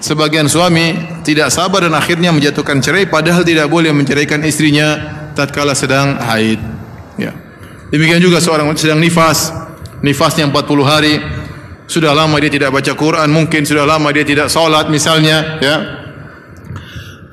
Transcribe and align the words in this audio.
sebagian 0.00 0.50
suami 0.50 1.20
tidak 1.22 1.52
sabar 1.52 1.86
dan 1.86 1.94
akhirnya 1.94 2.30
menjatuhkan 2.34 2.82
cerai 2.82 3.06
padahal 3.06 3.46
tidak 3.46 3.70
boleh 3.70 3.94
menceraikan 3.94 4.42
istrinya 4.42 4.98
tatkala 5.34 5.74
sedang 5.74 6.18
haid. 6.18 6.58
Ya. 7.18 7.34
Demikian 7.90 8.18
juga 8.18 8.42
seorang 8.42 8.70
sedang 8.74 8.98
nifas, 8.98 9.54
nifasnya 10.02 10.50
40 10.50 10.82
hari, 10.82 11.14
sudah 11.86 12.16
lama 12.16 12.34
dia 12.40 12.50
tidak 12.50 12.74
baca 12.74 12.92
Quran, 12.96 13.28
mungkin 13.30 13.62
sudah 13.62 13.84
lama 13.84 14.08
dia 14.10 14.24
tidak 14.24 14.48
salat 14.50 14.88
misalnya, 14.90 15.60
ya. 15.60 15.76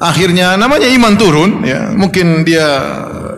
Akhirnya 0.01 0.57
namanya 0.57 0.85
iman 0.91 1.13
turun, 1.17 1.51
ya. 1.65 1.89
Mungkin 1.93 2.45
dia 2.45 2.67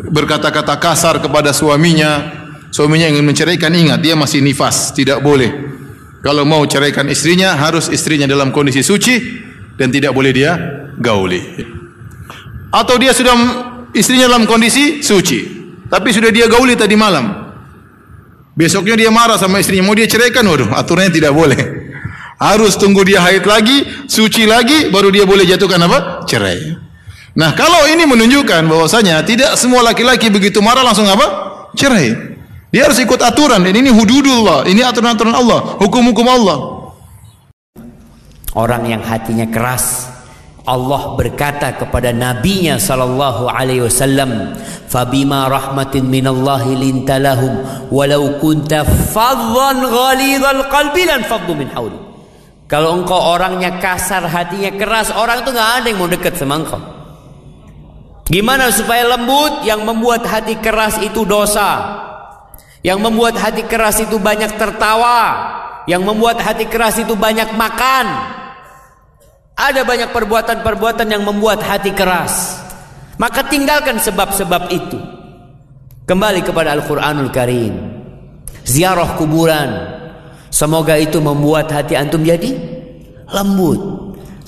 berkata-kata 0.09 0.75
kasar 0.83 1.23
kepada 1.23 1.55
suaminya, 1.55 2.27
suaminya 2.73 3.07
ingin 3.07 3.23
menceraikan, 3.23 3.71
ingat 3.71 4.03
dia 4.03 4.19
masih 4.19 4.43
nifas, 4.43 4.91
tidak 4.91 5.23
boleh. 5.23 5.62
Kalau 6.23 6.47
mau 6.47 6.63
ceraikan 6.63 7.11
istrinya 7.11 7.59
harus 7.59 7.91
istrinya 7.91 8.23
dalam 8.23 8.55
kondisi 8.55 8.79
suci 8.79 9.43
dan 9.75 9.91
tidak 9.91 10.15
boleh 10.15 10.31
dia 10.31 10.55
gauli. 10.95 11.43
Atau 12.71 12.95
dia 12.95 13.11
sudah 13.11 13.35
istrinya 13.91 14.31
dalam 14.31 14.47
kondisi 14.47 15.03
suci, 15.03 15.43
tapi 15.91 16.15
sudah 16.15 16.31
dia 16.31 16.47
gauli 16.47 16.79
tadi 16.79 16.95
malam. 16.95 17.43
Besoknya 18.55 18.95
dia 18.95 19.11
marah 19.11 19.35
sama 19.35 19.59
istrinya, 19.59 19.83
mau 19.83 19.97
dia 19.97 20.07
ceraikan, 20.07 20.47
waduh, 20.47 20.71
aturannya 20.71 21.11
tidak 21.11 21.35
boleh. 21.35 21.59
Harus 22.39 22.79
tunggu 22.79 23.03
dia 23.03 23.19
haid 23.19 23.43
lagi, 23.43 23.83
suci 24.07 24.47
lagi, 24.47 24.89
baru 24.89 25.11
dia 25.11 25.27
boleh 25.27 25.43
jatuhkan 25.43 25.81
apa? 25.85 26.23
Cerai. 26.23 26.77
Nah, 27.33 27.51
kalau 27.57 27.89
ini 27.89 28.05
menunjukkan 28.05 28.63
bahwasanya 28.69 29.25
tidak 29.25 29.57
semua 29.57 29.81
laki-laki 29.81 30.29
begitu 30.29 30.61
marah 30.63 30.85
langsung 30.85 31.09
apa? 31.09 31.25
Cerai. 31.73 32.32
Dia 32.73 32.89
harus 32.89 32.97
ikut 32.97 33.21
aturan 33.21 33.61
dan 33.61 33.77
ini 33.77 33.93
hududullah, 33.93 34.65
ini 34.65 34.81
aturan-aturan 34.81 35.37
Allah, 35.37 35.77
hukum-hukum 35.77 36.25
Allah. 36.25 36.57
Orang 38.57 38.89
yang 38.89 39.05
hatinya 39.05 39.45
keras, 39.45 40.09
Allah 40.65 41.13
berkata 41.13 41.77
kepada 41.77 42.09
nabinya 42.09 42.81
sallallahu 42.81 43.45
alaihi 43.45 43.85
wasallam, 43.85 44.57
"Fabima 44.89 45.45
rahmatin 45.53 46.09
minallahi 46.09 46.73
lintalahum 46.73 47.61
walau 47.93 48.41
kunta 48.41 48.81
faddan 49.13 49.85
ghalidhal 49.85 50.65
qalbi 50.73 51.05
lan 51.05 51.21
faddu 51.29 51.53
min 51.53 51.69
hawli." 51.77 51.99
Kalau 52.65 52.97
engkau 52.97 53.37
orangnya 53.37 53.77
kasar, 53.77 54.25
hatinya 54.25 54.73
keras, 54.73 55.13
orang 55.13 55.45
itu 55.45 55.53
nggak 55.53 55.71
ada 55.77 55.87
yang 55.93 55.99
mau 56.01 56.09
dekat 56.09 56.33
sama 56.41 56.57
engkau. 56.57 56.81
Gimana 58.25 58.73
supaya 58.73 59.13
lembut? 59.13 59.61
Yang 59.61 59.85
membuat 59.85 60.25
hati 60.25 60.57
keras 60.57 60.97
itu 61.05 61.21
dosa. 61.21 62.01
Yang 62.83 62.99
membuat 62.99 63.39
hati 63.39 63.63
keras 63.63 64.03
itu 64.03 64.19
banyak 64.19 64.59
tertawa, 64.59 65.19
yang 65.87 66.03
membuat 66.03 66.43
hati 66.43 66.67
keras 66.67 66.99
itu 66.99 67.15
banyak 67.15 67.55
makan. 67.55 68.05
Ada 69.55 69.87
banyak 69.87 70.11
perbuatan-perbuatan 70.11 71.07
yang 71.07 71.23
membuat 71.23 71.63
hati 71.63 71.95
keras. 71.95 72.59
Maka 73.15 73.47
tinggalkan 73.47 74.03
sebab-sebab 74.03 74.67
itu. 74.73 74.99
Kembali 76.03 76.43
kepada 76.43 76.75
Al-Qur'anul 76.75 77.31
Karim. 77.31 77.73
Ziarah 78.67 79.15
kuburan. 79.15 79.69
Semoga 80.51 80.99
itu 80.99 81.23
membuat 81.23 81.71
hati 81.71 81.95
antum 81.95 82.19
jadi 82.19 82.51
lembut. 83.31 83.79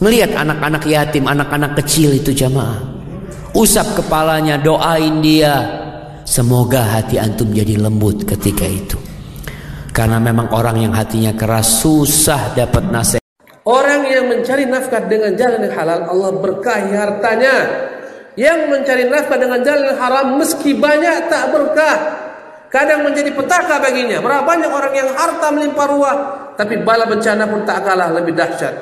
Melihat 0.04 0.36
anak-anak 0.36 0.84
yatim, 0.84 1.24
anak-anak 1.24 1.80
kecil 1.80 2.12
itu 2.12 2.36
jamaah. 2.36 2.84
Usap 3.56 3.96
kepalanya, 3.96 4.60
doain 4.60 5.24
dia, 5.24 5.85
Semoga 6.26 6.82
hati 6.82 7.22
antum 7.22 7.54
jadi 7.54 7.78
lembut 7.78 8.26
ketika 8.26 8.66
itu. 8.66 8.98
Karena 9.94 10.18
memang 10.18 10.50
orang 10.52 10.82
yang 10.82 10.94
hatinya 10.98 11.32
keras 11.38 11.86
susah 11.86 12.58
dapat 12.58 12.90
nasihat. 12.90 13.24
Orang 13.62 14.10
yang 14.10 14.28
mencari 14.28 14.66
nafkah 14.66 15.06
dengan 15.06 15.38
jalan 15.38 15.70
yang 15.70 15.74
halal, 15.78 16.02
Allah 16.10 16.32
berkahi 16.42 16.92
hartanya. 16.98 17.56
Yang 18.36 18.60
mencari 18.68 19.06
nafkah 19.08 19.38
dengan 19.40 19.62
jalan 19.62 19.96
yang 19.96 20.00
haram, 20.02 20.26
meski 20.42 20.76
banyak 20.76 21.30
tak 21.30 21.54
berkah. 21.54 21.98
Kadang 22.74 23.08
menjadi 23.08 23.32
petaka 23.32 23.80
baginya. 23.80 24.20
Berapa 24.20 24.44
banyak 24.44 24.68
orang 24.68 24.94
yang 24.98 25.10
harta 25.16 25.48
melimpah 25.54 25.88
ruah, 25.88 26.18
tapi 26.60 26.82
bala 26.84 27.08
bencana 27.08 27.48
pun 27.48 27.64
tak 27.64 27.86
kalah 27.86 28.12
lebih 28.12 28.36
dahsyat. 28.36 28.76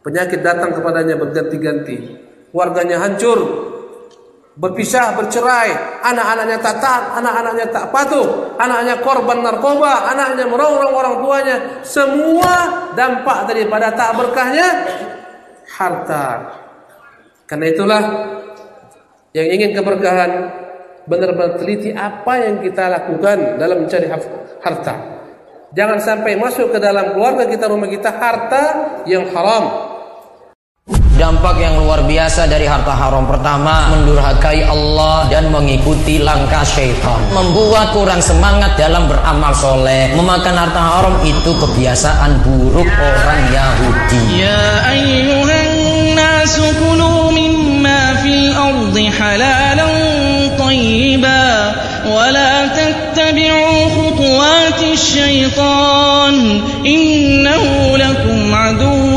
Penyakit 0.00 0.40
datang 0.40 0.72
kepadanya 0.72 1.18
berganti-ganti. 1.20 1.96
Warganya 2.54 3.04
hancur, 3.04 3.38
berpisah, 4.58 5.14
bercerai, 5.14 6.02
anak-anaknya 6.02 6.58
tak 6.58 6.82
taat, 6.82 7.14
anak-anaknya 7.22 7.66
tak 7.70 7.94
patuh, 7.94 8.26
anaknya 8.58 8.98
korban 9.06 9.38
narkoba, 9.38 10.10
anaknya 10.10 10.50
merongrong 10.50 10.94
orang 10.98 11.16
tuanya, 11.22 11.56
semua 11.86 12.54
dampak 12.98 13.46
daripada 13.46 13.94
tak 13.94 14.18
berkahnya 14.18 14.66
harta. 15.78 16.26
Karena 17.46 17.66
itulah 17.70 18.02
yang 19.30 19.46
ingin 19.46 19.78
keberkahan 19.78 20.30
benar-benar 21.06 21.56
teliti 21.56 21.94
apa 21.94 22.42
yang 22.42 22.58
kita 22.58 22.90
lakukan 22.90 23.62
dalam 23.62 23.86
mencari 23.86 24.10
harta. 24.60 24.94
Jangan 25.70 25.98
sampai 26.02 26.34
masuk 26.34 26.74
ke 26.74 26.78
dalam 26.82 27.14
keluarga 27.14 27.46
kita, 27.46 27.70
rumah 27.70 27.86
kita 27.86 28.10
harta 28.10 28.64
yang 29.06 29.30
haram, 29.30 29.87
Dampak 31.18 31.58
yang 31.58 31.82
luar 31.82 32.06
biasa 32.06 32.46
dari 32.46 32.62
harta 32.62 32.94
haram 32.94 33.26
pertama 33.26 33.90
mendurhakai 33.90 34.62
Allah 34.62 35.26
dan 35.26 35.50
mengikuti 35.50 36.22
langkah 36.22 36.62
syaitan. 36.62 37.18
Membuat 37.34 37.90
kurang 37.90 38.22
semangat 38.22 38.78
dalam 38.78 39.10
beramal 39.10 39.50
soleh. 39.50 40.14
Memakan 40.14 40.54
harta 40.54 40.78
haram 40.78 41.18
itu 41.26 41.50
kebiasaan 41.58 42.38
buruk 42.46 42.86
orang 42.86 43.42
Yahudi. 43.50 44.46
Ya 44.46 44.62
ayyuhan 44.94 45.68
nasu 46.14 46.70
kulu 46.86 47.34
mimma 47.34 48.22
fil 48.22 48.54
ardi 48.54 49.10
halalan 49.10 49.94
tayyiba 50.54 51.42
wa 52.06 52.30
la 52.30 52.70
tattabi'u 52.78 53.90
khutuwati 53.90 54.94
syaitan 54.94 56.62
innahu 56.86 57.98
lakum 57.98 58.54
aduwwun 58.54 59.07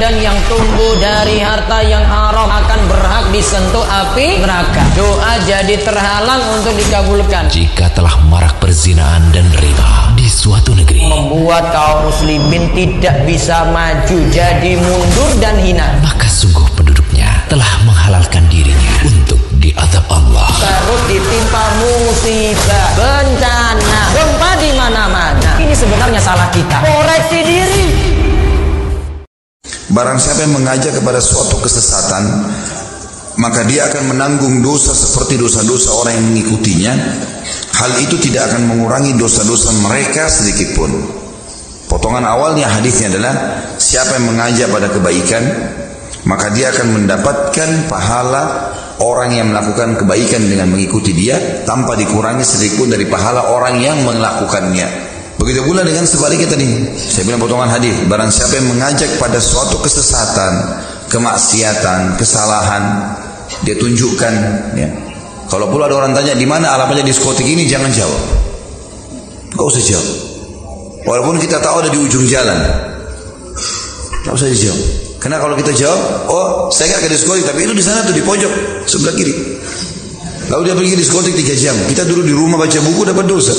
badan 0.00 0.16
yang 0.16 0.38
tumbuh 0.48 0.96
dari 0.96 1.44
harta 1.44 1.84
yang 1.84 2.00
haram 2.08 2.48
akan 2.48 2.80
berhak 2.88 3.28
disentuh 3.36 3.84
api 3.84 4.40
neraka. 4.40 4.80
Doa 4.96 5.36
jadi 5.44 5.76
terhalang 5.76 6.40
untuk 6.56 6.72
dikabulkan. 6.72 7.52
Jika 7.52 7.92
telah 7.92 8.16
marak 8.32 8.56
perzinaan 8.64 9.28
dan 9.28 9.44
riba 9.60 10.16
di 10.16 10.24
suatu 10.24 10.72
negeri, 10.72 11.04
membuat 11.04 11.68
kaum 11.76 12.08
muslimin 12.08 12.72
tidak 12.72 13.28
bisa 13.28 13.68
maju, 13.76 14.16
jadi 14.32 14.72
mundur 14.80 15.36
dan 15.36 15.60
hina. 15.60 16.00
Maka 16.00 16.32
sungguh 16.32 16.64
penduduknya 16.80 17.44
telah 17.52 17.68
menghalalkan 17.84 18.48
dirinya 18.48 19.04
untuk 19.04 19.36
diadab 19.60 20.08
Allah. 20.08 20.48
Terus 20.64 21.02
ditimpa 21.12 21.64
musibah, 21.76 22.88
bencana, 22.96 24.00
gempa 24.16 24.50
di 24.64 24.70
mana-mana. 24.80 25.60
Ini 25.60 25.76
sebenarnya 25.76 26.24
salah 26.24 26.48
kita. 26.48 26.88
Koreksi 26.88 27.38
diri. 27.44 28.09
Barang 29.90 30.22
siapa 30.22 30.46
yang 30.46 30.54
mengajak 30.54 31.02
kepada 31.02 31.18
suatu 31.18 31.58
kesesatan, 31.58 32.22
maka 33.42 33.66
dia 33.66 33.90
akan 33.90 34.14
menanggung 34.14 34.62
dosa 34.62 34.94
seperti 34.94 35.34
dosa-dosa 35.34 35.90
orang 35.98 36.14
yang 36.14 36.26
mengikutinya. 36.30 36.94
Hal 37.74 37.98
itu 37.98 38.14
tidak 38.22 38.54
akan 38.54 38.70
mengurangi 38.70 39.18
dosa-dosa 39.18 39.74
mereka 39.82 40.30
sedikit 40.30 40.78
pun. 40.78 40.94
Potongan 41.90 42.22
awalnya 42.22 42.70
hadisnya 42.70 43.10
adalah 43.10 43.34
siapa 43.82 44.14
yang 44.14 44.30
mengajak 44.30 44.70
pada 44.70 44.94
kebaikan, 44.94 45.42
maka 46.22 46.54
dia 46.54 46.70
akan 46.70 46.86
mendapatkan 46.94 47.90
pahala 47.90 48.70
orang 49.02 49.34
yang 49.34 49.50
melakukan 49.50 49.98
kebaikan 49.98 50.46
dengan 50.46 50.70
mengikuti 50.70 51.10
dia 51.10 51.66
tanpa 51.66 51.98
dikurangi 51.98 52.46
sedikit 52.46 52.86
pun 52.86 52.94
dari 52.94 53.10
pahala 53.10 53.50
orang 53.50 53.82
yang 53.82 54.06
melakukannya. 54.06 55.18
Begitu 55.40 55.64
pula 55.64 55.80
dengan 55.80 56.04
sebaliknya 56.04 56.52
tadi. 56.52 56.68
Saya 57.00 57.24
bilang 57.24 57.40
potongan 57.40 57.72
hadis. 57.72 57.96
Barang 58.04 58.28
siapa 58.28 58.60
yang 58.60 58.76
mengajak 58.76 59.08
pada 59.16 59.40
suatu 59.40 59.80
kesesatan, 59.80 60.52
kemaksiatan, 61.08 62.20
kesalahan, 62.20 63.16
dia 63.64 63.72
tunjukkan. 63.80 64.32
Ya. 64.76 64.88
Kalau 65.48 65.72
pula 65.72 65.88
ada 65.88 65.96
orang 65.96 66.12
tanya 66.12 66.36
di 66.36 66.44
mana 66.44 66.76
alamatnya 66.76 67.08
diskotik 67.08 67.48
ini, 67.48 67.64
jangan 67.64 67.88
jawab. 67.88 68.20
Gak 69.56 69.64
usah 69.64 69.82
jawab. 69.82 70.08
Walaupun 71.08 71.40
kita 71.40 71.56
tahu 71.64 71.82
ada 71.82 71.88
di 71.88 71.98
ujung 71.98 72.28
jalan. 72.28 72.60
Gak 74.28 74.36
usah 74.36 74.52
dijawab. 74.52 74.80
Karena 75.20 75.36
kalau 75.36 75.56
kita 75.56 75.72
jawab, 75.76 76.00
oh 76.32 76.46
saya 76.72 76.96
nggak 76.96 77.08
ke 77.08 77.08
diskotik, 77.12 77.44
tapi 77.44 77.68
itu 77.68 77.76
di 77.76 77.84
sana 77.84 78.00
tuh 78.08 78.16
di 78.16 78.24
pojok 78.24 78.52
sebelah 78.88 79.12
kiri. 79.12 79.60
Lalu 80.48 80.62
dia 80.64 80.74
pergi 80.76 80.96
diskotik 80.96 81.36
tiga 81.36 81.54
jam. 81.56 81.76
Kita 81.84 82.08
dulu 82.08 82.24
di 82.24 82.32
rumah 82.32 82.56
baca 82.56 82.78
buku 82.80 83.04
dapat 83.04 83.24
dosa. 83.28 83.52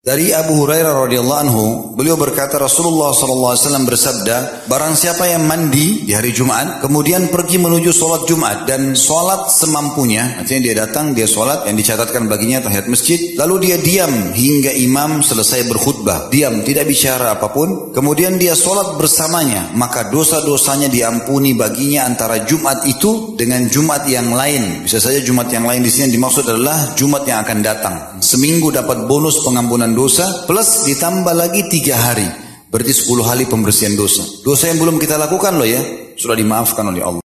Dari 0.00 0.32
Abu 0.32 0.64
Hurairah 0.64 0.96
radhiyallahu 0.96 1.42
anhu, 1.44 1.64
beliau 1.92 2.16
berkata 2.16 2.56
Rasulullah 2.56 3.12
sallallahu 3.12 3.52
alaihi 3.52 3.64
wasallam 3.68 3.84
bersabda, 3.84 4.36
barang 4.64 4.96
siapa 4.96 5.28
yang 5.28 5.44
mandi 5.44 6.08
di 6.08 6.16
hari 6.16 6.32
Jumat, 6.32 6.80
kemudian 6.80 7.28
pergi 7.28 7.60
menuju 7.60 7.92
sholat 7.92 8.24
Jumat 8.24 8.64
dan 8.64 8.96
sholat 8.96 9.52
semampunya, 9.52 10.40
artinya 10.40 10.60
dia 10.64 10.74
datang, 10.88 11.12
dia 11.12 11.28
sholat 11.28 11.68
yang 11.68 11.76
dicatatkan 11.76 12.32
baginya 12.32 12.64
tahiyat 12.64 12.88
masjid, 12.88 13.36
lalu 13.36 13.68
dia 13.68 13.76
diam 13.76 14.32
hingga 14.32 14.72
imam 14.72 15.20
selesai 15.20 15.68
berkhutbah, 15.68 16.32
diam 16.32 16.64
tidak 16.64 16.88
bicara 16.88 17.36
apa 17.36 17.52
pun, 17.52 17.92
kemudian 17.92 18.40
dia 18.40 18.56
sholat 18.56 18.96
bersamanya, 18.96 19.68
maka 19.76 20.08
dosa-dosanya 20.08 20.88
diampuni 20.88 21.52
baginya 21.52 22.08
antara 22.08 22.40
Jumat 22.48 22.88
itu 22.88 23.36
dengan 23.36 23.68
Jumat 23.68 24.08
yang 24.08 24.32
lain. 24.32 24.80
Bisa 24.80 24.96
saja 24.96 25.20
Jumat 25.20 25.52
yang 25.52 25.68
lain 25.68 25.84
di 25.84 25.92
sini 25.92 26.08
dimaksud 26.08 26.48
adalah 26.48 26.96
Jumat 26.96 27.28
yang 27.28 27.44
akan 27.44 27.58
datang. 27.60 27.96
Seminggu 28.24 28.72
dapat 28.72 29.04
bonus 29.04 29.44
pengampunan 29.44 29.89
dosa 29.92 30.46
plus 30.48 30.86
ditambah 30.86 31.34
lagi 31.34 31.66
tiga 31.70 31.96
hari. 31.98 32.26
Berarti 32.70 32.94
10 32.94 33.26
hari 33.26 33.44
pembersihan 33.50 33.98
dosa. 33.98 34.22
Dosa 34.46 34.70
yang 34.70 34.78
belum 34.78 35.02
kita 35.02 35.18
lakukan 35.18 35.58
loh 35.58 35.66
ya, 35.66 35.82
sudah 36.14 36.38
dimaafkan 36.38 36.86
oleh 36.86 37.02
Allah. 37.02 37.22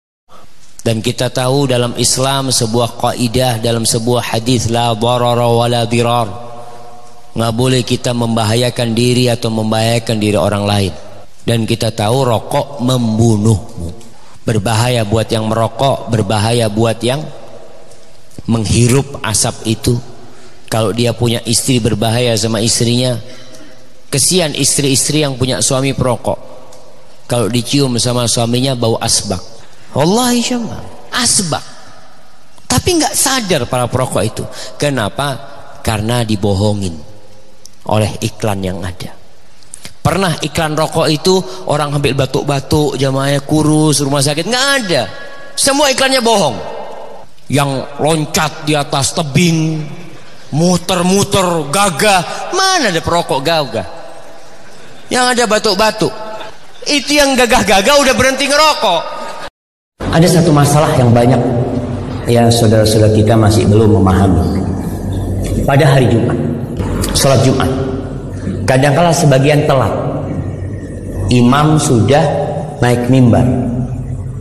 Dan 0.86 1.02
kita 1.02 1.34
tahu 1.34 1.66
dalam 1.66 1.98
Islam 1.98 2.54
sebuah 2.54 3.02
kaidah 3.02 3.58
dalam 3.58 3.81
sebuah 3.81 4.34
hadis 4.34 4.69
la 4.69 4.94
darara 4.94 5.50
wa 5.50 5.66
la 5.66 5.90
dirar. 5.90 6.30
Nggak 7.34 7.54
boleh 7.58 7.81
kita 7.81 8.13
membahayakan 8.13 8.94
diri 8.94 9.34
atau 9.34 9.50
membahayakan 9.50 10.18
diri 10.22 10.38
orang 10.38 10.66
lain. 10.66 10.94
Dan 11.42 11.66
kita 11.66 11.90
tahu 11.90 12.22
rokok 12.22 12.78
membunuhmu. 12.86 13.90
Berbahaya 14.46 15.06
buat 15.06 15.25
yang 15.30 15.50
merokok, 15.50 16.10
berbahaya 16.10 16.69
buat 16.69 17.02
yang 17.02 17.22
menghirup 18.46 19.22
asap 19.25 19.78
itu 19.78 19.94
kalau 20.71 20.95
dia 20.95 21.12
punya 21.12 21.44
istri 21.44 21.83
berbahaya 21.83 22.31
sama 22.39 22.63
istrinya 22.63 23.19
kesian 24.07 24.56
istri-istri 24.56 25.19
yang 25.19 25.35
punya 25.35 25.59
suami 25.59 25.91
perokok. 25.91 26.39
Kalau 27.27 27.51
dicium 27.51 28.00
sama 28.00 28.23
suaminya 28.23 28.71
bau 28.75 28.95
asbak. 28.95 29.39
Wallahi 29.91 30.39
syamba 30.39 30.79
asbak. 31.12 31.63
Tapi 32.71 32.88
nggak 32.95 33.15
sadar 33.15 33.68
para 33.68 33.91
perokok 33.91 34.23
itu. 34.23 34.44
Kenapa? 34.79 35.35
Karena 35.83 36.23
dibohongin 36.23 36.95
oleh 37.91 38.12
iklan 38.23 38.63
yang 38.63 38.79
ada. 38.79 39.12
Pernah 40.00 40.39
iklan 40.39 40.79
rokok 40.79 41.07
itu 41.12 41.35
orang 41.68 42.00
ambil 42.00 42.15
batuk-batuk 42.15 42.95
jamaahnya 42.95 43.44
kurus 43.44 44.00
rumah 44.00 44.23
sakit 44.23 44.47
nggak 44.47 44.68
ada. 44.83 45.03
Semua 45.51 45.91
iklannya 45.91 46.23
bohong. 46.23 46.57
Yang 47.51 47.71
loncat 48.00 48.63
di 48.63 48.73
atas 48.79 49.12
tebing 49.12 49.83
muter-muter 50.51 51.71
gagah. 51.71 52.51
Mana 52.56 52.92
ada 52.92 53.01
perokok 53.01 53.39
gagah? 53.44 53.88
Yang 55.12 55.25
ada 55.36 55.44
batuk-batuk. 55.48 56.13
Itu 56.88 57.12
yang 57.13 57.36
gagah-gagah 57.36 57.95
udah 58.00 58.13
berhenti 58.15 58.48
ngerokok. 58.48 59.01
Ada 60.12 60.27
satu 60.27 60.51
masalah 60.51 60.92
yang 61.00 61.13
banyak 61.13 61.39
ya 62.27 62.51
saudara-saudara 62.51 63.15
kita 63.15 63.33
masih 63.38 63.68
belum 63.68 64.01
memahami. 64.01 64.59
Pada 65.63 65.88
hari 65.88 66.09
Jumat 66.09 66.36
sholat 67.15 67.44
Jumat 67.45 67.69
kadangkala 68.65 69.13
sebagian 69.13 69.63
telat 69.69 69.94
imam 71.31 71.80
sudah 71.80 72.24
naik 72.81 73.07
mimbar. 73.07 73.45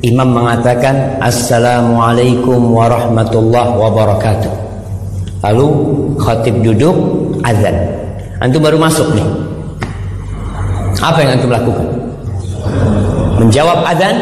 Imam 0.01 0.33
mengatakan 0.33 1.21
assalamualaikum 1.21 2.73
warahmatullahi 2.73 3.77
wabarakatuh 3.77 4.70
Lalu 5.41 5.67
khatib 6.21 6.61
duduk 6.61 6.97
azan. 7.45 7.73
Antum 8.41 8.61
baru 8.61 8.77
masuk 8.77 9.09
nih. 9.17 9.29
Apa 11.01 11.25
yang 11.25 11.41
antum 11.41 11.49
lakukan? 11.49 11.89
Menjawab 13.41 13.81
azan 13.89 14.17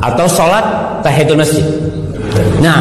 atau 0.00 0.24
sholat 0.24 0.64
tahiyatul 1.04 1.40
masjid. 1.40 1.64
Nah, 2.64 2.80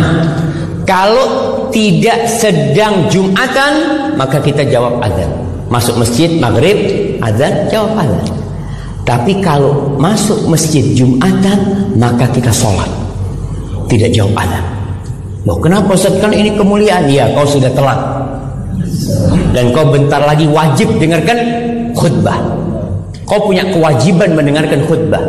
kalau 0.87 1.27
tidak 1.71 2.27
sedang 2.31 3.11
Jumatan, 3.11 3.73
maka 4.15 4.39
kita 4.39 4.63
jawab 4.67 5.03
azan. 5.03 5.27
Masuk 5.67 5.99
masjid 5.99 6.31
maghrib, 6.39 6.77
azan, 7.19 7.67
jawab 7.67 7.91
azan. 7.99 8.23
Tapi 9.03 9.43
kalau 9.43 9.99
masuk 9.99 10.47
masjid 10.47 10.83
Jumatan, 10.95 11.91
maka 11.99 12.23
kita 12.31 12.55
sholat. 12.55 12.87
Tidak 13.91 14.15
jawab 14.15 14.31
azan. 14.47 14.82
Loh 15.43 15.59
kenapa 15.59 15.99
Ustaz 15.99 16.15
kan 16.23 16.31
ini 16.31 16.55
kemuliaan? 16.55 17.11
Ya 17.11 17.27
kau 17.35 17.43
sudah 17.43 17.67
telat. 17.75 17.99
Dan 19.51 19.75
kau 19.75 19.91
bentar 19.91 20.23
lagi 20.23 20.47
wajib 20.47 20.95
dengarkan 20.95 21.37
khutbah. 21.91 22.39
Kau 23.27 23.43
punya 23.43 23.67
kewajiban 23.67 24.39
mendengarkan 24.39 24.87
khutbah. 24.87 25.23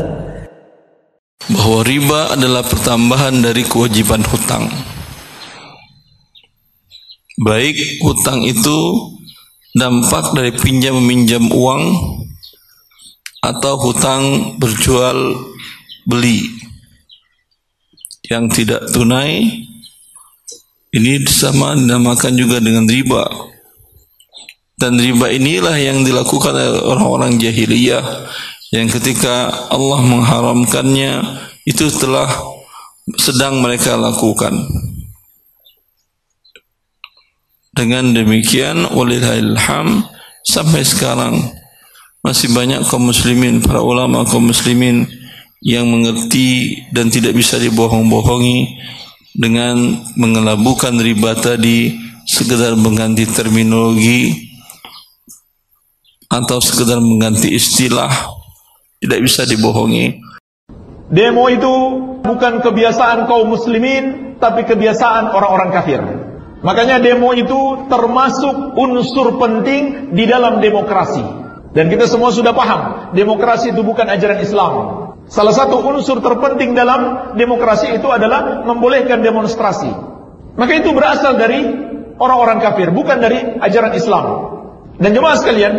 Bahwa 1.50 1.80
riba 1.84 2.20
adalah 2.38 2.62
pertambahan 2.62 3.42
dari 3.42 3.66
kewajiban 3.66 4.22
hutang. 4.22 4.70
Baik 7.42 7.74
hutang 8.06 8.46
itu 8.46 9.10
dampak 9.74 10.30
dari 10.38 10.54
pinjam 10.54 10.94
meminjam 11.02 11.50
uang 11.50 11.82
atau 13.42 13.74
hutang 13.82 14.54
berjual 14.62 15.34
beli 16.06 16.46
yang 18.30 18.46
tidak 18.48 18.86
tunai 18.94 19.66
ini 20.94 21.26
sama 21.26 21.74
dinamakan 21.74 22.38
juga 22.38 22.62
dengan 22.62 22.86
riba. 22.86 23.26
Dan 24.78 24.94
riba 24.98 25.30
inilah 25.30 25.74
yang 25.74 26.06
dilakukan 26.06 26.54
oleh 26.54 26.82
orang-orang 26.86 27.38
jahiliyah 27.38 28.02
yang 28.74 28.86
ketika 28.90 29.50
Allah 29.70 30.02
mengharamkannya 30.02 31.22
itu 31.66 31.90
telah 31.94 32.30
sedang 33.18 33.58
mereka 33.58 33.98
lakukan. 33.98 34.54
Dengan 37.74 38.14
demikian 38.14 38.86
walillahilham 38.94 40.06
sampai 40.46 40.86
sekarang 40.86 41.42
masih 42.22 42.54
banyak 42.54 42.86
kaum 42.86 43.10
muslimin, 43.10 43.58
para 43.66 43.82
ulama 43.82 44.22
kaum 44.22 44.46
muslimin 44.46 45.10
yang 45.58 45.90
mengerti 45.90 46.82
dan 46.94 47.10
tidak 47.10 47.34
bisa 47.34 47.58
dibohong-bohongi 47.58 48.78
dengan 49.34 49.98
mengelabukan 50.14 50.94
riba 50.94 51.34
tadi 51.34 51.98
sekedar 52.24 52.78
mengganti 52.78 53.26
terminologi 53.26 54.48
atau 56.30 56.62
sekedar 56.62 57.02
mengganti 57.02 57.52
istilah 57.52 58.10
tidak 59.02 59.20
bisa 59.20 59.42
dibohongi. 59.44 60.22
Demo 61.10 61.52
itu 61.52 61.74
bukan 62.24 62.64
kebiasaan 62.64 63.28
kaum 63.28 63.52
muslimin 63.52 64.38
tapi 64.40 64.64
kebiasaan 64.64 65.28
orang-orang 65.30 65.70
kafir. 65.74 66.00
Makanya 66.64 66.96
demo 66.96 67.36
itu 67.36 67.84
termasuk 67.92 68.72
unsur 68.80 69.36
penting 69.36 70.16
di 70.16 70.24
dalam 70.24 70.64
demokrasi. 70.64 71.20
Dan 71.74 71.90
kita 71.92 72.08
semua 72.08 72.32
sudah 72.32 72.56
paham, 72.56 73.12
demokrasi 73.12 73.74
itu 73.74 73.84
bukan 73.84 74.08
ajaran 74.08 74.40
Islam. 74.40 75.03
Salah 75.24 75.56
satu 75.56 75.80
unsur 75.80 76.20
terpenting 76.20 76.76
dalam 76.76 77.32
demokrasi 77.38 77.96
itu 77.96 78.08
adalah 78.12 78.62
membolehkan 78.68 79.24
demonstrasi. 79.24 79.88
Maka 80.54 80.72
itu 80.78 80.92
berasal 80.92 81.40
dari 81.40 81.64
orang-orang 82.20 82.60
kafir, 82.60 82.92
bukan 82.92 83.18
dari 83.18 83.58
ajaran 83.58 83.96
Islam. 83.96 84.24
Dan 85.00 85.10
jemaah 85.16 85.36
sekalian, 85.40 85.72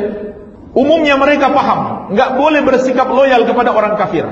umumnya 0.76 1.16
mereka 1.16 1.54
paham, 1.54 2.12
nggak 2.12 2.30
boleh 2.36 2.62
bersikap 2.66 3.08
loyal 3.08 3.48
kepada 3.48 3.72
orang 3.72 3.96
kafir. 3.96 4.26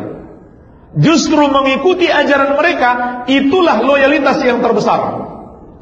Justru 0.93 1.49
mengikuti 1.49 2.05
ajaran 2.05 2.53
mereka, 2.53 3.23
itulah 3.25 3.81
loyalitas 3.81 4.37
yang 4.45 4.61
terbesar. 4.61 5.29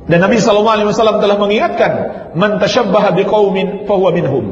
Dan 0.07 0.23
Nabi 0.23 0.39
SAW 0.39 1.19
telah 1.19 1.37
mengingatkan, 1.37 1.91
"Man 2.35 2.57
tashabbaha 2.59 3.15
biqaumin 3.15 3.85
fahuwa 3.85 4.11
minhum." 4.15 4.45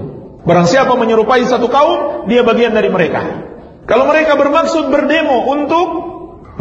Barang 0.44 0.68
siapa 0.68 0.96
menyerupai 0.96 1.44
satu 1.48 1.68
kaum, 1.68 2.28
dia 2.32 2.44
bagian 2.44 2.76
dari 2.76 2.88
mereka. 2.92 3.22
Kalau 3.90 4.06
mereka 4.06 4.38
bermaksud 4.38 4.94
berdemo 4.94 5.50
untuk 5.50 5.88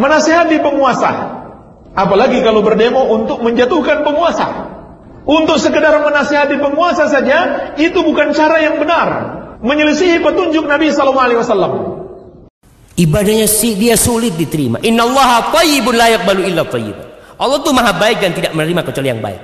menasehati 0.01 0.65
penguasa, 0.65 1.13
apalagi 1.93 2.41
kalau 2.41 2.65
berdemo 2.65 3.05
untuk 3.13 3.45
menjatuhkan 3.45 4.01
penguasa, 4.01 4.49
untuk 5.29 5.61
sekedar 5.61 5.93
menasehati 6.01 6.57
penguasa 6.57 7.05
saja, 7.05 7.69
itu 7.77 8.01
bukan 8.01 8.33
cara 8.33 8.65
yang 8.65 8.81
benar, 8.81 9.09
menyelisihi 9.61 10.25
petunjuk 10.25 10.65
Nabi 10.65 10.89
Sallallahu 10.89 11.27
Alaihi 11.29 11.41
Wasallam. 11.45 11.73
Ibadahnya 12.97 13.45
si 13.45 13.77
dia 13.77 14.01
sulit 14.01 14.33
diterima. 14.35 14.81
Inna 14.81 15.05
Allah 15.05 15.53
tayyibun 15.53 15.95
la 16.01 16.09
yaqbalu 16.17 16.49
illa 16.49 16.65
tayyib. 16.65 16.97
Allah 17.39 17.61
itu 17.61 17.71
maha 17.77 17.93
baik 17.95 18.19
dan 18.25 18.33
tidak 18.35 18.57
menerima 18.57 18.83
kecuali 18.89 19.09
yang 19.13 19.21
baik. 19.21 19.43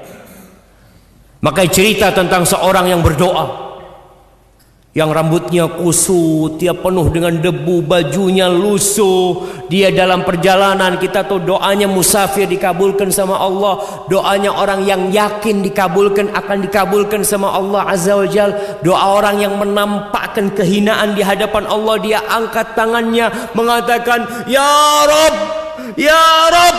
Maka 1.44 1.68
cerita 1.68 2.16
tentang 2.16 2.48
seorang 2.48 2.88
yang 2.88 3.04
berdoa 3.04 3.73
yang 4.94 5.10
rambutnya 5.10 5.66
kusut, 5.66 6.54
dia 6.62 6.70
penuh 6.70 7.10
dengan 7.10 7.34
debu, 7.34 7.82
bajunya 7.82 8.46
lusuh, 8.46 9.42
dia 9.66 9.90
dalam 9.90 10.22
perjalanan 10.22 11.02
kita 11.02 11.26
tahu 11.26 11.42
doanya 11.42 11.90
musafir 11.90 12.46
dikabulkan 12.46 13.10
sama 13.10 13.34
Allah, 13.42 14.06
doanya 14.06 14.54
orang 14.54 14.86
yang 14.86 15.10
yakin 15.10 15.66
dikabulkan 15.66 16.30
akan 16.30 16.70
dikabulkan 16.70 17.26
sama 17.26 17.50
Allah 17.50 17.90
Azza 17.90 18.14
wa 18.14 18.22
Jal, 18.30 18.54
doa 18.86 19.18
orang 19.18 19.42
yang 19.42 19.58
menampakkan 19.58 20.54
kehinaan 20.54 21.18
di 21.18 21.26
hadapan 21.26 21.66
Allah 21.66 21.98
dia 21.98 22.22
angkat 22.30 22.78
tangannya 22.78 23.34
mengatakan 23.58 24.46
ya 24.46 24.70
Rob, 25.10 25.34
ya 25.98 26.22
Rob. 26.54 26.76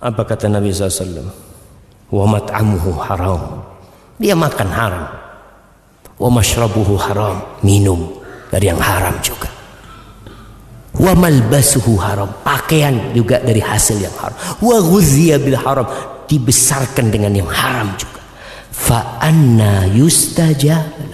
Apa 0.00 0.24
kata 0.24 0.48
Nabi 0.48 0.72
SAW? 0.72 1.20
Wa 2.08 2.24
mat'amuhu 2.24 2.96
haram. 2.96 3.60
Dia 4.16 4.32
makan 4.32 4.68
haram 4.72 5.21
wa 6.22 6.30
mashrabuhu 6.30 6.94
haram 7.02 7.42
minum 7.66 8.14
dari 8.46 8.70
yang 8.70 8.78
haram 8.78 9.18
juga. 9.18 9.50
Wa 10.94 11.18
malbasuhu 11.18 11.98
haram 11.98 12.30
pakaian 12.46 13.10
juga 13.10 13.42
dari 13.42 13.58
hasil 13.58 13.98
yang 13.98 14.14
haram. 14.22 14.38
Wa 14.62 14.78
ghuzziya 14.78 15.42
bil 15.42 15.58
haram 15.58 15.88
dibesarkan 16.30 17.10
dengan 17.10 17.34
yang 17.34 17.50
haram 17.50 17.90
juga. 17.98 18.22
Fa 18.70 19.18
anna 19.18 19.90
yustajab 19.90 21.10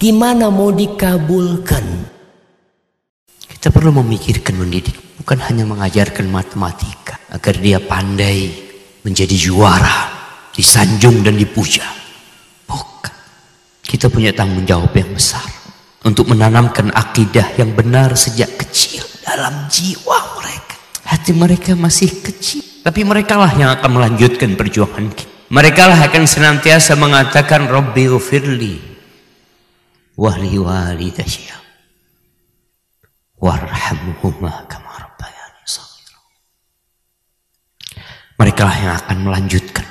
gimana 0.00 0.48
mau 0.48 0.72
dikabulkan? 0.72 2.08
Kita 3.36 3.68
perlu 3.68 3.92
memikirkan 4.00 4.56
mendidik 4.56 5.20
bukan 5.20 5.36
hanya 5.52 5.68
mengajarkan 5.68 6.24
matematika 6.32 7.20
agar 7.28 7.60
dia 7.60 7.76
pandai 7.76 8.48
menjadi 9.04 9.36
juara 9.36 10.08
disanjung 10.56 11.20
dan 11.20 11.36
dipuja 11.36 12.00
kita 13.90 14.06
punya 14.06 14.30
tanggung 14.30 14.62
jawab 14.62 14.94
yang 14.94 15.10
besar 15.10 15.42
untuk 16.06 16.30
menanamkan 16.30 16.94
akidah 16.94 17.58
yang 17.58 17.74
benar 17.74 18.14
sejak 18.14 18.54
kecil 18.54 19.02
dalam 19.26 19.66
jiwa 19.66 20.38
mereka. 20.38 20.78
Hati 21.10 21.34
mereka 21.34 21.74
masih 21.74 22.22
kecil, 22.22 22.86
tapi 22.86 23.02
mereka 23.02 23.34
lah 23.34 23.50
yang 23.58 23.74
akan 23.74 23.90
melanjutkan 23.98 24.54
perjuangan 24.54 25.10
kita. 25.10 25.50
Mereka 25.50 25.82
lah 25.90 25.98
akan 26.06 26.22
senantiasa 26.30 26.94
mengatakan 26.94 27.66
Rabbi 27.66 28.06
ufirli 28.06 28.78
wahli 30.14 30.54
walidayya 30.62 31.58
warhamhuma 33.42 34.70
kama 34.70 34.90
rabbayani 34.94 35.66
Mereka 38.38 38.62
lah 38.62 38.76
yang 38.78 38.94
akan 39.02 39.16
melanjutkan 39.26 39.86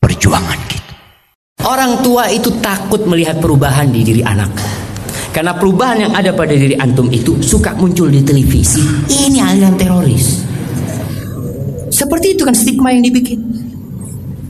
perjuangan. 0.00 0.61
Orang 1.72 2.04
tua 2.04 2.28
itu 2.28 2.52
takut 2.60 3.00
melihat 3.08 3.40
perubahan 3.40 3.88
di 3.88 4.04
diri 4.04 4.20
anak. 4.20 4.52
Karena 5.32 5.56
perubahan 5.56 6.04
yang 6.04 6.12
ada 6.12 6.28
pada 6.36 6.52
diri 6.52 6.76
antum 6.76 7.08
itu 7.08 7.40
suka 7.40 7.72
muncul 7.80 8.12
di 8.12 8.20
televisi. 8.20 8.84
Ini 9.08 9.40
aliran 9.40 9.80
teroris. 9.80 10.44
Seperti 11.88 12.36
itu 12.36 12.44
kan 12.44 12.52
stigma 12.52 12.92
yang 12.92 13.00
dibikin. 13.00 13.40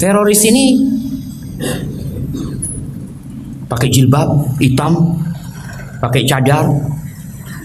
Teroris 0.02 0.42
ini 0.42 0.82
pakai 3.70 3.86
jilbab 3.86 4.58
hitam, 4.58 5.14
pakai 6.02 6.26
cadar, 6.26 6.66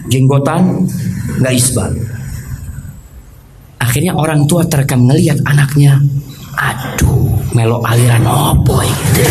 jenggotan, 0.06 0.86
nggak 1.42 1.54
isbal. 1.58 1.90
Akhirnya 3.82 4.14
orang 4.14 4.46
tua 4.46 4.62
terekam 4.70 5.10
ngelihat 5.10 5.42
anaknya, 5.42 5.98
aduh 6.54 7.07
melok 7.58 7.82
aliran 7.82 8.22
opo 8.22 8.78
gitu. 8.86 9.22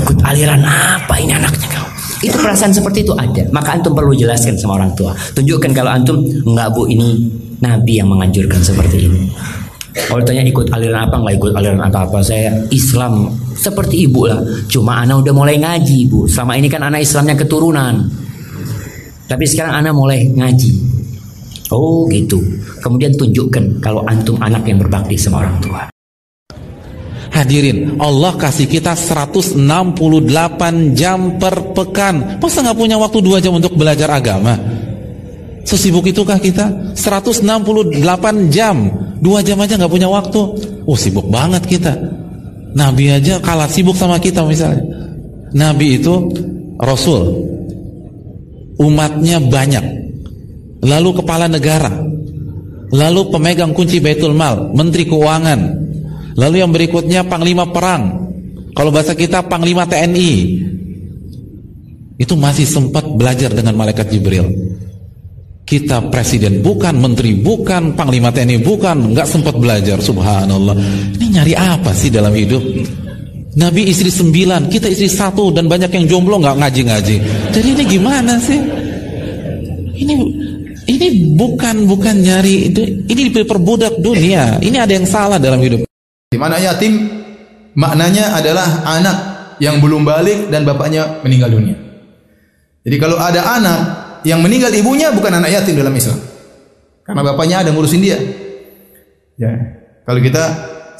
ikut 0.00 0.18
aliran 0.24 0.64
apa 0.64 1.14
ini 1.20 1.36
anaknya 1.36 1.68
kau? 1.68 1.86
Itu 2.24 2.40
perasaan 2.40 2.72
seperti 2.72 3.04
itu 3.04 3.12
ada. 3.12 3.44
Maka 3.52 3.76
antum 3.76 3.92
perlu 3.92 4.16
jelaskan 4.16 4.56
sama 4.56 4.80
orang 4.80 4.96
tua. 4.96 5.12
Tunjukkan 5.36 5.70
kalau 5.76 5.92
antum 5.92 6.24
enggak 6.24 6.72
bu 6.72 6.88
ini 6.88 7.28
nabi 7.60 8.00
yang 8.00 8.08
menganjurkan 8.08 8.64
seperti 8.64 9.12
ini. 9.12 9.28
Kalau 9.92 10.24
tanya 10.24 10.40
ikut 10.40 10.72
aliran 10.72 11.04
apa? 11.04 11.20
Nggak 11.20 11.34
ikut 11.36 11.52
aliran 11.52 11.80
apa 11.84 12.08
apa 12.08 12.18
saya 12.24 12.64
Islam 12.72 13.28
seperti 13.52 14.08
ibu 14.08 14.24
lah. 14.24 14.40
Cuma 14.72 15.04
anak 15.04 15.20
udah 15.28 15.34
mulai 15.36 15.60
ngaji 15.60 16.08
bu. 16.08 16.24
Selama 16.24 16.56
ini 16.56 16.72
kan 16.72 16.80
anak 16.80 17.04
Islamnya 17.04 17.36
keturunan. 17.36 18.08
Tapi 19.28 19.44
sekarang 19.44 19.84
anak 19.84 19.92
mulai 19.92 20.24
ngaji. 20.32 20.72
Oh 21.76 22.08
gitu. 22.08 22.40
Kemudian 22.80 23.12
tunjukkan 23.12 23.84
kalau 23.84 24.00
antum 24.08 24.40
anak 24.40 24.64
yang 24.64 24.80
berbakti 24.80 25.20
sama 25.20 25.44
orang 25.44 25.60
tua 25.60 25.97
Hadirin, 27.38 28.02
Allah 28.02 28.34
kasih 28.34 28.66
kita 28.66 28.98
168 28.98 29.54
jam 30.98 31.38
per 31.38 31.70
pekan. 31.70 32.42
Masa 32.42 32.66
nggak 32.66 32.74
punya 32.74 32.98
waktu 32.98 33.22
2 33.22 33.38
jam 33.38 33.54
untuk 33.54 33.78
belajar 33.78 34.10
agama? 34.10 34.58
Sesibuk 35.62 36.02
itukah 36.10 36.42
kita? 36.42 36.98
168 36.98 38.50
jam. 38.50 38.90
2 39.22 39.46
jam 39.46 39.54
aja 39.62 39.78
nggak 39.78 39.92
punya 39.92 40.10
waktu. 40.10 40.40
Oh, 40.82 40.98
sibuk 40.98 41.30
banget 41.30 41.62
kita. 41.62 41.94
Nabi 42.74 43.14
aja 43.14 43.38
kalah 43.38 43.70
sibuk 43.70 43.94
sama 43.94 44.18
kita 44.18 44.42
misalnya. 44.42 44.82
Nabi 45.54 46.02
itu 46.02 46.34
Rasul. 46.74 47.38
Umatnya 48.82 49.38
banyak. 49.38 49.84
Lalu 50.82 51.22
kepala 51.22 51.46
negara. 51.46 52.02
Lalu 52.90 53.30
pemegang 53.30 53.76
kunci 53.76 54.02
Baitul 54.02 54.32
Mal, 54.32 54.72
menteri 54.72 55.04
keuangan, 55.04 55.87
Lalu 56.38 56.62
yang 56.62 56.70
berikutnya 56.70 57.26
panglima 57.26 57.66
perang. 57.66 58.30
Kalau 58.70 58.94
bahasa 58.94 59.18
kita 59.18 59.42
panglima 59.50 59.90
TNI. 59.90 60.32
Itu 62.18 62.34
masih 62.38 62.66
sempat 62.66 63.06
belajar 63.14 63.50
dengan 63.50 63.74
malaikat 63.74 64.10
Jibril. 64.10 64.46
Kita 65.66 66.08
presiden 66.08 66.62
bukan, 66.62 66.96
menteri 66.96 67.34
bukan, 67.36 67.92
panglima 67.98 68.30
TNI 68.30 68.62
bukan, 68.62 69.14
nggak 69.14 69.26
sempat 69.26 69.58
belajar. 69.58 69.98
Subhanallah. 69.98 70.74
Ini 71.18 71.26
nyari 71.38 71.54
apa 71.58 71.90
sih 71.90 72.08
dalam 72.08 72.32
hidup? 72.32 72.62
Nabi 73.58 73.90
istri 73.90 74.08
sembilan, 74.08 74.70
kita 74.70 74.86
istri 74.86 75.10
satu 75.10 75.50
dan 75.50 75.66
banyak 75.66 75.90
yang 75.90 76.06
jomblo 76.06 76.38
nggak 76.38 76.56
ngaji-ngaji. 76.62 77.16
Jadi 77.50 77.68
ini 77.74 77.84
gimana 77.84 78.38
sih? 78.38 78.60
Ini 79.98 80.14
ini 80.86 81.06
bukan 81.34 81.84
bukan 81.90 82.16
nyari 82.22 82.70
ini 83.10 83.22
diperbudak 83.34 83.98
dunia. 83.98 84.62
Ini 84.62 84.76
ada 84.78 84.92
yang 84.94 85.06
salah 85.10 85.42
dalam 85.42 85.58
hidup. 85.58 85.87
Di 86.28 86.36
mana 86.36 86.60
yatim 86.60 87.08
maknanya 87.72 88.36
adalah 88.36 88.84
anak 88.84 89.16
yang 89.64 89.80
belum 89.80 90.04
balik 90.04 90.52
dan 90.52 90.68
bapaknya 90.68 91.24
meninggal 91.24 91.48
dunia. 91.56 91.76
Jadi 92.84 92.96
kalau 93.00 93.16
ada 93.16 93.40
anak 93.56 93.78
yang 94.28 94.44
meninggal 94.44 94.68
ibunya 94.76 95.08
bukan 95.08 95.40
anak 95.40 95.56
yatim 95.56 95.80
dalam 95.80 95.92
Islam. 95.96 96.20
Karena 97.00 97.24
bapaknya 97.24 97.64
ada 97.64 97.72
ngurusin 97.72 98.04
dia. 98.04 98.20
Ya. 99.40 99.52
Kalau 100.04 100.20
kita 100.20 100.44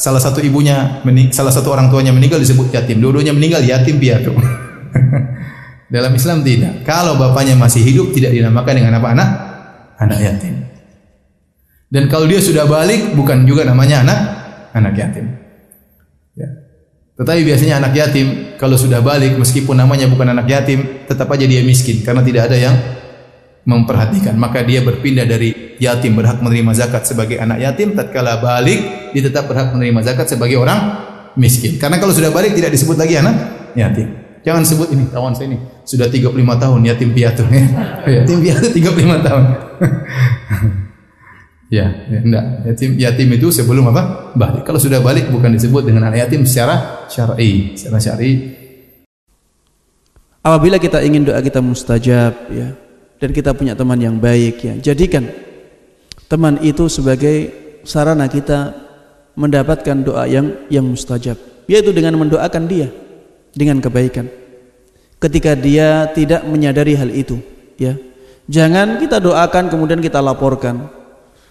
salah 0.00 0.20
satu 0.20 0.40
ibunya 0.40 1.04
salah 1.36 1.52
satu 1.52 1.76
orang 1.76 1.92
tuanya 1.92 2.16
meninggal 2.16 2.40
disebut 2.40 2.72
yatim, 2.72 2.96
dua-duanya 3.00 3.36
meninggal 3.36 3.60
yatim 3.60 4.00
piatu. 4.00 4.32
dalam 5.92 6.12
Islam 6.12 6.44
tidak. 6.44 6.84
Kalau 6.84 7.16
bapaknya 7.16 7.56
masih 7.56 7.84
hidup 7.84 8.12
tidak 8.12 8.32
dinamakan 8.32 8.72
dengan 8.76 8.96
apa 9.00 9.08
anak? 9.12 9.28
Anak 9.98 10.18
yatim. 10.20 10.54
Dan 11.88 12.08
kalau 12.12 12.28
dia 12.28 12.40
sudah 12.40 12.68
balik 12.68 13.16
bukan 13.16 13.48
juga 13.48 13.64
namanya 13.64 14.04
anak 14.04 14.18
anak 14.74 14.94
yatim. 14.96 15.26
Ya. 16.38 16.48
Tetapi 17.18 17.40
biasanya 17.42 17.82
anak 17.82 17.92
yatim 17.98 18.26
kalau 18.54 18.78
sudah 18.78 19.02
balik 19.02 19.34
meskipun 19.34 19.74
namanya 19.74 20.06
bukan 20.06 20.30
anak 20.30 20.46
yatim 20.46 21.02
tetap 21.02 21.26
aja 21.34 21.50
dia 21.50 21.66
miskin 21.66 22.06
karena 22.06 22.22
tidak 22.22 22.46
ada 22.46 22.56
yang 22.58 22.76
memperhatikan. 23.66 24.38
Maka 24.38 24.62
dia 24.62 24.80
berpindah 24.86 25.26
dari 25.26 25.76
yatim 25.82 26.14
berhak 26.14 26.38
menerima 26.38 26.72
zakat 26.78 27.10
sebagai 27.10 27.42
anak 27.42 27.58
yatim 27.58 27.98
tatkala 27.98 28.38
balik 28.38 29.10
dia 29.10 29.22
tetap 29.26 29.50
berhak 29.50 29.74
menerima 29.74 30.00
zakat 30.06 30.30
sebagai 30.30 30.62
orang 30.62 30.78
miskin. 31.34 31.76
Karena 31.76 31.98
kalau 31.98 32.14
sudah 32.14 32.30
balik 32.30 32.54
tidak 32.54 32.70
disebut 32.70 32.94
lagi 32.94 33.18
anak 33.18 33.34
yatim. 33.74 34.08
Jangan 34.46 34.62
sebut 34.62 34.88
ini 34.94 35.10
kawan 35.10 35.34
saya 35.34 35.50
ini 35.52 35.58
sudah 35.82 36.06
35 36.06 36.32
tahun 36.38 36.80
yatim 36.86 37.10
piatu 37.10 37.42
ya. 37.52 37.66
yatim 38.22 38.38
piatu 38.40 38.70
35 38.70 39.26
tahun. 39.26 39.44
Ya, 41.68 41.84
ya 42.08 42.18
enggak. 42.24 42.44
Yatim 42.64 42.90
yatim 42.96 43.28
itu 43.36 43.52
sebelum 43.52 43.92
apa? 43.92 44.32
Balik. 44.32 44.64
Kalau 44.64 44.80
sudah 44.80 45.04
balik 45.04 45.28
bukan 45.28 45.52
disebut 45.52 45.84
dengan 45.84 46.08
anak 46.08 46.24
yatim 46.24 46.48
secara 46.48 47.04
syar'i, 47.12 47.76
secara 47.76 48.00
syar'i. 48.00 48.56
Apabila 50.40 50.80
kita 50.80 51.04
ingin 51.04 51.28
doa 51.28 51.44
kita 51.44 51.60
mustajab 51.60 52.32
ya 52.48 52.72
dan 53.20 53.30
kita 53.36 53.52
punya 53.52 53.76
teman 53.76 54.00
yang 54.00 54.16
baik 54.16 54.64
ya, 54.64 54.74
jadikan 54.80 55.28
teman 56.24 56.56
itu 56.64 56.88
sebagai 56.88 57.52
sarana 57.84 58.32
kita 58.32 58.72
mendapatkan 59.36 60.00
doa 60.00 60.24
yang 60.24 60.64
yang 60.72 60.88
mustajab, 60.88 61.36
yaitu 61.68 61.92
dengan 61.92 62.16
mendoakan 62.16 62.64
dia 62.64 62.88
dengan 63.52 63.76
kebaikan. 63.84 64.24
Ketika 65.20 65.52
dia 65.52 66.08
tidak 66.16 66.48
menyadari 66.48 66.96
hal 66.96 67.12
itu, 67.12 67.36
ya. 67.76 67.92
Jangan 68.48 68.96
kita 68.96 69.20
doakan 69.20 69.68
kemudian 69.68 70.00
kita 70.00 70.24
laporkan 70.24 70.88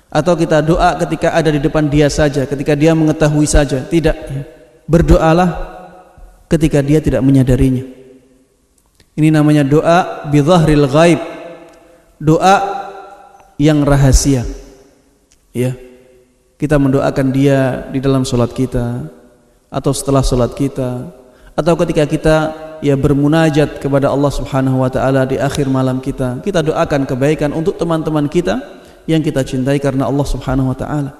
atau 0.07 0.33
kita 0.39 0.63
doa 0.63 0.95
ketika 1.03 1.35
ada 1.35 1.51
di 1.51 1.59
depan 1.59 1.85
dia 1.91 2.07
saja 2.07 2.47
ketika 2.47 2.73
dia 2.73 2.95
mengetahui 2.95 3.43
saja 3.43 3.83
tidak 3.87 4.15
berdoalah 4.87 5.77
ketika 6.47 6.79
dia 6.79 7.03
tidak 7.03 7.21
menyadarinya. 7.21 7.83
Ini 9.13 9.29
namanya 9.29 9.67
doa 9.67 10.29
bidhahril 10.31 10.87
ghaib. 10.87 11.19
Doa 12.17 12.55
yang 13.61 13.83
rahasia. 13.83 14.47
Ya. 15.53 15.75
Kita 16.57 16.81
mendoakan 16.81 17.27
dia 17.29 17.85
di 17.93 18.01
dalam 18.01 18.25
solat 18.25 18.49
kita 18.49 19.05
atau 19.69 19.91
setelah 19.93 20.25
solat 20.25 20.57
kita 20.57 21.05
atau 21.53 21.73
ketika 21.77 22.03
kita 22.09 22.35
ya 22.81 22.97
bermunajat 22.97 23.77
kepada 23.77 24.09
Allah 24.09 24.33
Subhanahu 24.33 24.81
wa 24.81 24.89
taala 24.89 25.29
di 25.29 25.37
akhir 25.37 25.69
malam 25.69 26.01
kita. 26.01 26.41
Kita 26.41 26.65
doakan 26.65 27.05
kebaikan 27.05 27.53
untuk 27.53 27.77
teman-teman 27.77 28.25
kita 28.25 28.76
yang 29.07 29.23
kita 29.23 29.41
cintai 29.41 29.79
karena 29.79 30.05
Allah 30.05 30.27
Subhanahu 30.27 30.75
wa 30.75 30.77
taala. 30.77 31.11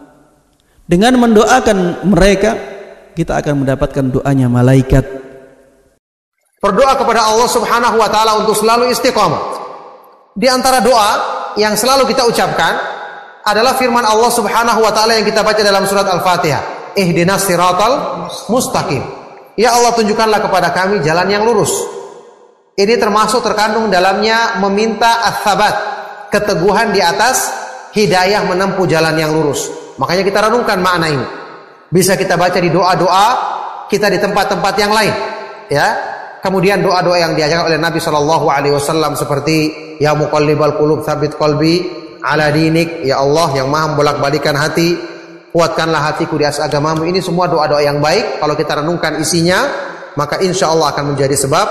Dengan 0.88 1.20
mendoakan 1.20 2.08
mereka, 2.08 2.52
kita 3.16 3.40
akan 3.40 3.64
mendapatkan 3.66 4.06
doanya 4.08 4.48
malaikat. 4.48 5.04
Berdoa 6.62 6.94
kepada 7.00 7.28
Allah 7.28 7.50
Subhanahu 7.50 7.96
wa 7.96 8.10
taala 8.12 8.44
untuk 8.44 8.56
selalu 8.56 8.92
istiqomah. 8.92 9.42
Di 10.38 10.48
antara 10.52 10.84
doa 10.84 11.12
yang 11.58 11.74
selalu 11.74 12.06
kita 12.12 12.28
ucapkan 12.30 12.78
adalah 13.42 13.74
firman 13.80 14.04
Allah 14.04 14.30
Subhanahu 14.30 14.84
wa 14.84 14.92
taala 14.92 15.16
yang 15.18 15.26
kita 15.26 15.42
baca 15.42 15.60
dalam 15.64 15.88
surat 15.88 16.06
Al-Fatihah. 16.06 16.94
Ihdinas 16.94 17.48
siratal 17.48 18.28
mustaqim. 18.52 19.02
Ya 19.58 19.74
Allah 19.74 19.96
tunjukkanlah 19.98 20.44
kepada 20.44 20.70
kami 20.76 21.02
jalan 21.02 21.28
yang 21.32 21.42
lurus. 21.48 21.74
Ini 22.78 22.94
termasuk 23.02 23.42
terkandung 23.42 23.90
dalamnya 23.90 24.62
meminta 24.62 25.26
ats-tsabat, 25.34 25.76
keteguhan 26.30 26.94
di 26.94 27.02
atas 27.02 27.67
hidayah 27.96 28.44
menempuh 28.48 28.88
jalan 28.90 29.16
yang 29.16 29.32
lurus. 29.32 29.70
Makanya 30.02 30.24
kita 30.26 30.40
renungkan 30.50 30.80
makna 30.80 31.08
ini. 31.12 31.28
Bisa 31.88 32.20
kita 32.20 32.36
baca 32.36 32.60
di 32.60 32.68
doa-doa 32.68 33.28
kita 33.88 34.12
di 34.12 34.20
tempat-tempat 34.20 34.74
yang 34.76 34.92
lain, 34.92 35.14
ya. 35.72 35.88
Kemudian 36.44 36.84
doa-doa 36.84 37.18
yang 37.18 37.34
diajarkan 37.34 37.72
oleh 37.72 37.80
Nabi 37.80 37.98
Shallallahu 38.04 38.46
Alaihi 38.52 38.76
Wasallam 38.76 39.16
seperti 39.16 39.58
Ya 39.98 40.14
Muqallibal 40.14 40.78
Qulub 40.78 41.02
Sabit 41.02 41.34
Qalbi 41.34 42.08
ala 42.22 42.54
dinik 42.54 43.08
ya 43.08 43.24
Allah 43.24 43.58
yang 43.58 43.68
maha 43.72 43.94
membolak-balikan 43.94 44.54
hati 44.54 44.98
kuatkanlah 45.56 46.14
hatiku 46.14 46.38
di 46.38 46.46
atas 46.46 46.62
agamamu 46.62 47.08
ini 47.08 47.24
semua 47.24 47.50
doa-doa 47.50 47.82
yang 47.82 48.04
baik 48.04 48.42
kalau 48.42 48.54
kita 48.54 48.84
renungkan 48.84 49.18
isinya 49.22 49.66
maka 50.20 50.42
insya 50.42 50.70
Allah 50.70 50.94
akan 50.94 51.16
menjadi 51.16 51.34
sebab 51.38 51.68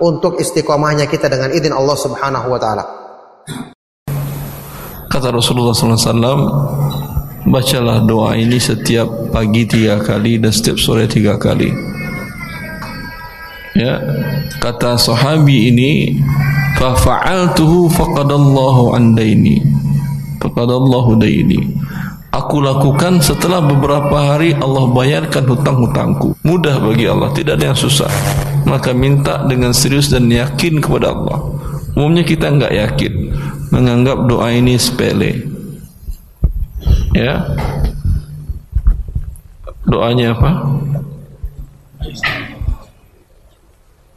untuk 0.00 0.40
istiqomahnya 0.40 1.06
kita 1.06 1.28
dengan 1.28 1.52
izin 1.52 1.74
Allah 1.74 1.96
subhanahu 1.98 2.48
wa 2.48 2.58
ta'ala 2.58 2.84
kata 5.10 5.34
Rasulullah 5.34 5.74
SAW 5.74 6.38
bacalah 7.50 8.06
doa 8.06 8.38
ini 8.38 8.62
setiap 8.62 9.34
pagi 9.34 9.66
tiga 9.66 9.98
kali 9.98 10.38
dan 10.38 10.54
setiap 10.54 10.78
sore 10.78 11.10
tiga 11.10 11.34
kali. 11.34 11.74
Ya 13.74 13.98
kata 14.62 14.94
sahabi 14.94 15.74
ini 15.74 16.14
fa 16.78 16.94
fa'altuhu 16.94 17.90
faqadallahu 17.90 18.94
andaini 18.94 19.66
faqadallahu 20.38 21.18
daini. 21.18 21.74
Aku 22.30 22.62
lakukan 22.62 23.18
setelah 23.18 23.58
beberapa 23.58 24.14
hari 24.14 24.54
Allah 24.54 24.86
bayarkan 24.94 25.50
hutang-hutangku. 25.50 26.38
Mudah 26.46 26.78
bagi 26.78 27.10
Allah 27.10 27.34
tidak 27.34 27.58
ada 27.58 27.74
yang 27.74 27.78
susah. 27.78 28.06
Maka 28.62 28.94
minta 28.94 29.42
dengan 29.50 29.74
serius 29.74 30.06
dan 30.14 30.30
yakin 30.30 30.78
kepada 30.78 31.10
Allah 31.10 31.59
umumnya 31.94 32.22
kita 32.26 32.50
enggak 32.50 32.72
yakin. 32.74 33.32
Menganggap 33.70 34.26
doa 34.26 34.50
ini 34.50 34.74
sepele. 34.74 35.46
Ya. 37.14 37.46
Doanya 39.86 40.34
apa? 40.34 40.50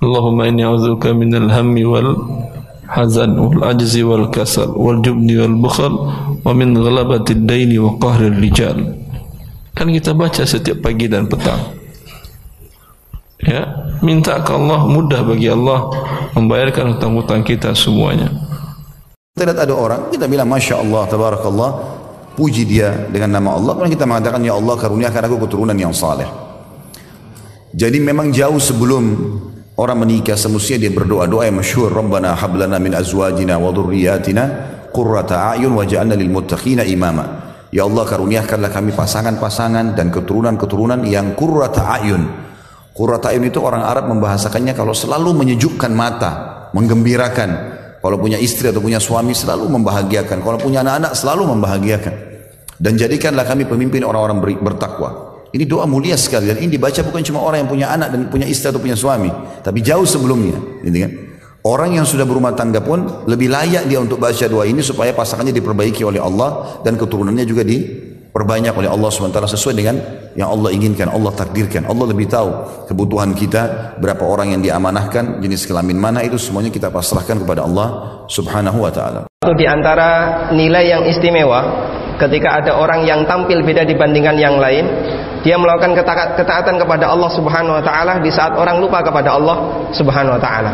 Allahumma 0.04 0.52
inni 0.52 0.68
a'udzubika 0.68 1.16
minal 1.16 1.48
hammi 1.48 1.88
wal 1.88 2.18
hazan 2.92 3.40
wal 3.40 3.64
ajzi 3.72 4.04
wal 4.04 4.28
kasal 4.28 4.76
wal 4.76 5.00
jubni 5.00 5.40
wal 5.40 5.56
bukhal 5.56 5.94
wa 6.44 6.52
min 6.52 6.76
ghalabatid 6.76 7.48
daini 7.48 7.80
wa 7.80 7.96
qahrir 7.98 8.36
rijal. 8.36 8.78
Kan 9.74 9.90
kita 9.90 10.12
baca 10.14 10.44
setiap 10.44 10.84
pagi 10.84 11.08
dan 11.08 11.26
petang 11.26 11.83
ya 13.44 13.64
minta 14.04 14.40
ke 14.42 14.52
Allah 14.52 14.88
mudah 14.88 15.22
bagi 15.24 15.48
Allah 15.52 15.92
membayarkan 16.34 16.98
hutang-hutang 16.98 17.46
kita 17.46 17.76
semuanya 17.78 18.32
kita 19.36 19.50
lihat 19.52 19.60
ada 19.64 19.74
orang 19.74 20.02
kita 20.10 20.26
bilang 20.30 20.50
Masya 20.50 20.82
Allah 20.82 21.04
Tabarakallah 21.10 21.72
puji 22.34 22.66
dia 22.66 23.08
dengan 23.14 23.38
nama 23.38 23.56
Allah 23.60 23.78
kemudian 23.78 23.94
kita 23.94 24.06
mengatakan 24.10 24.42
Ya 24.42 24.58
Allah 24.58 24.76
karuniakan 24.78 25.22
aku 25.30 25.38
keturunan 25.46 25.78
yang 25.78 25.94
saleh 25.94 26.28
jadi 27.74 27.98
memang 27.98 28.30
jauh 28.30 28.62
sebelum 28.62 29.04
Orang 29.74 30.06
menikah 30.06 30.38
semestinya 30.38 30.86
dia 30.86 30.94
berdoa 30.94 31.26
doa 31.26 31.50
yang 31.50 31.58
masyhur 31.58 31.90
Rabbana 31.90 32.38
hablana 32.38 32.78
min 32.78 32.94
azwajina 32.94 33.58
wa 33.58 33.74
dhurriyyatina 33.74 34.44
qurrata 34.94 35.58
a'yun 35.58 35.74
waj'alna 35.74 36.14
lil 36.14 36.30
muttaqina 36.30 36.86
imama. 36.86 37.58
Ya 37.74 37.90
Allah 37.90 38.06
karuniakanlah 38.06 38.70
kami 38.70 38.94
pasangan-pasangan 38.94 39.98
dan 39.98 40.14
keturunan-keturunan 40.14 41.02
yang 41.10 41.34
qurrata 41.34 41.90
a'yun. 41.90 42.22
Qurrata 42.94 43.34
itu 43.34 43.58
orang 43.58 43.82
Arab 43.82 44.06
membahasakannya 44.14 44.78
kalau 44.78 44.94
selalu 44.94 45.34
menyejukkan 45.34 45.90
mata, 45.90 46.32
menggembirakan. 46.78 47.82
Kalau 48.04 48.20
punya 48.20 48.38
istri 48.38 48.70
atau 48.70 48.84
punya 48.84 49.02
suami 49.02 49.34
selalu 49.34 49.66
membahagiakan. 49.80 50.44
Kalau 50.44 50.60
punya 50.62 50.86
anak-anak 50.86 51.18
selalu 51.18 51.56
membahagiakan. 51.58 52.14
Dan 52.78 53.00
jadikanlah 53.00 53.48
kami 53.48 53.66
pemimpin 53.66 54.04
orang-orang 54.04 54.60
bertakwa. 54.62 55.34
Ini 55.54 55.70
doa 55.70 55.86
mulia 55.86 56.18
sekali 56.18 56.50
dan 56.50 56.58
ini 56.58 56.82
dibaca 56.82 56.98
bukan 57.06 57.22
cuma 57.22 57.46
orang 57.46 57.62
yang 57.66 57.70
punya 57.70 57.88
anak 57.94 58.10
dan 58.10 58.26
punya 58.26 58.50
istri 58.50 58.74
atau 58.74 58.82
punya 58.82 58.98
suami, 58.98 59.30
tapi 59.62 59.86
jauh 59.86 60.02
sebelumnya. 60.02 60.58
Ini 60.82 60.98
kan? 60.98 61.12
Orang 61.64 61.94
yang 61.94 62.04
sudah 62.10 62.26
berumah 62.26 62.58
tangga 62.58 62.82
pun 62.82 63.24
lebih 63.30 63.54
layak 63.54 63.86
dia 63.86 64.02
untuk 64.02 64.18
baca 64.20 64.50
doa 64.50 64.66
ini 64.66 64.82
supaya 64.82 65.16
pasangannya 65.16 65.54
diperbaiki 65.56 66.04
oleh 66.04 66.20
Allah 66.20 66.82
dan 66.82 66.98
keturunannya 66.98 67.46
juga 67.46 67.64
diperbanyak 68.34 68.74
oleh 68.74 68.90
Allah 68.90 69.14
SWT 69.14 69.38
sesuai 69.46 69.78
dengan 69.78 69.96
yang 70.34 70.50
Allah 70.50 70.74
inginkan, 70.74 71.06
Allah 71.06 71.30
takdirkan. 71.38 71.86
Allah 71.86 72.10
lebih 72.10 72.26
tahu 72.26 72.50
kebutuhan 72.90 73.38
kita, 73.38 73.94
berapa 74.02 74.26
orang 74.26 74.58
yang 74.58 74.62
diamanahkan, 74.66 75.38
jenis 75.38 75.70
kelamin 75.70 76.02
mana 76.02 76.26
itu 76.26 76.42
semuanya 76.42 76.74
kita 76.74 76.90
pasrahkan 76.90 77.46
kepada 77.46 77.62
Allah 77.62 78.26
Subhanahu 78.26 78.82
wa 78.82 78.90
taala. 78.90 79.30
Itu 79.46 79.54
di 79.54 79.70
antara 79.70 80.50
nilai 80.50 80.82
yang 80.90 81.06
istimewa 81.06 81.62
ketika 82.18 82.58
ada 82.58 82.74
orang 82.74 83.06
yang 83.06 83.22
tampil 83.30 83.62
beda 83.62 83.86
dibandingkan 83.86 84.34
yang 84.42 84.58
lain 84.58 84.90
dia 85.46 85.54
melakukan 85.54 85.94
ketaatan 86.34 86.82
kepada 86.82 87.14
Allah 87.14 87.30
Subhanahu 87.38 87.78
wa 87.78 87.84
taala 87.86 88.18
di 88.18 88.34
saat 88.34 88.58
orang 88.58 88.82
lupa 88.82 89.06
kepada 89.06 89.38
Allah 89.38 89.86
Subhanahu 89.94 90.34
wa 90.34 90.42
taala. 90.42 90.74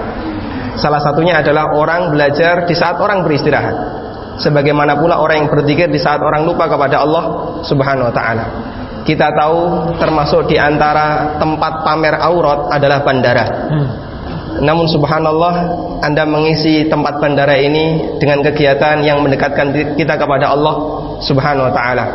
Salah 0.80 1.04
satunya 1.04 1.44
adalah 1.44 1.76
orang 1.76 2.16
belajar 2.16 2.64
di 2.64 2.72
saat 2.72 2.96
orang 3.04 3.28
beristirahat. 3.28 4.00
Sebagaimana 4.40 4.96
pula 4.96 5.20
orang 5.20 5.46
yang 5.46 5.50
berzikir 5.52 5.92
di 5.92 6.00
saat 6.00 6.24
orang 6.24 6.48
lupa 6.48 6.72
kepada 6.72 7.04
Allah 7.04 7.24
Subhanahu 7.68 8.08
wa 8.08 8.14
taala. 8.16 8.46
Kita 9.04 9.32
tahu 9.36 9.92
termasuk 10.00 10.48
di 10.48 10.56
antara 10.56 11.36
tempat 11.42 11.84
pamer 11.84 12.16
aurat 12.20 12.72
adalah 12.72 13.04
bandara. 13.04 13.46
Hmm. 13.68 13.90
Namun 14.60 14.92
subhanallah 14.92 15.54
Anda 16.04 16.28
mengisi 16.28 16.88
tempat 16.92 17.22
bandara 17.22 17.56
ini 17.56 18.18
dengan 18.20 18.44
kegiatan 18.44 19.00
yang 19.04 19.24
mendekatkan 19.24 19.72
kita 19.96 20.20
kepada 20.20 20.52
Allah 20.52 20.76
Subhanahu 21.24 21.70
wa 21.70 21.74
taala 21.74 22.06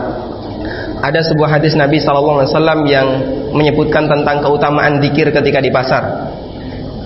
ada 1.05 1.21
sebuah 1.21 1.61
hadis 1.61 1.77
Nabi 1.77 2.01
SAW 2.01 2.49
yang 2.89 3.09
menyebutkan 3.53 4.09
tentang 4.09 4.41
keutamaan 4.41 5.05
dikir 5.05 5.29
ketika 5.29 5.61
di 5.61 5.69
pasar. 5.69 6.33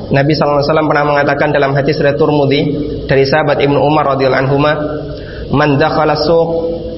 Nabi 0.08 0.32
SAW 0.32 0.64
pernah 0.64 1.04
mengatakan 1.04 1.52
dalam 1.52 1.76
hadis 1.76 2.00
riwayat 2.00 2.16
Turmudi 2.16 2.60
dari 3.04 3.28
sahabat 3.28 3.60
Ibnu 3.60 3.76
Umar 3.76 4.16
radhiyallahu 4.16 4.42
anhu, 4.48 4.56
"Man 5.52 5.76
dakhala 5.76 6.16
suq 6.16 6.48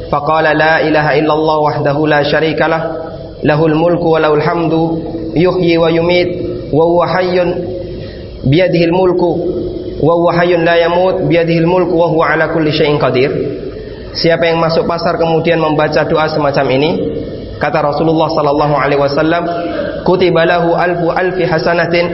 faqala 0.06 0.54
la 0.54 0.78
ilaha 0.78 1.18
illallah 1.18 1.56
wahdahu 1.58 2.06
la 2.06 2.22
syarikalah 2.22 2.82
lahul 3.42 3.74
mulku 3.74 4.14
wa 4.14 4.22
lahul 4.22 4.38
hamdu 4.42 4.82
yuhyi 5.34 5.74
wa 5.74 5.90
yumit 5.90 6.28
wa 6.70 6.86
huwa 6.86 7.06
hayyun 7.10 7.48
biyadihi 8.46 8.94
mulku 8.94 9.30
wa 9.98 10.14
huwa 10.14 10.30
hayyun 10.38 10.62
la 10.62 10.78
yamut 10.78 11.26
biyadihi 11.26 11.66
mulku 11.66 11.98
wa 11.98 12.06
huwa 12.14 12.30
ala 12.30 12.54
kulli 12.54 12.70
syai'in 12.70 12.94
qadir." 13.02 13.30
Siapa 14.14 14.46
yang 14.46 14.58
masuk 14.62 14.86
pasar 14.86 15.18
kemudian 15.18 15.58
membaca 15.58 16.02
doa 16.06 16.26
semacam 16.30 16.66
ini, 16.78 16.90
kata 17.62 17.78
Rasulullah 17.78 18.26
sallallahu 18.26 18.74
alaihi 18.74 18.98
wasallam, 19.02 19.42
kutiba 20.02 20.42
lahu 20.46 20.74
alfu 20.74 21.14
alfi 21.14 21.46
hasanatin 21.46 22.06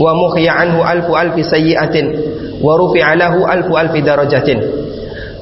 wa 0.00 0.16
muhya 0.16 0.56
anhu 0.56 0.80
alfu 0.80 1.12
alfi 1.12 1.44
sayyi'atin 1.44 2.06
wa 2.64 2.72
rufi'a 2.80 3.12
lahu 3.20 3.44
alfu 3.44 3.76
alfi 3.76 4.00
darajatin. 4.00 4.58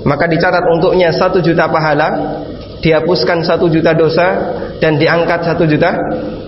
Maka 0.02 0.26
dicatat 0.26 0.62
untuknya 0.66 1.14
satu 1.14 1.38
juta 1.38 1.70
pahala, 1.70 2.42
dihapuskan 2.82 3.46
satu 3.46 3.70
juta 3.70 3.94
dosa 3.94 4.58
dan 4.82 4.98
diangkat 4.98 5.46
satu 5.46 5.62
juta 5.62 5.94